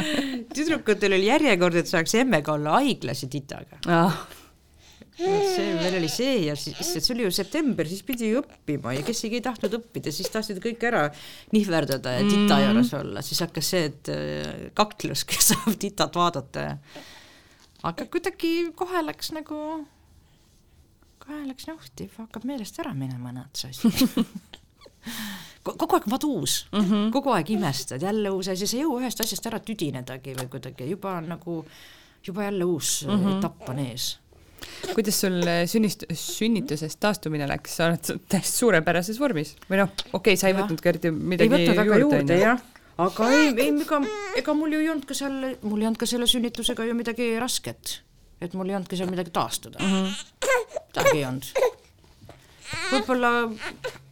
tüdrukutel 0.55 1.13
oli 1.19 1.27
järjekord, 1.27 1.77
et 1.77 1.91
saaks 1.91 2.15
emmega 2.17 2.55
olla 2.55 2.79
haiglas 2.79 3.21
ja 3.21 3.29
titaga. 3.29 3.77
Ah.. 3.85 4.23
see, 5.19 5.67
meil 5.77 5.99
oli 5.99 6.09
see 6.11 6.47
ja 6.47 6.55
siis, 6.57 6.79
see 6.81 7.13
oli 7.13 7.27
ju 7.27 7.33
september, 7.35 7.85
siis 7.87 8.01
pidi 8.07 8.31
õppima 8.39 8.95
ja 8.97 9.03
kes 9.05 9.21
ei 9.29 9.43
tahtnud 9.45 9.77
õppida, 9.77 10.11
siis 10.15 10.33
tahtsid 10.33 10.57
kõik 10.63 10.81
ära 10.89 11.05
nihverdada 11.53 12.17
ja 12.17 12.25
tita 12.25 12.57
mm. 12.57 12.63
juures 12.65 12.95
olla, 12.97 13.23
siis 13.23 13.45
hakkas 13.45 13.69
see, 13.75 13.91
et 13.91 14.11
äh, 14.11 14.65
kaklus, 14.75 15.27
kes 15.29 15.53
saab 15.53 15.77
titat 15.79 16.17
vaadata. 16.17 16.65
Ja 16.71 17.05
aga 17.85 18.07
kuidagi 18.09 18.51
kohe 18.77 19.01
läks 19.05 19.31
nagu, 19.35 19.59
kohe 21.25 21.45
läks 21.47 21.69
nauhtiv, 21.69 22.11
hakkab 22.17 22.45
meelest 22.47 22.79
ära 22.83 22.93
minema 22.97 23.33
näed 23.35 23.61
see 23.61 23.73
asi 23.73 24.33
kogu 25.65 25.97
aeg 25.97 26.09
vaat 26.09 26.27
uus 26.27 26.59
mm, 26.71 26.81
-hmm. 26.81 27.07
kogu 27.13 27.33
aeg 27.33 27.49
imestad, 27.55 28.01
jälle 28.01 28.29
uus 28.33 28.49
asi, 28.53 28.67
sa 28.67 28.77
ei 28.77 28.83
jõua 28.83 29.01
ühest 29.03 29.21
asjast 29.21 29.49
ära 29.49 29.59
tüdinedagi 29.59 30.35
või 30.37 30.51
kuidagi 30.57 30.89
juba 30.89 31.17
on 31.21 31.31
nagu, 31.35 31.63
juba 32.25 32.45
jälle 32.49 32.65
uus 32.65 33.01
mm 33.07 33.17
-hmm. 33.17 33.37
etapp 33.37 33.69
on 33.69 33.81
ees 33.85 34.11
kuidas 34.93 35.19
sul 35.21 35.41
sünnist-, 35.69 36.05
sünnitusest 36.13 36.99
taastumine 36.99 37.47
läks, 37.49 37.75
sa 37.77 37.89
oled 37.89 38.21
täiesti 38.29 38.57
suurepärases 38.63 39.19
vormis 39.19 39.55
või 39.69 39.81
noh, 39.81 39.91
okei 39.91 40.33
okay,, 40.33 40.37
sa 40.37 40.49
ei 40.49 40.55
ja. 40.55 40.61
võtnud 40.61 40.89
eriti 40.91 41.11
midagi 41.11 41.49
ei 41.49 41.53
võtnud 41.55 41.81
väga 41.81 41.99
juurde, 42.01 42.21
juurde, 42.21 42.39
jah, 42.39 42.63
aga 42.97 43.29
ei, 43.35 43.51
ei, 43.57 43.69
ega, 43.81 44.01
ega 44.41 44.57
mul 44.57 44.73
ju 44.73 44.81
ei 44.83 44.89
olnud 44.93 45.05
ka 45.09 45.17
seal, 45.17 45.37
mul 45.61 45.81
ei 45.81 45.89
olnud 45.89 46.01
ka 46.01 46.09
selle 46.09 46.27
sünnitusega 46.29 46.87
ju 46.87 46.97
midagi 46.97 47.33
rasket. 47.41 47.99
Et 48.41 48.53
mul 48.53 48.69
ei 48.69 48.77
olnudki 48.77 48.99
seal 48.99 49.11
midagi 49.11 49.33
taastada 49.35 49.79
mm. 49.79 49.91
-hmm. 49.91 50.79
midagi 50.87 51.17
ei 51.17 51.25
olnud. 51.25 51.51
võib-olla 52.91 53.31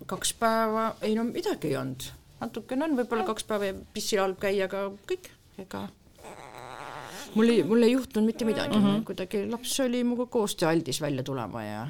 kaks 0.06 0.34
päeva, 0.40 0.96
ei 1.02 1.16
no 1.16 1.24
midagi 1.24 1.72
ei 1.72 1.78
olnud, 1.78 2.08
natukene 2.40 2.86
on, 2.86 2.96
võib-olla 3.02 3.26
kaks 3.28 3.44
päeva 3.50 3.74
pissi 3.94 4.20
all 4.20 4.38
käia, 4.40 4.70
aga 4.70 4.88
kõik, 5.10 5.32
ega 5.58 5.88
mul 7.36 7.50
ei, 7.50 7.64
mul 7.64 7.84
ei 7.84 7.92
juhtunud 7.96 8.30
mitte 8.30 8.46
midagi 8.46 8.78
mm, 8.78 8.86
-hmm. 8.86 9.04
kuidagi 9.10 9.46
laps 9.50 9.80
oli 9.80 10.04
minuga 10.04 10.26
koostööaldis 10.26 11.02
välja 11.02 11.24
tulema 11.24 11.64
ja 11.64 11.88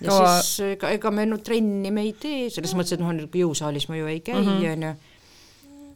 ja 0.00 0.08
Kaua... 0.08 0.40
siis 0.42 0.60
ega, 0.74 0.90
ega 0.94 1.10
me 1.10 1.26
nüüd 1.26 1.44
trenni 1.46 1.90
me 1.94 2.04
ei 2.06 2.12
tee, 2.12 2.48
selles 2.54 2.74
mõttes, 2.78 2.94
et 2.96 3.02
noh, 3.02 3.14
jõusaalis 3.34 3.88
ma 3.90 3.98
ju 3.98 4.10
ei 4.10 4.20
käi, 4.20 4.40
mhm. 4.40 4.66
onju. 4.72 4.92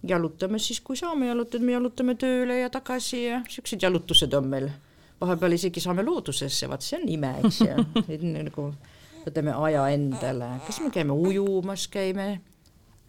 jalutame 0.09 0.59
siis, 0.59 0.81
kui 0.81 0.99
saame 0.99 1.29
jalutada, 1.29 1.65
me 1.65 1.77
jalutame 1.77 2.17
tööle 2.19 2.59
ja 2.59 2.71
tagasi 2.71 3.25
ja 3.25 3.43
siuksed 3.49 3.83
jalutused 3.83 4.35
on 4.35 4.49
meil. 4.51 4.71
Vahepeal 5.23 5.57
isegi 5.59 5.83
saame 5.83 6.05
loodusesse, 6.07 6.69
vaat 6.71 6.85
see 6.87 6.99
on 7.01 7.09
ime, 7.09 7.35
eks 7.43 7.63
ju, 7.65 7.77
nagu 8.39 8.71
võtame 9.23 9.55
aja 9.69 9.87
endale, 9.95 10.57
kas 10.67 10.81
me 10.83 10.91
käime 10.95 11.15
ujumas, 11.15 11.87
käime 11.93 12.31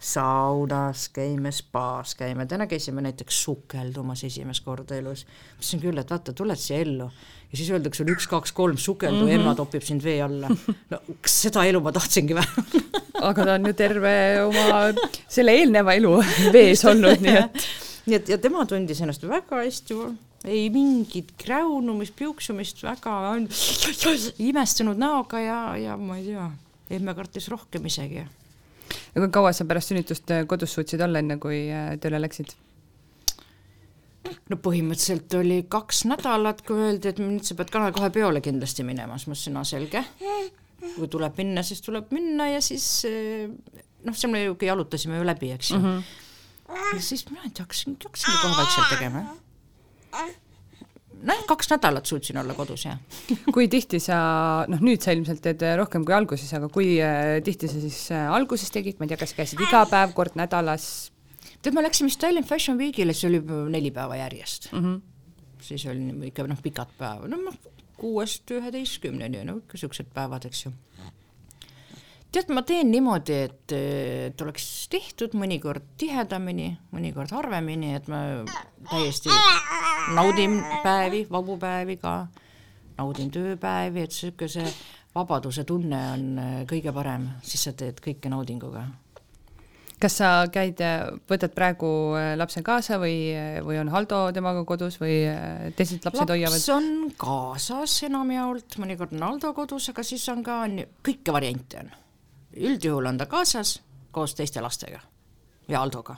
saunas, 0.04 1.08
käime 1.14 1.52
spaas, 1.54 2.12
käime, 2.18 2.44
täna 2.46 2.66
käisime 2.68 3.02
näiteks 3.04 3.38
sukeldumas 3.46 4.24
esimest 4.26 4.64
korda 4.64 4.98
elus. 4.98 5.24
mõtlesin 5.56 5.80
küll, 5.80 6.00
et 6.00 6.10
vaata, 6.12 6.34
tuled 6.36 6.60
siia 6.60 6.82
ellu 6.84 7.06
ja 7.06 7.58
siis 7.58 7.70
öeldakse 7.72 8.02
sulle 8.02 8.16
üks, 8.16 8.26
kaks, 8.28 8.52
kolm, 8.52 8.76
sukeldu 8.76 9.22
mm, 9.24 9.30
-hmm. 9.30 9.40
ema 9.40 9.54
topib 9.54 9.82
sind 9.86 10.04
vee 10.04 10.20
alla. 10.22 10.50
no 10.90 11.00
kas 11.22 11.40
seda 11.46 11.64
elu 11.64 11.80
ma 11.80 11.92
tahtsingi 11.92 12.36
või 12.36 12.82
aga 13.30 13.46
ta 13.46 13.54
on 13.54 13.66
ju 13.70 13.72
terve 13.78 14.14
oma 14.44 14.82
selle 15.28 15.56
eelneva 15.60 15.94
elu 15.94 16.12
vees 16.52 16.84
olnud, 16.84 17.24
nii 17.24 17.38
et 17.38 17.66
nii 18.06 18.20
et 18.20 18.28
ja 18.34 18.38
tema 18.38 18.66
tundis 18.68 19.00
ennast 19.00 19.24
väga 19.28 19.62
hästi 19.62 20.00
ei 20.44 20.68
mingit 20.72 21.32
kräunumist, 21.40 22.14
piuksumist, 22.18 22.82
väga 22.84 23.14
imestunud 24.44 25.00
näoga 25.00 25.40
ja, 25.40 25.60
ja 25.80 25.96
ma 26.00 26.18
ei 26.20 26.26
tea, 26.28 26.48
emme 26.98 27.14
kartis 27.16 27.48
rohkem 27.52 27.86
isegi. 27.88 28.24
ja 28.24 29.22
kui 29.22 29.30
kaua 29.32 29.54
sa 29.56 29.64
pärast 29.68 29.92
sünnitust 29.92 30.30
äh, 30.34 30.44
kodus 30.48 30.76
suutsid 30.76 31.00
olla, 31.04 31.22
enne 31.24 31.38
kui 31.40 31.64
äh, 31.72 31.94
tööle 32.00 32.20
läksid? 32.20 32.52
no 34.50 34.58
põhimõtteliselt 34.60 35.38
oli 35.40 35.62
kaks 35.68 36.04
nädalat, 36.10 36.60
kui 36.66 36.82
öeldi, 36.90 37.12
et 37.12 37.22
nüüd 37.22 37.44
sa 37.44 37.56
pead 37.56 37.72
ka 37.72 37.88
kohe 37.96 38.10
peole 38.12 38.44
kindlasti 38.44 38.84
minema, 38.84 39.16
siis 39.18 39.30
ma 39.30 39.38
ütlesin, 39.38 39.56
no 39.56 39.64
selge. 39.68 40.04
kui 40.98 41.08
tuleb 41.08 41.40
minna, 41.40 41.64
siis 41.64 41.80
tuleb 41.84 42.12
minna 42.12 42.50
ja 42.52 42.60
siis 42.64 42.88
äh, 43.08 43.48
noh, 44.04 44.16
seal 44.16 44.32
me 44.32 44.44
ju 44.44 44.58
jalutasime 44.60 45.16
ju 45.16 45.24
läbi, 45.24 45.54
eks 45.56 45.72
ju 45.72 45.80
mm. 45.80 45.88
-hmm. 45.88 46.92
ja 46.96 47.00
siis 47.00 47.24
mina 47.30 47.48
hakkasin, 47.48 47.96
hakkasingi 48.04 48.38
kohe 48.42 48.56
vaikselt 48.60 48.92
tegema 48.92 49.24
noh, 51.24 51.40
kaks 51.48 51.70
nädalat 51.72 52.06
suutsin 52.06 52.38
olla 52.40 52.54
kodus, 52.56 52.86
jah. 52.86 53.00
kui 53.54 53.68
tihti 53.72 54.00
sa, 54.02 54.18
noh 54.70 54.82
nüüd 54.84 55.04
sa 55.04 55.14
ilmselt 55.16 55.42
teed 55.44 55.64
rohkem 55.80 56.04
kui 56.06 56.16
alguses, 56.16 56.52
aga 56.56 56.68
kui 56.72 56.96
äh, 57.02 57.38
tihti 57.44 57.70
sa 57.70 57.80
siis 57.82 58.00
äh, 58.14 58.28
alguses 58.32 58.72
tegid, 58.74 58.98
ma 58.98 59.08
ei 59.08 59.14
tea, 59.14 59.20
kas 59.24 59.34
käisid 59.36 59.62
iga 59.64 59.84
päev, 59.90 60.14
kord 60.16 60.38
nädalas? 60.40 61.10
tead, 61.64 61.74
me 61.76 61.84
läksime 61.84 62.10
vist 62.10 62.20
Tallinn 62.20 62.46
Fashion 62.48 62.78
Weekile, 62.80 63.16
see 63.16 63.30
oli 63.30 63.40
neli 63.72 63.92
päeva 63.94 64.18
järjest 64.20 64.72
mm. 64.72 64.82
-hmm. 64.82 65.62
siis 65.64 65.86
oli 65.90 66.28
ikka 66.28 66.46
noh, 66.50 66.60
pikad 66.62 66.92
päevad, 66.98 67.32
no 67.32 67.54
kuuest 67.96 68.50
üheteistkümneni, 68.50 69.44
no 69.48 69.60
ikka 69.62 69.78
siuksed 69.80 70.10
päevad, 70.14 70.44
eks 70.50 70.66
ju 70.66 70.72
tead, 72.34 72.50
ma 72.54 72.64
teen 72.66 72.90
niimoodi, 72.92 73.36
et, 73.46 73.74
et 73.74 74.42
oleks 74.44 74.66
tehtud 74.92 75.36
mõnikord 75.38 75.94
tihedamini, 76.00 76.72
mõnikord 76.94 77.34
harvemini, 77.34 77.94
et 77.98 78.10
ma 78.10 78.24
täiesti 78.90 79.30
naudin 80.16 80.58
päevi, 80.84 81.24
vabu 81.30 81.58
päevi 81.60 81.98
ka, 82.02 82.16
naudin 82.98 83.30
tööpäevi, 83.34 84.04
et 84.06 84.14
sihuke 84.14 84.50
see 84.50 84.66
vabaduse 85.14 85.64
tunne 85.68 86.02
on 86.16 86.28
kõige 86.70 86.92
parem, 86.94 87.30
siis 87.46 87.68
sa 87.68 87.74
teed 87.78 88.02
kõike 88.02 88.32
naudinguga. 88.32 88.84
Kas 90.02 90.18
sa 90.18 90.28
käid, 90.52 90.80
võtad 91.30 91.54
praegu 91.54 91.88
lapse 92.36 92.60
kaasa 92.66 92.98
või, 93.00 93.30
või 93.64 93.78
on 93.80 93.88
Haldo 93.94 94.26
temaga 94.36 94.64
kodus 94.68 94.98
või 95.00 95.22
teised 95.78 96.04
lapsed 96.04 96.26
Laps 96.26 96.34
hoiavad? 96.34 96.58
laps 96.58 96.70
on 96.74 96.88
kaasas 97.16 97.94
enamjaolt, 98.10 98.76
mõnikord 98.82 99.14
on 99.16 99.28
Haldo 99.30 99.54
kodus, 99.56 99.88
aga 99.94 100.04
siis 100.04 100.26
on 100.34 100.42
ka, 100.44 100.64
kõike 101.06 101.32
variante 101.32 101.84
on 101.84 101.94
üldjuhul 102.56 103.06
on 103.06 103.18
ta 103.18 103.26
kaasas 103.26 103.80
koos 104.14 104.34
teiste 104.34 104.60
lastega 104.60 105.00
ja 105.68 105.82
Aldoga 105.82 106.16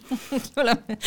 oleme 0.60 0.98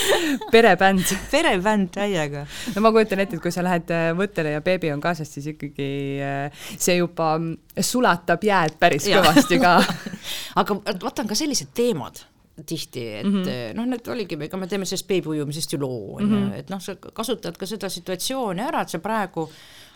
perebänd. 0.52 1.04
perebänd 1.32 1.90
täiega. 1.92 2.46
no 2.76 2.82
ma 2.82 2.92
kujutan 2.96 3.24
ette, 3.24 3.38
et 3.38 3.44
kui 3.44 3.52
sa 3.52 3.64
lähed 3.66 3.92
äh, 3.92 4.10
võttele 4.18 4.56
ja 4.56 4.62
beebi 4.64 4.92
on 4.94 5.02
kaasas, 5.04 5.32
siis 5.34 5.50
ikkagi 5.54 5.88
äh, 6.24 6.68
see 6.78 6.98
juba 6.98 7.34
mm, 7.38 7.82
sulatab 7.84 8.44
jääd 8.48 8.78
päris 8.80 9.08
ja. 9.12 9.20
kõvasti 9.20 9.60
ka 9.64 9.76
aga 10.62 10.80
vaata, 10.94 11.26
on 11.26 11.34
ka 11.34 11.38
sellised 11.38 11.74
teemad, 11.76 12.24
tihti, 12.66 13.06
et 13.20 13.28
mm 13.28 13.40
-hmm. 13.42 13.78
noh, 13.80 13.90
need 13.92 14.08
oligi, 14.08 14.38
ega 14.48 14.58
me 14.58 14.70
teeme 14.72 14.86
sellest 14.86 15.08
beebiujumisest 15.10 15.74
ju 15.74 15.80
loo, 15.82 16.16
on 16.20 16.36
ju, 16.36 16.44
et 16.60 16.70
noh, 16.70 16.82
sa 16.82 16.96
kasutad 16.96 17.58
ka 17.58 17.68
seda 17.68 17.90
situatsiooni 17.90 18.64
ära, 18.64 18.86
et 18.86 18.94
sa 18.94 19.00
praegu 19.04 19.50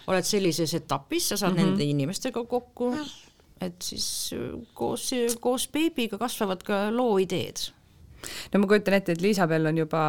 oled 0.08 0.26
sellises 0.26 0.74
etapis, 0.74 1.30
sa 1.30 1.38
saad 1.38 1.54
mm 1.54 1.60
-hmm. 1.60 1.66
nende 1.66 1.84
inimestega 1.84 2.44
kokku, 2.44 2.94
et 3.62 3.82
siis 3.84 4.08
koos, 4.78 5.10
koos 5.42 5.68
beebiga 5.74 6.20
kasvavad 6.22 6.64
ka 6.66 6.88
loo 6.94 7.18
ideed. 7.22 7.70
No 8.52 8.60
ma 8.60 8.68
kujutan 8.68 8.98
ette, 8.98 9.14
et 9.14 9.22
Liisabel 9.22 9.70
on 9.70 9.78
juba 9.78 10.02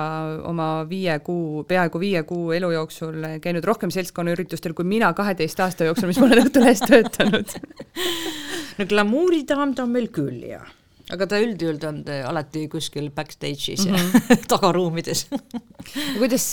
oma 0.48 0.68
viie 0.88 1.18
kuu, 1.24 1.62
peaaegu 1.68 2.00
viie 2.00 2.22
kuu 2.26 2.54
elu 2.56 2.70
jooksul 2.72 3.28
käinud 3.44 3.68
rohkem 3.68 3.92
seltskonnaüritustel 3.94 4.74
kui 4.74 4.88
mina 4.88 5.12
kaheteist 5.14 5.60
aasta 5.60 5.88
jooksul, 5.88 6.08
mis 6.10 6.18
ma 6.22 6.30
olen 6.30 6.46
Õhtulehes 6.46 6.84
töötanud. 6.88 7.54
No 8.78 8.84
glamuuridaam 8.86 9.72
ta 9.74 9.82
on 9.82 9.90
meil 9.90 10.06
küll, 10.14 10.38
jah 10.46 10.68
aga 11.14 11.28
ta 11.30 11.40
üldjuhul 11.40 11.78
on 11.88 12.00
alati 12.28 12.66
kuskil 12.72 13.10
backstage'is 13.14 13.86
mm 13.86 13.94
-hmm. 13.94 14.30
ja 14.30 14.36
tagaruumides 14.52 15.26
kuidas, 16.18 16.46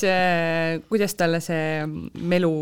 kuidas 0.89 1.16
talle 1.16 1.41
see 1.43 1.86
melu, 2.34 2.53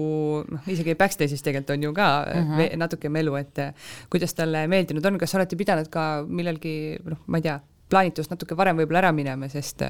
noh 0.50 0.68
isegi 0.68 0.96
backstage'is 1.00 1.46
tegelikult 1.46 1.76
on 1.78 1.84
ju 1.84 1.94
ka 1.94 2.08
mm 2.26 2.50
-hmm. 2.50 2.78
natuke 2.78 3.10
melu, 3.10 3.36
et 3.36 3.62
kuidas 4.10 4.34
talle 4.34 4.68
meeldinud 4.68 5.06
on, 5.06 5.18
kas 5.18 5.36
olete 5.36 5.56
pidanud 5.56 5.90
ka 5.90 6.26
millalgi, 6.28 6.98
noh, 7.06 7.18
ma 7.28 7.38
ei 7.38 7.42
tea, 7.42 7.60
plaanitust 7.90 8.32
natuke 8.34 8.58
varem 8.58 8.78
võib-olla 8.78 9.04
ära 9.06 9.12
minema, 9.12 9.50
sest, 9.50 9.84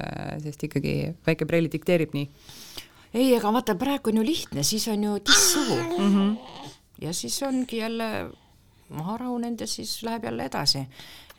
sest 0.44 0.64
ikkagi 0.68 1.14
väike 1.26 1.46
Preili 1.48 1.70
dikteerib 1.72 2.12
nii. 2.12 2.28
ei, 3.14 3.36
aga 3.36 3.52
vaata, 3.52 3.74
praegu 3.74 4.10
on 4.10 4.16
ju 4.20 4.24
lihtne, 4.24 4.62
siis 4.62 4.88
on 4.88 5.04
ju 5.04 5.18
tiss 5.24 5.52
suhu 5.52 5.76
mm. 5.76 6.14
-hmm. 6.14 6.36
ja 7.00 7.12
siis 7.12 7.42
ongi 7.42 7.76
jälle 7.76 8.28
maha 8.94 9.16
rahunenud 9.24 9.60
ja 9.60 9.68
siis 9.70 10.02
läheb 10.06 10.24
jälle 10.24 10.48
edasi. 10.50 10.84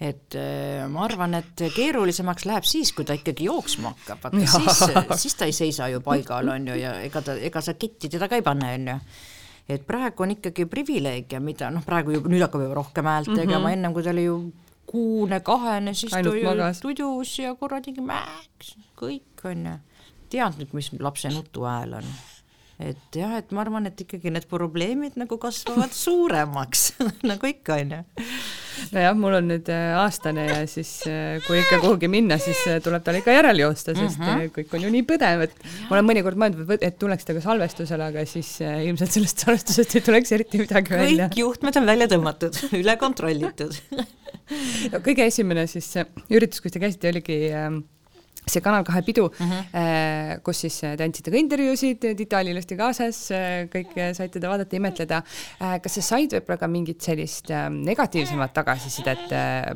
et 0.01 0.35
äh, 0.35 0.87
ma 0.91 1.05
arvan, 1.05 1.37
et 1.39 1.61
keerulisemaks 1.75 2.45
läheb 2.45 2.67
siis, 2.67 2.91
kui 2.93 3.05
ta 3.05 3.15
ikkagi 3.15 3.47
jooksma 3.47 3.93
hakkab, 3.93 4.23
vaata 4.23 4.57
siis, 4.57 5.21
siis 5.21 5.35
ta 5.39 5.45
ei 5.45 5.55
seisa 5.55 5.87
ju 5.87 6.01
paigal, 6.03 6.51
on 6.51 6.67
ju, 6.67 6.75
ja 6.75 6.99
ega 7.05 7.21
ta, 7.21 7.37
ega 7.39 7.61
sa 7.61 7.73
ketti 7.79 8.11
teda 8.11 8.27
ka 8.27 8.35
ei 8.35 8.45
pane, 8.45 8.73
on 8.75 8.93
ju 8.93 8.99
et 9.69 9.81
praegu 9.87 10.23
on 10.23 10.35
ikkagi 10.35 10.67
privileeg 10.69 11.31
ja 11.33 11.39
mida 11.41 11.71
noh, 11.73 11.81
praegu 11.85 12.13
juba 12.13 12.29
nüüd 12.29 12.43
hakkab 12.45 12.67
juba 12.67 12.77
rohkem 12.77 13.07
häält 13.09 13.31
tegema 13.31 13.59
mm 13.59 13.65
-hmm., 13.65 13.73
ennem 13.73 13.93
kui 13.93 14.03
ta 14.03 14.11
oli 14.13 14.25
ju 14.25 14.37
kuune, 14.85 15.39
kahene, 15.39 15.93
siis 15.93 16.11
ta 16.11 16.19
oli 16.19 16.43
tudus 16.81 17.39
ja 17.39 17.55
kuradi 17.55 17.95
mäks, 18.01 18.75
kõik 18.97 19.43
on 19.49 19.65
ju. 19.65 19.75
tead 20.29 20.59
nüüd, 20.59 20.73
mis 20.73 20.91
lapse 20.99 21.29
nutuhääl 21.29 21.93
on? 21.93 22.07
Et 22.79 23.19
jah, 23.19 23.37
et 23.39 23.51
ma 23.55 23.63
arvan, 23.63 23.87
et 23.87 24.05
ikkagi 24.05 24.33
need 24.33 24.47
probleemid 24.51 25.15
nagu 25.19 25.39
kasvavad 25.41 25.93
suuremaks 26.05 26.91
nagu 27.31 27.51
ikka 27.51 27.79
on 27.81 27.97
ju 27.97 28.03
nojah, 28.91 29.15
mul 29.17 29.37
on 29.37 29.47
nüüd 29.49 29.69
äh, 29.71 29.93
aastane 29.99 30.45
ja 30.49 30.57
siis 30.69 30.91
äh, 31.09 31.37
kui 31.45 31.59
ikka 31.61 31.79
kuhugi 31.83 32.09
minna, 32.11 32.37
siis 32.41 32.59
äh, 32.69 32.81
tuleb 32.83 33.05
tal 33.05 33.19
ikka 33.19 33.35
järele 33.35 33.63
joosta, 33.63 33.95
sest 33.95 34.19
mm 34.19 34.27
-hmm. 34.27 34.51
kõik 34.57 34.75
on 34.77 34.85
ju 34.87 34.91
nii 34.97 35.05
põdev, 35.07 35.45
et 35.47 35.55
ma 35.87 35.97
olen 35.97 36.09
mõnikord 36.09 36.39
mõelnud, 36.41 36.75
et 36.81 36.99
tuleks 36.99 37.27
temaga 37.27 37.45
salvestusele, 37.45 38.09
aga 38.11 38.25
siis 38.29 38.51
ilmselt 38.61 39.15
sellest 39.15 39.45
salvestusest 39.45 39.95
ei 39.95 40.05
tuleks 40.09 40.35
eriti 40.35 40.61
midagi 40.63 40.91
kõik 40.91 40.99
välja. 41.05 41.29
kõik 41.29 41.41
juhtmed 41.43 41.81
on 41.81 41.91
välja 41.93 42.07
tõmmatud, 42.11 42.61
üle 42.81 42.97
kontrollitud 42.99 43.79
no 44.91 45.01
kõige 45.05 45.25
esimene 45.31 45.67
siis 45.67 45.91
üritus, 46.29 46.61
kus 46.61 46.75
te 46.75 46.83
käisite, 46.83 47.09
oligi 47.13 47.39
ähm, 47.51 47.83
see 48.45 48.61
Kanal 48.61 48.83
kahe 48.85 49.01
pidu 49.05 49.27
mm, 49.29 49.51
-hmm. 49.51 50.41
kus 50.45 50.61
siis 50.65 50.79
te 50.81 51.03
andsite 51.03 51.31
ka 51.31 51.37
intervjuusid, 51.37 52.05
Tita 52.17 52.39
oli 52.39 52.53
ilusti 52.53 52.77
kaasas, 52.77 53.19
kõik 53.73 53.95
said 54.13 54.31
teda 54.33 54.49
vaadata, 54.51 54.75
imetleda. 54.75 55.21
kas 55.81 55.97
sa 55.97 56.01
said 56.01 56.33
võib-olla 56.35 56.59
ka 56.59 56.67
mingit 56.67 57.01
sellist 57.01 57.49
negatiivsemat 57.73 58.53
tagasisidet 58.53 59.33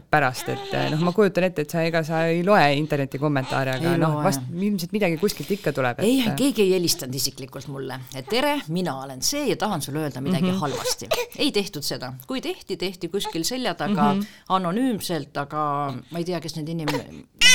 pärast, 0.09 0.49
et 0.49 0.75
noh, 0.93 1.01
ma 1.07 1.13
kujutan 1.15 1.49
ette, 1.49 1.65
et 1.65 1.75
sa, 1.75 1.83
ega 1.83 2.03
sa 2.03 2.25
ei 2.29 2.43
loe 2.45 2.73
interneti 2.77 3.19
kommentaare, 3.21 3.77
aga 3.79 3.95
noh, 3.97 4.19
vast 4.23 4.45
ilmselt 4.53 4.93
midagi 4.95 5.17
kuskilt 5.21 5.51
ikka 5.57 5.73
tuleb 5.75 5.99
et.... 5.99 6.05
ei, 6.05 6.23
keegi 6.37 6.67
ei 6.67 6.75
helistanud 6.77 7.15
isiklikult 7.15 7.69
mulle, 7.73 7.99
et 8.15 8.29
tere, 8.29 8.59
mina 8.69 8.99
olen 9.03 9.23
see 9.25 9.47
ja 9.49 9.57
tahan 9.59 9.81
sulle 9.81 10.05
öelda 10.05 10.21
midagi 10.21 10.51
mm 10.51 10.55
-hmm. 10.55 10.59
halvasti. 10.59 11.07
ei 11.37 11.51
tehtud 11.51 11.83
seda, 11.83 12.13
kui 12.27 12.41
tehti, 12.41 12.77
tehti 12.77 13.09
kuskil 13.09 13.43
selja 13.43 13.73
taga 13.73 14.13
mm 14.13 14.19
-hmm. 14.19 14.25
anonüümselt, 14.49 15.37
aga 15.37 15.93
ma 16.11 16.17
ei 16.19 16.25
tea, 16.25 16.39
kes 16.39 16.55
need 16.55 16.67
inimesed 16.69 17.48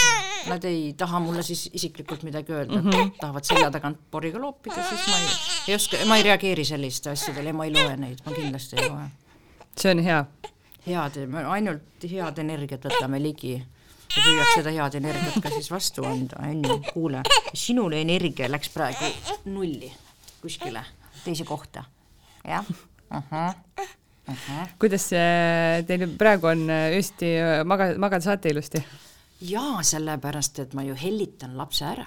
nad 0.48 0.64
ei 0.68 0.94
taha 0.98 1.20
mulle 1.20 1.42
siis 1.42 1.66
isiklikult 1.72 2.22
midagi 2.22 2.52
öelda 2.52 2.80
mm, 2.80 2.90
-hmm. 2.90 3.10
tahavad 3.20 3.44
selja 3.44 3.70
tagant 3.70 3.98
poriga 4.10 4.40
loopida, 4.40 4.88
siis 4.88 5.06
ma 5.08 5.18
ei, 5.18 5.28
ei 5.68 5.74
oska, 5.74 6.00
ma 6.06 6.16
ei 6.16 6.22
reageeri 6.22 6.64
selliste 6.64 7.10
asjadele 7.10 7.48
ja 7.52 7.54
ma 7.54 7.64
ei 7.64 7.72
loe 7.72 7.96
neid, 7.96 8.24
ma 8.26 8.32
kindlasti 8.32 8.76
ei 8.80 8.88
loe. 8.88 9.06
see 9.80 9.90
on 9.90 10.02
hea. 10.04 10.24
head, 10.86 11.26
me 11.26 11.44
ainult 11.44 12.08
head 12.10 12.38
energiat 12.38 12.84
võtame 12.84 13.22
ligi 13.22 13.54
ja 13.54 14.22
püüaks 14.22 14.54
seda 14.54 14.70
head 14.70 14.94
energiat 15.00 15.38
ka 15.42 15.50
siis 15.50 15.70
vastu 15.70 16.04
anda, 16.06 16.40
on 16.42 16.64
ju, 16.64 16.80
kuule, 16.92 17.22
sinule 17.54 18.00
energia 18.00 18.50
läks 18.50 18.68
praegu 18.74 19.10
nulli 19.44 19.92
kuskile 20.42 20.84
teise 21.24 21.44
kohta, 21.44 21.84
jah. 22.44 22.66
-huh. 23.10 23.54
Uh 24.28 24.34
-huh. 24.34 24.68
kuidas 24.78 25.08
teil 25.86 26.08
praegu 26.18 26.46
on 26.46 26.70
öösiti 26.70 27.26
maga-, 27.64 27.98
magada 27.98 28.20
saate 28.24 28.48
ilusti? 28.48 28.84
Jaa, 29.40 29.82
sellepärast, 29.82 30.58
et 30.62 30.74
ma 30.74 30.84
ju 30.86 30.94
hellitan 30.98 31.56
lapse 31.58 31.84
ära. 31.84 32.06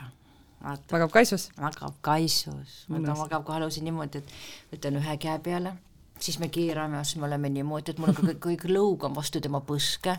magab 0.92 1.12
kaisus? 1.12 1.50
magab 1.58 1.94
kaisus, 2.02 2.86
magab 2.90 3.46
kaelus 3.46 3.80
niimoodi, 3.82 4.24
et 4.24 4.34
võtan 4.74 4.98
ühe 5.02 5.18
käe 5.22 5.38
peale, 5.44 5.76
siis 6.20 6.40
me 6.40 6.50
keerame, 6.50 7.04
siis 7.06 7.22
me 7.22 7.28
oleme 7.28 7.50
niimoodi, 7.50 7.94
et 7.94 8.02
mul 8.02 8.14
on 8.14 8.20
kõik, 8.32 8.42
kõik 8.48 8.68
lõug 8.72 9.08
on 9.08 9.16
vastu 9.16 9.42
tema 9.42 9.62
põske. 9.62 10.18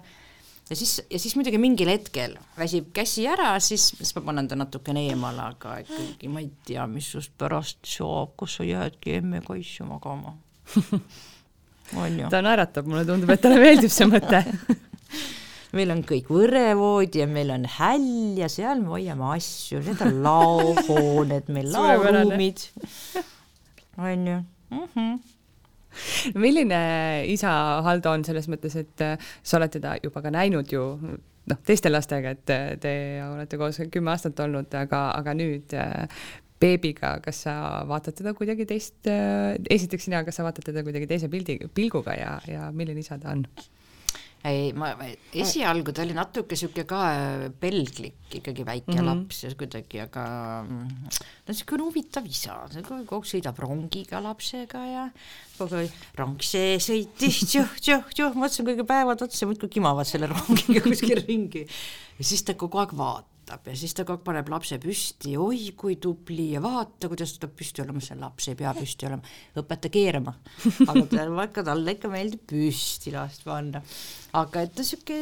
Ja 0.68 0.76
siis, 0.76 0.98
ja 1.08 1.18
siis 1.18 1.32
muidugi 1.32 1.56
mingil 1.58 1.88
hetkel 1.88 2.34
väsib 2.58 2.90
käsi 2.92 3.24
ära, 3.26 3.54
siis, 3.64 3.86
siis 3.96 4.12
ma 4.18 4.22
panen 4.26 4.50
ta 4.50 4.56
natukene 4.58 5.06
eemale, 5.08 5.46
aga 5.54 5.78
ikkagi 5.80 6.28
ma 6.28 6.42
ei 6.44 6.50
tea, 6.68 6.84
mis 6.92 7.08
sust 7.14 7.32
pärast 7.40 7.80
saab, 7.88 8.34
kas 8.36 8.58
sa 8.58 8.68
jäädki 8.68 9.16
emme 9.22 9.40
kaisu 9.46 9.88
magama? 9.88 10.36
Ta 12.28 12.42
naeratab, 12.44 12.84
mulle 12.84 13.06
tundub, 13.08 13.30
et 13.32 13.40
talle 13.40 13.56
meeldib 13.62 13.88
see 13.88 14.04
mõte 14.10 14.42
meil 15.76 15.92
on 15.92 16.04
kõik 16.06 16.30
võrevoodi 16.32 17.22
ja 17.22 17.26
meil 17.30 17.50
on 17.54 17.66
häll 17.78 18.38
ja 18.40 18.48
seal 18.52 18.80
me 18.84 18.94
hoiame 18.96 19.32
asju, 19.36 19.82
need 19.84 20.04
on 20.06 20.22
laohooned, 20.24 21.50
meil 21.52 21.72
laoruumid, 21.76 22.68
on 23.98 24.30
ju 24.32 24.38
mm. 24.38 24.86
-hmm 24.94 25.18
milline 26.34 26.80
isa 27.32 27.50
Haldo 27.86 28.12
on 28.14 28.24
selles 28.26 28.48
mõttes, 28.50 28.76
et 28.78 29.04
äh, 29.04 29.30
sa 29.42 29.58
oled 29.58 29.72
teda 29.74 29.96
juba 30.02 30.22
ka 30.24 30.32
näinud 30.34 30.70
ju 30.72 30.82
noh, 30.98 31.62
teiste 31.66 31.90
lastega, 31.92 32.34
et 32.36 32.52
äh, 32.54 32.66
te 32.80 32.92
olete 33.24 33.60
koos 33.60 33.80
kümme 33.92 34.12
aastat 34.14 34.38
olnud, 34.44 34.72
aga, 34.78 35.08
aga 35.18 35.34
nüüd 35.38 35.74
äh, 35.78 36.06
beebiga, 36.58 37.16
kas 37.22 37.44
sa 37.46 37.54
vaatad 37.88 38.16
teda 38.18 38.32
kuidagi 38.34 38.66
teist, 38.66 39.06
esiteks 39.06 40.08
sina, 40.08 40.24
kas 40.26 40.40
sa 40.40 40.46
vaatad 40.46 40.66
teda 40.66 40.82
kuidagi 40.82 41.06
teise 41.06 41.28
pildi, 41.30 41.60
pilguga 41.74 42.16
ja, 42.18 42.32
ja 42.50 42.70
milline 42.74 43.04
isa 43.04 43.18
ta 43.22 43.30
on? 43.30 43.44
Ei, 44.50 44.72
ma, 44.76 44.90
esialgu 45.32 45.92
ta 45.94 46.02
oli 46.04 46.16
natuke 46.16 46.56
sihuke 46.58 46.84
ka 46.88 47.00
äh, 47.12 47.44
pelglik 47.60 48.34
ikkagi 48.38 48.64
väike 48.66 48.92
mm 48.92 48.98
-hmm. 48.98 49.06
laps 49.08 49.42
ja 49.44 49.52
kuidagi, 49.56 50.00
aga 50.04 50.24
mm, 50.64 51.08
ta 51.44 51.52
on 51.52 51.58
siukene 51.60 51.86
huvitav 51.86 52.26
isa, 52.26 52.58
kogu 52.88 53.16
aeg 53.18 53.30
sõidab 53.32 53.58
rongiga 53.64 54.20
lapsega 54.24 54.84
ja 54.86 55.06
kogu 55.58 55.80
aeg 55.80 55.90
rong 56.18 56.42
see 56.42 56.76
sõitis, 56.76 57.40
tšuh-tšuh-tšuh, 57.50 58.36
mõtlesin 58.36 58.68
kõige 58.68 58.84
päevad 58.84 59.22
otsa, 59.22 59.46
muudkui 59.46 59.68
kimavad 59.68 60.06
selle 60.06 60.28
rongiga 60.28 60.84
kuskil 60.88 61.24
ringi. 61.24 61.66
ja 62.18 62.24
siis 62.24 62.42
ta 62.44 62.54
kogu 62.54 62.78
aeg 62.78 62.92
vaatab 62.92 63.37
vaatab 63.48 63.68
ja 63.70 63.76
siis 63.76 63.94
ta 63.96 64.04
kogu 64.04 64.18
aeg 64.18 64.26
paneb 64.26 64.50
lapse 64.52 64.78
püsti, 64.82 65.36
oi 65.40 65.72
kui 65.76 65.96
tubli 65.96 66.52
ja 66.54 66.60
vaata, 66.60 67.08
kuidas 67.08 67.32
ta 67.34 67.46
peab 67.46 67.56
püsti 67.56 67.82
olema, 67.82 68.00
see 68.04 68.18
laps 68.18 68.48
ei 68.48 68.58
pea 68.58 68.74
püsti 68.76 69.08
olema, 69.08 69.22
õpeta 69.56 69.90
keerama. 69.92 70.34
aga 70.86 71.04
tal 71.14 71.32
ikka, 71.46 71.64
talle 71.64 71.96
ikka 71.96 72.10
meeldib 72.12 72.44
püsti 72.48 73.14
last 73.14 73.44
panna. 73.44 73.82
aga 74.34 74.66
et 74.66 74.74
ta 74.74 74.84
sihuke 74.84 75.16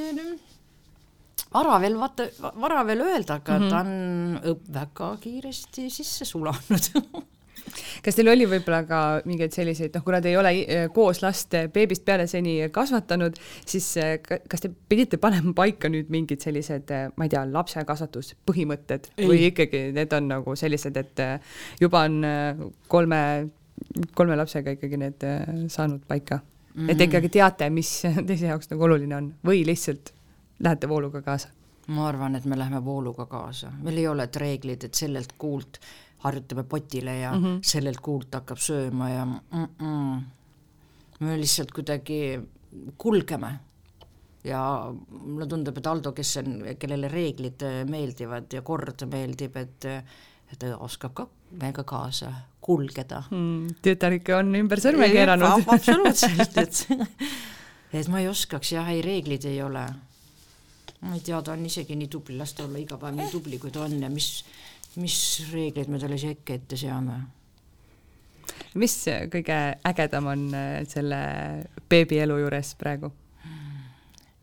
vara 1.52 1.78
veel 1.80 1.96
vaata, 2.00 2.28
vara 2.58 2.82
veel 2.86 3.04
öelda, 3.06 3.38
aga 3.40 3.58
mm 3.58 3.62
-hmm. 3.62 3.70
ta 3.70 3.80
on 3.80 4.62
väga 4.74 5.16
kiiresti 5.22 5.90
sisse 5.90 6.24
sulanud 6.24 6.90
kas 8.04 8.16
teil 8.18 8.30
oli 8.32 8.46
võib-olla 8.48 8.82
ka 8.88 9.00
mingeid 9.28 9.54
selliseid, 9.56 9.94
noh, 9.96 10.04
kuna 10.06 10.20
te 10.22 10.30
ei 10.32 10.38
ole 10.40 10.52
eh, 10.62 10.86
koos 10.94 11.22
last 11.24 11.54
beebist 11.74 12.04
peale 12.06 12.26
seni 12.30 12.58
kasvatanud, 12.72 13.38
siis 13.66 13.88
eh, 14.02 14.16
kas 14.22 14.64
te 14.64 14.70
pidite 14.88 15.20
panema 15.22 15.54
paika 15.56 15.90
nüüd 15.92 16.10
mingid 16.12 16.44
sellised, 16.44 16.90
eh, 16.94 17.06
ma 17.16 17.28
ei 17.28 17.32
tea, 17.32 17.44
lapsekasvatuspõhimõtted 17.52 19.10
ei. 19.16 19.28
või 19.28 19.46
ikkagi 19.50 19.86
need 19.96 20.16
on 20.16 20.30
nagu 20.32 20.56
sellised, 20.58 20.96
et 21.00 21.24
juba 21.80 22.04
on 22.06 22.20
kolme, 22.88 23.20
kolme 24.16 24.36
lapsega 24.38 24.76
ikkagi 24.76 25.00
need 25.00 25.26
saanud 25.72 26.04
paika 26.08 26.40
mm? 26.40 26.80
-hmm. 26.80 26.90
et 26.90 26.98
te 26.98 27.10
ikkagi 27.10 27.28
teate, 27.38 27.70
mis 27.70 27.92
teise 28.28 28.52
jaoks 28.52 28.70
nagu 28.72 28.88
oluline 28.88 29.16
on 29.16 29.30
või 29.46 29.64
lihtsalt 29.66 30.12
lähete 30.58 30.88
vooluga 30.88 31.22
kaasa? 31.22 31.52
ma 31.86 32.08
arvan, 32.08 32.34
et 32.34 32.44
me 32.44 32.58
läheme 32.58 32.84
vooluga 32.84 33.26
kaasa, 33.30 33.70
meil 33.82 33.98
ei 34.02 34.08
ole 34.08 34.28
reeglid, 34.36 34.84
et 34.84 34.94
sellelt 34.94 35.36
kuult 35.38 35.78
harjutame 36.26 36.64
potile 36.64 37.18
ja 37.18 37.32
mm 37.32 37.44
-hmm. 37.44 37.58
sellelt 37.62 38.00
kuult 38.00 38.34
hakkab 38.34 38.58
sööma 38.58 39.10
ja 39.10 39.24
mm 39.24 39.68
-mm. 39.78 40.20
me 41.20 41.38
lihtsalt 41.40 41.72
kuidagi 41.72 42.40
kulgeme. 42.98 43.58
ja 44.44 44.92
mulle 45.10 45.46
tundub, 45.46 45.78
et 45.78 45.86
Aldo, 45.86 46.12
kes 46.12 46.36
on, 46.36 46.62
kellele 46.78 47.08
reeglid 47.08 47.62
äh, 47.62 47.84
meeldivad 47.88 48.52
ja 48.52 48.62
kord 48.62 49.02
meeldib, 49.10 49.56
et 49.56 49.84
et 50.52 50.58
ta 50.58 50.76
oskab 50.78 51.14
ka 51.14 51.26
meiega 51.50 51.84
kaasa 51.84 52.32
kulgeda 52.60 53.22
mm,. 53.30 53.78
tütar 53.82 54.14
ikka 54.16 54.40
on 54.40 54.54
ümber 54.58 54.82
sõrme 54.82 55.08
keeranud. 55.12 55.64
absoluutselt, 55.66 56.58
et 56.64 56.86
et 58.00 58.10
ma 58.12 58.22
ei 58.22 58.28
oskaks 58.30 58.74
jah, 58.76 58.88
ei 58.92 59.02
reeglid 59.04 59.46
ei 59.48 59.60
ole. 59.62 59.84
ma 61.00 61.14
ei 61.14 61.22
tea, 61.24 61.40
ta 61.42 61.54
on 61.54 61.66
isegi 61.66 61.96
nii 61.98 62.10
tubli, 62.12 62.38
las 62.38 62.54
ta 62.56 62.64
olla 62.66 62.80
iga 62.82 62.98
päev 63.00 63.18
nii 63.18 63.30
tubli, 63.32 63.60
kui 63.62 63.74
ta 63.74 63.84
on 63.86 63.98
ja 64.02 64.10
mis, 64.10 64.30
mis 64.96 65.18
reegleid 65.52 65.90
me 65.92 65.98
talle 66.00 66.16
äkki 66.16 66.56
ette 66.56 66.78
seame 66.80 67.20
mis 68.80 68.96
kõige 69.32 69.58
ägedam 69.88 70.28
on 70.32 70.48
äh, 70.54 70.80
selle 70.88 71.20
beebielu 71.88 72.40
juures 72.42 72.74
praegu? 72.80 73.12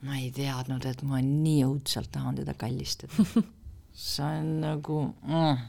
ma 0.04 0.18
ei 0.20 0.34
teadnud, 0.36 0.84
et 0.84 1.00
ma 1.08 1.22
nii 1.24 1.62
õudselt 1.64 2.12
tahan 2.12 2.36
teda 2.42 2.58
kallistada 2.60 3.24
see 3.94 4.26
on 4.26 4.50
nagu 4.64 5.00
mm. 5.24 5.64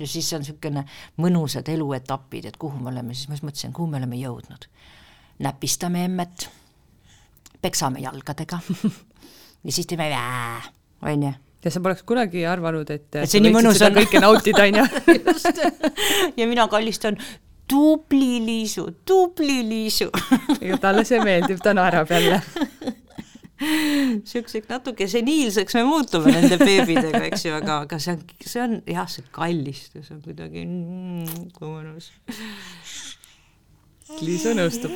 ja 0.00 0.08
siis 0.10 0.32
on 0.34 0.42
niisugune 0.42 0.82
mõnusad 1.22 1.68
eluetapid, 1.70 2.50
et 2.50 2.58
kuhu 2.60 2.80
me 2.80 2.90
oleme, 2.90 3.14
siis 3.14 3.30
ma 3.30 3.38
mõtlesin, 3.38 3.74
kuhu 3.76 3.90
me 3.90 4.00
oleme 4.00 4.18
jõudnud. 4.18 4.68
näpistame 5.44 6.04
emmet, 6.08 6.48
peksame 7.62 8.02
jalgadega 8.02 8.60
ja 9.66 9.72
siis 9.72 9.86
teeme 9.86 10.10
vää, 10.10 10.62
onju 11.02 11.34
ja 11.66 11.72
sa 11.74 11.82
poleks 11.82 12.04
kunagi 12.06 12.44
arvanud, 12.46 12.90
et 12.94 13.18
et 13.22 13.30
see 13.30 13.42
nii 13.42 13.54
mõnus 13.56 13.82
on. 13.82 13.96
kõike 13.96 14.22
nautida, 14.22 14.68
onju. 14.68 14.86
just. 15.26 15.64
ja 16.38 16.46
mina 16.46 16.68
kallistan 16.70 17.18
tubli 17.66 18.38
Liisu, 18.46 18.86
tubli 19.04 19.58
Liisu 19.66 20.06
ja 20.68 20.78
talle 20.82 21.02
see 21.08 21.18
meeldib, 21.24 21.58
ta 21.62 21.74
naerab 21.74 22.10
jälle 22.14 22.40
niisuguseks 23.56 24.68
natuke 24.74 25.08
seniilseks 25.08 25.74
me 25.78 25.84
muutume 25.88 26.32
nende 26.34 26.58
beebidega, 26.60 27.22
eks 27.30 27.46
ju, 27.48 27.54
aga, 27.56 27.80
aga 27.86 27.98
see 28.02 28.12
on, 28.14 28.24
see 28.44 28.62
on 28.62 28.74
jah, 28.92 29.08
see 29.10 29.24
kallistus 29.34 30.10
on 30.12 30.20
kuidagi 30.24 30.64
mm, 30.66 31.46
kui 31.56 31.70
mõnus. 31.70 32.10
Liisu 34.20 34.52
nõustub. 34.54 34.92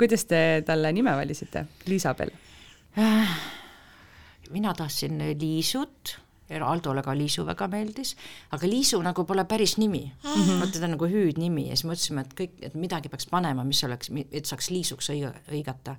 kuidas 0.00 0.24
te 0.30 0.62
talle 0.66 0.94
nime 0.94 1.16
valisite, 1.18 1.66
Liisabel? 1.90 2.32
Mina 4.52 4.74
tahtsin 4.74 5.18
Liisut 5.40 6.18
Aldole 6.60 7.00
ka 7.02 7.14
Liisu 7.16 7.46
väga 7.46 7.68
meeldis, 7.72 8.12
aga 8.52 8.68
Liisu 8.68 8.98
nagu 9.02 9.24
pole 9.24 9.44
päris 9.48 9.78
nimi 9.78 10.02
mm. 10.04 10.42
-hmm. 10.42 10.60
vaata, 10.60 10.78
ta 10.78 10.84
on 10.84 10.90
nagu 10.96 11.08
hüüdnimi 11.08 11.68
ja 11.68 11.76
siis 11.76 11.88
mõtlesime, 11.88 12.20
et 12.26 12.34
kõik, 12.40 12.58
et 12.60 12.74
midagi 12.74 13.08
peaks 13.08 13.26
panema, 13.26 13.64
mis 13.64 13.84
oleks, 13.84 14.10
et 14.32 14.44
saaks 14.44 14.70
Liisuks 14.70 15.10
õiga, 15.10 15.32
õigata. 15.48 15.96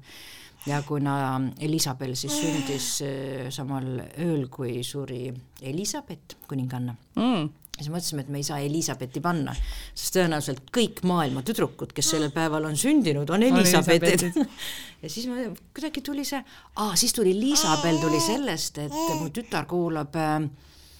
ja 0.66 0.82
kuna 0.82 1.42
Elisabel 1.60 2.16
siis 2.16 2.38
sündis 2.40 3.02
äh, 3.02 3.50
samal 3.50 4.00
ööl, 4.20 4.48
kui 4.48 4.84
suri 4.84 5.34
Elizabeth, 5.62 6.38
kuninganna 6.48 6.96
mm 7.16 7.50
siis 7.78 7.90
mõtlesime, 7.90 8.22
et 8.22 8.30
me 8.30 8.40
ei 8.40 8.46
saa 8.46 8.60
Elizabethi 8.62 9.22
panna, 9.24 9.54
sest 9.94 10.14
tõenäoliselt 10.18 10.70
kõik 10.74 11.02
maailma 11.10 11.42
tüdrukud, 11.46 11.94
kes 11.96 12.12
sellel 12.14 12.34
päeval 12.36 12.68
on 12.70 12.78
sündinud, 12.78 13.30
on 13.34 13.46
Elizabethid 13.48 14.28
ja 15.04 15.10
siis 15.10 15.26
ma, 15.30 15.48
kuidagi 15.74 16.04
tuli 16.06 16.26
see, 16.28 16.44
aa, 16.76 16.94
siis 17.00 17.16
tuli 17.18 17.34
Liisabel 17.40 17.98
tuli 18.02 18.22
sellest, 18.24 18.78
et 18.86 18.94
mu 19.18 19.32
tütar 19.34 19.66
kuulab 19.70 20.16
äh, 20.22 20.38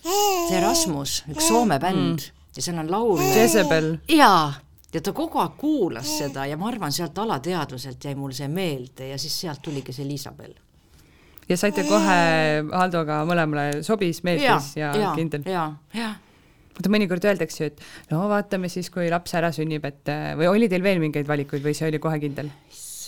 see 0.04 0.64
Rasmus, 0.64 1.22
üks 1.36 1.52
Soome 1.52 1.78
bänd 1.84 2.26
mm. 2.26 2.44
ja 2.58 2.66
seal 2.66 2.82
on 2.82 2.92
laul. 2.92 3.22
Jezebel. 3.22 3.94
jaa, 4.10 4.50
ja 4.94 5.06
ta 5.06 5.14
kogu 5.14 5.44
aeg 5.44 5.56
kuulas 5.62 6.10
seda 6.24 6.48
ja 6.50 6.58
ma 6.58 6.72
arvan, 6.74 6.94
sealt 6.96 7.18
alateadvuselt 7.22 8.10
jäi 8.10 8.18
mul 8.18 8.34
see 8.34 8.50
meelde 8.50 9.14
ja 9.14 9.22
siis 9.22 9.38
sealt 9.46 9.62
tuligi 9.62 9.94
see 9.94 10.10
Liisabel 10.10 10.58
ja 11.50 11.58
saite 11.60 11.86
kohe 11.86 12.20
Haldoga 12.74 13.22
mõlemale 13.30 13.84
sobis, 13.86 14.24
meeldis 14.26 14.74
ja, 14.80 14.90
ja, 14.90 15.02
ja 15.06 15.16
kindel? 15.18 15.46
ja, 15.46 15.70
ja 15.94 16.14
vaata 16.74 16.94
mõnikord 16.94 17.26
öeldakse 17.30 17.64
ju, 17.64 17.72
et 17.74 18.12
no 18.12 18.24
vaatame 18.32 18.70
siis, 18.72 18.90
kui 18.94 19.10
laps 19.14 19.36
ära 19.38 19.52
sünnib, 19.56 19.86
et 19.86 20.14
või 20.40 20.50
oli 20.52 20.70
teil 20.72 20.86
veel 20.86 21.02
mingeid 21.04 21.30
valikuid 21.30 21.64
või 21.66 21.76
see 21.78 21.92
oli 21.92 22.02
kohe 22.04 22.20
kindel? 22.24 22.50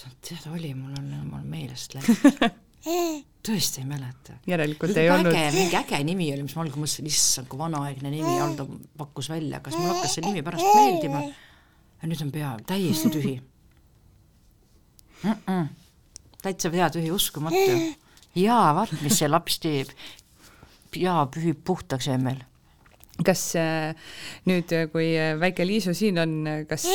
issand, 0.05 0.20
tead 0.22 0.53
oli, 0.53 0.74
mul 0.74 0.93
on, 0.99 1.09
mul 1.30 1.43
meelest 1.49 1.95
läinud 1.95 2.53
tõesti 3.45 3.82
ei 3.82 3.88
mäleta. 3.89 4.38
järelikult 4.47 4.97
ei 4.97 5.09
olnud. 5.09 5.34
mingi 5.53 5.78
äge 5.78 6.03
nimi 6.03 6.30
oli, 6.34 6.45
mis 6.45 6.55
ma 6.55 6.63
algul 6.66 6.84
mõtlesin, 6.84 7.09
issand, 7.09 7.49
kui 7.49 7.59
vanaaegne 7.59 8.11
nimi 8.13 8.38
Aldo 8.41 8.68
pakkus 8.97 9.30
välja, 9.30 9.59
kas 9.66 9.78
mul 9.78 9.91
hakkas 9.93 10.18
see 10.18 10.26
nimi 10.26 10.43
pärast 10.45 10.66
meeldima. 10.66 11.24
ja 12.01 12.09
nüüd 12.09 12.22
on 12.26 12.32
pea 12.34 12.55
täiesti 12.68 13.09
tühi 13.13 13.36
mm. 15.24 15.32
-mm. 15.32 15.68
täitsa 16.41 16.70
pea 16.70 16.89
tühi, 16.89 17.11
uskumatu. 17.11 17.95
jaa, 18.36 18.76
vaat, 18.76 18.93
mis 19.01 19.18
see 19.20 19.30
laps 19.30 19.59
teeb. 19.59 19.89
jaa, 20.95 21.26
pühib 21.26 21.63
puhtaks 21.66 22.07
emmel 22.07 22.43
kas 23.24 23.55
äh, 23.55 23.93
nüüd, 24.49 24.72
äh, 24.76 24.89
kui 24.91 25.13
äh, 25.16 25.36
väike 25.39 25.66
Liisu 25.68 25.93
siin 25.95 26.20
on, 26.20 26.34
kas 26.68 26.86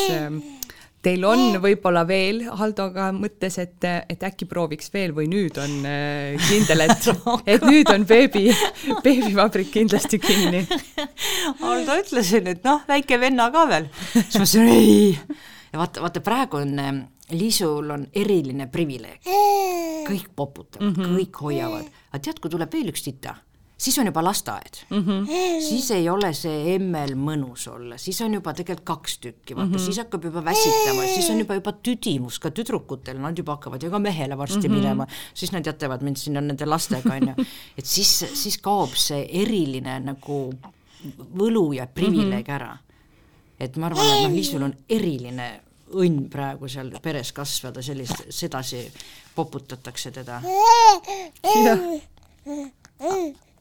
teil 1.00 1.22
on 1.24 1.56
võib-olla 1.62 2.02
veel 2.04 2.42
Haldoga 2.60 3.08
mõttes, 3.16 3.56
et, 3.62 3.86
et 4.10 4.26
äkki 4.28 4.44
prooviks 4.50 4.92
veel 4.92 5.14
või 5.16 5.30
nüüd 5.32 5.56
on 5.62 5.86
kindel, 6.44 6.84
et 6.84 7.08
et 7.54 7.64
nüüd 7.64 7.88
on 7.92 8.04
beebi, 8.08 8.50
beebivabrik 9.04 9.72
kindlasti 9.72 10.20
kinni? 10.20 10.66
Haldo 11.62 11.96
ütlesin, 12.02 12.52
et 12.52 12.68
noh, 12.68 12.84
väike 12.88 13.20
venna 13.20 13.48
ka 13.54 13.64
veel. 13.70 13.88
siis 14.12 14.36
ma 14.36 14.44
ütlesin 14.44 14.68
ei. 14.74 15.08
ja 15.72 15.80
vaata, 15.80 16.04
vaata 16.04 16.24
praegu 16.26 16.60
on 16.60 16.76
Liisul 17.30 17.92
on 17.94 18.08
eriline 18.18 18.66
privileeg. 18.66 19.22
kõik 20.08 20.32
poputavad 20.36 20.88
mm, 20.88 20.96
-hmm. 20.96 21.18
kõik 21.20 21.44
hoiavad, 21.46 21.92
aga 22.10 22.18
tead, 22.26 22.40
kui 22.42 22.50
tuleb 22.50 22.72
veel 22.74 22.90
üks 22.90 23.06
tita 23.06 23.36
siis 23.80 23.98
on 23.98 24.06
juba 24.06 24.24
lasteaed 24.24 24.80
mm. 24.90 25.04
-hmm. 25.04 25.26
siis 25.68 25.90
ei 25.90 26.08
ole 26.08 26.32
see 26.36 26.74
emmel 26.74 27.14
mõnus 27.16 27.66
olla, 27.70 27.98
siis 27.98 28.20
on 28.20 28.34
juba 28.34 28.52
tegelikult 28.54 28.86
kaks 28.86 29.18
tükki, 29.18 29.56
vaata 29.56 29.68
mm, 29.68 29.74
-hmm. 29.74 29.84
siis 29.84 29.98
hakkab 29.98 30.24
juba 30.24 30.44
väsitama, 30.44 31.06
siis 31.14 31.30
on 31.30 31.38
juba 31.38 31.54
juba 31.54 31.72
tüdimus 31.72 32.38
ka 32.38 32.50
tüdrukutel, 32.50 33.20
nad 33.20 33.38
juba 33.38 33.56
hakkavad 33.56 33.82
ju 33.82 33.90
ka 33.90 33.98
mehele 33.98 34.38
varsti 34.38 34.68
mm 34.68 34.74
-hmm. 34.74 34.78
minema, 34.78 35.06
siis 35.34 35.52
nad 35.52 35.66
jätavad 35.66 36.02
mind 36.02 36.16
sinna 36.16 36.40
nende 36.40 36.66
lastega, 36.66 37.14
on 37.14 37.28
ju. 37.28 37.44
et 37.78 37.86
siis, 37.86 38.24
siis 38.34 38.58
kaob 38.58 38.94
see 38.94 39.28
eriline 39.42 40.00
nagu 40.00 40.54
võlu 41.38 41.72
ja 41.72 41.86
privileeg 41.86 42.46
mm 42.46 42.52
-hmm. 42.52 42.54
ära. 42.54 42.78
et 43.60 43.76
ma 43.76 43.86
arvan, 43.86 44.06
et 44.06 44.22
noh, 44.22 44.32
Liisul 44.32 44.62
on 44.62 44.74
eriline 44.88 45.60
õnn 45.90 46.28
praegu 46.30 46.68
seal 46.68 46.92
peres 47.02 47.32
kasvada, 47.32 47.82
sellist, 47.82 48.22
sedasi 48.28 48.92
poputatakse 49.34 50.10
teda. 50.10 50.42
jah 51.64 51.78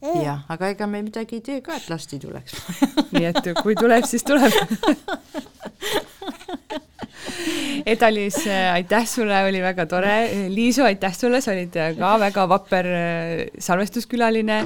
jah, 0.02 0.46
aga 0.50 0.70
ega 0.76 0.88
me 0.88 1.02
midagi 1.04 1.40
ei 1.40 1.44
tee 1.46 1.62
ka, 1.66 1.76
et 1.76 1.90
last 1.92 2.14
ei 2.16 2.22
tuleks 2.24 2.56
nii 3.16 3.26
et 3.32 3.52
kui 3.62 3.76
tuleb, 3.80 4.08
siis 4.08 4.24
tuleb 4.28 4.56
Eda-Liis, 7.90 8.38
aitäh 8.74 9.06
sulle, 9.08 9.38
oli 9.48 9.62
väga 9.64 9.86
tore. 9.90 10.16
Liisu, 10.52 10.84
aitäh 10.84 11.14
sulle, 11.16 11.40
sa 11.42 11.54
olid 11.54 11.76
ka 11.98 12.12
väga 12.20 12.46
vapper 12.50 12.86
äh, 12.86 13.46
salvestuskülaline. 13.60 14.66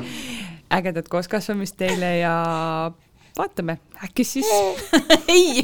ägedat 0.74 1.08
kooskasvamist 1.08 1.76
teile 1.78 2.18
ja 2.18 2.34
vaatame, 3.38 3.78
äkki 4.04 4.24
siis 4.26 4.48
ei 5.28 5.62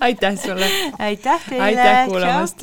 aitäh 0.00 0.36
sulle. 0.38 0.68
aitäh 0.98 1.48
teile. 1.48 1.64
aitäh 1.64 2.06
kuulamast 2.06 2.62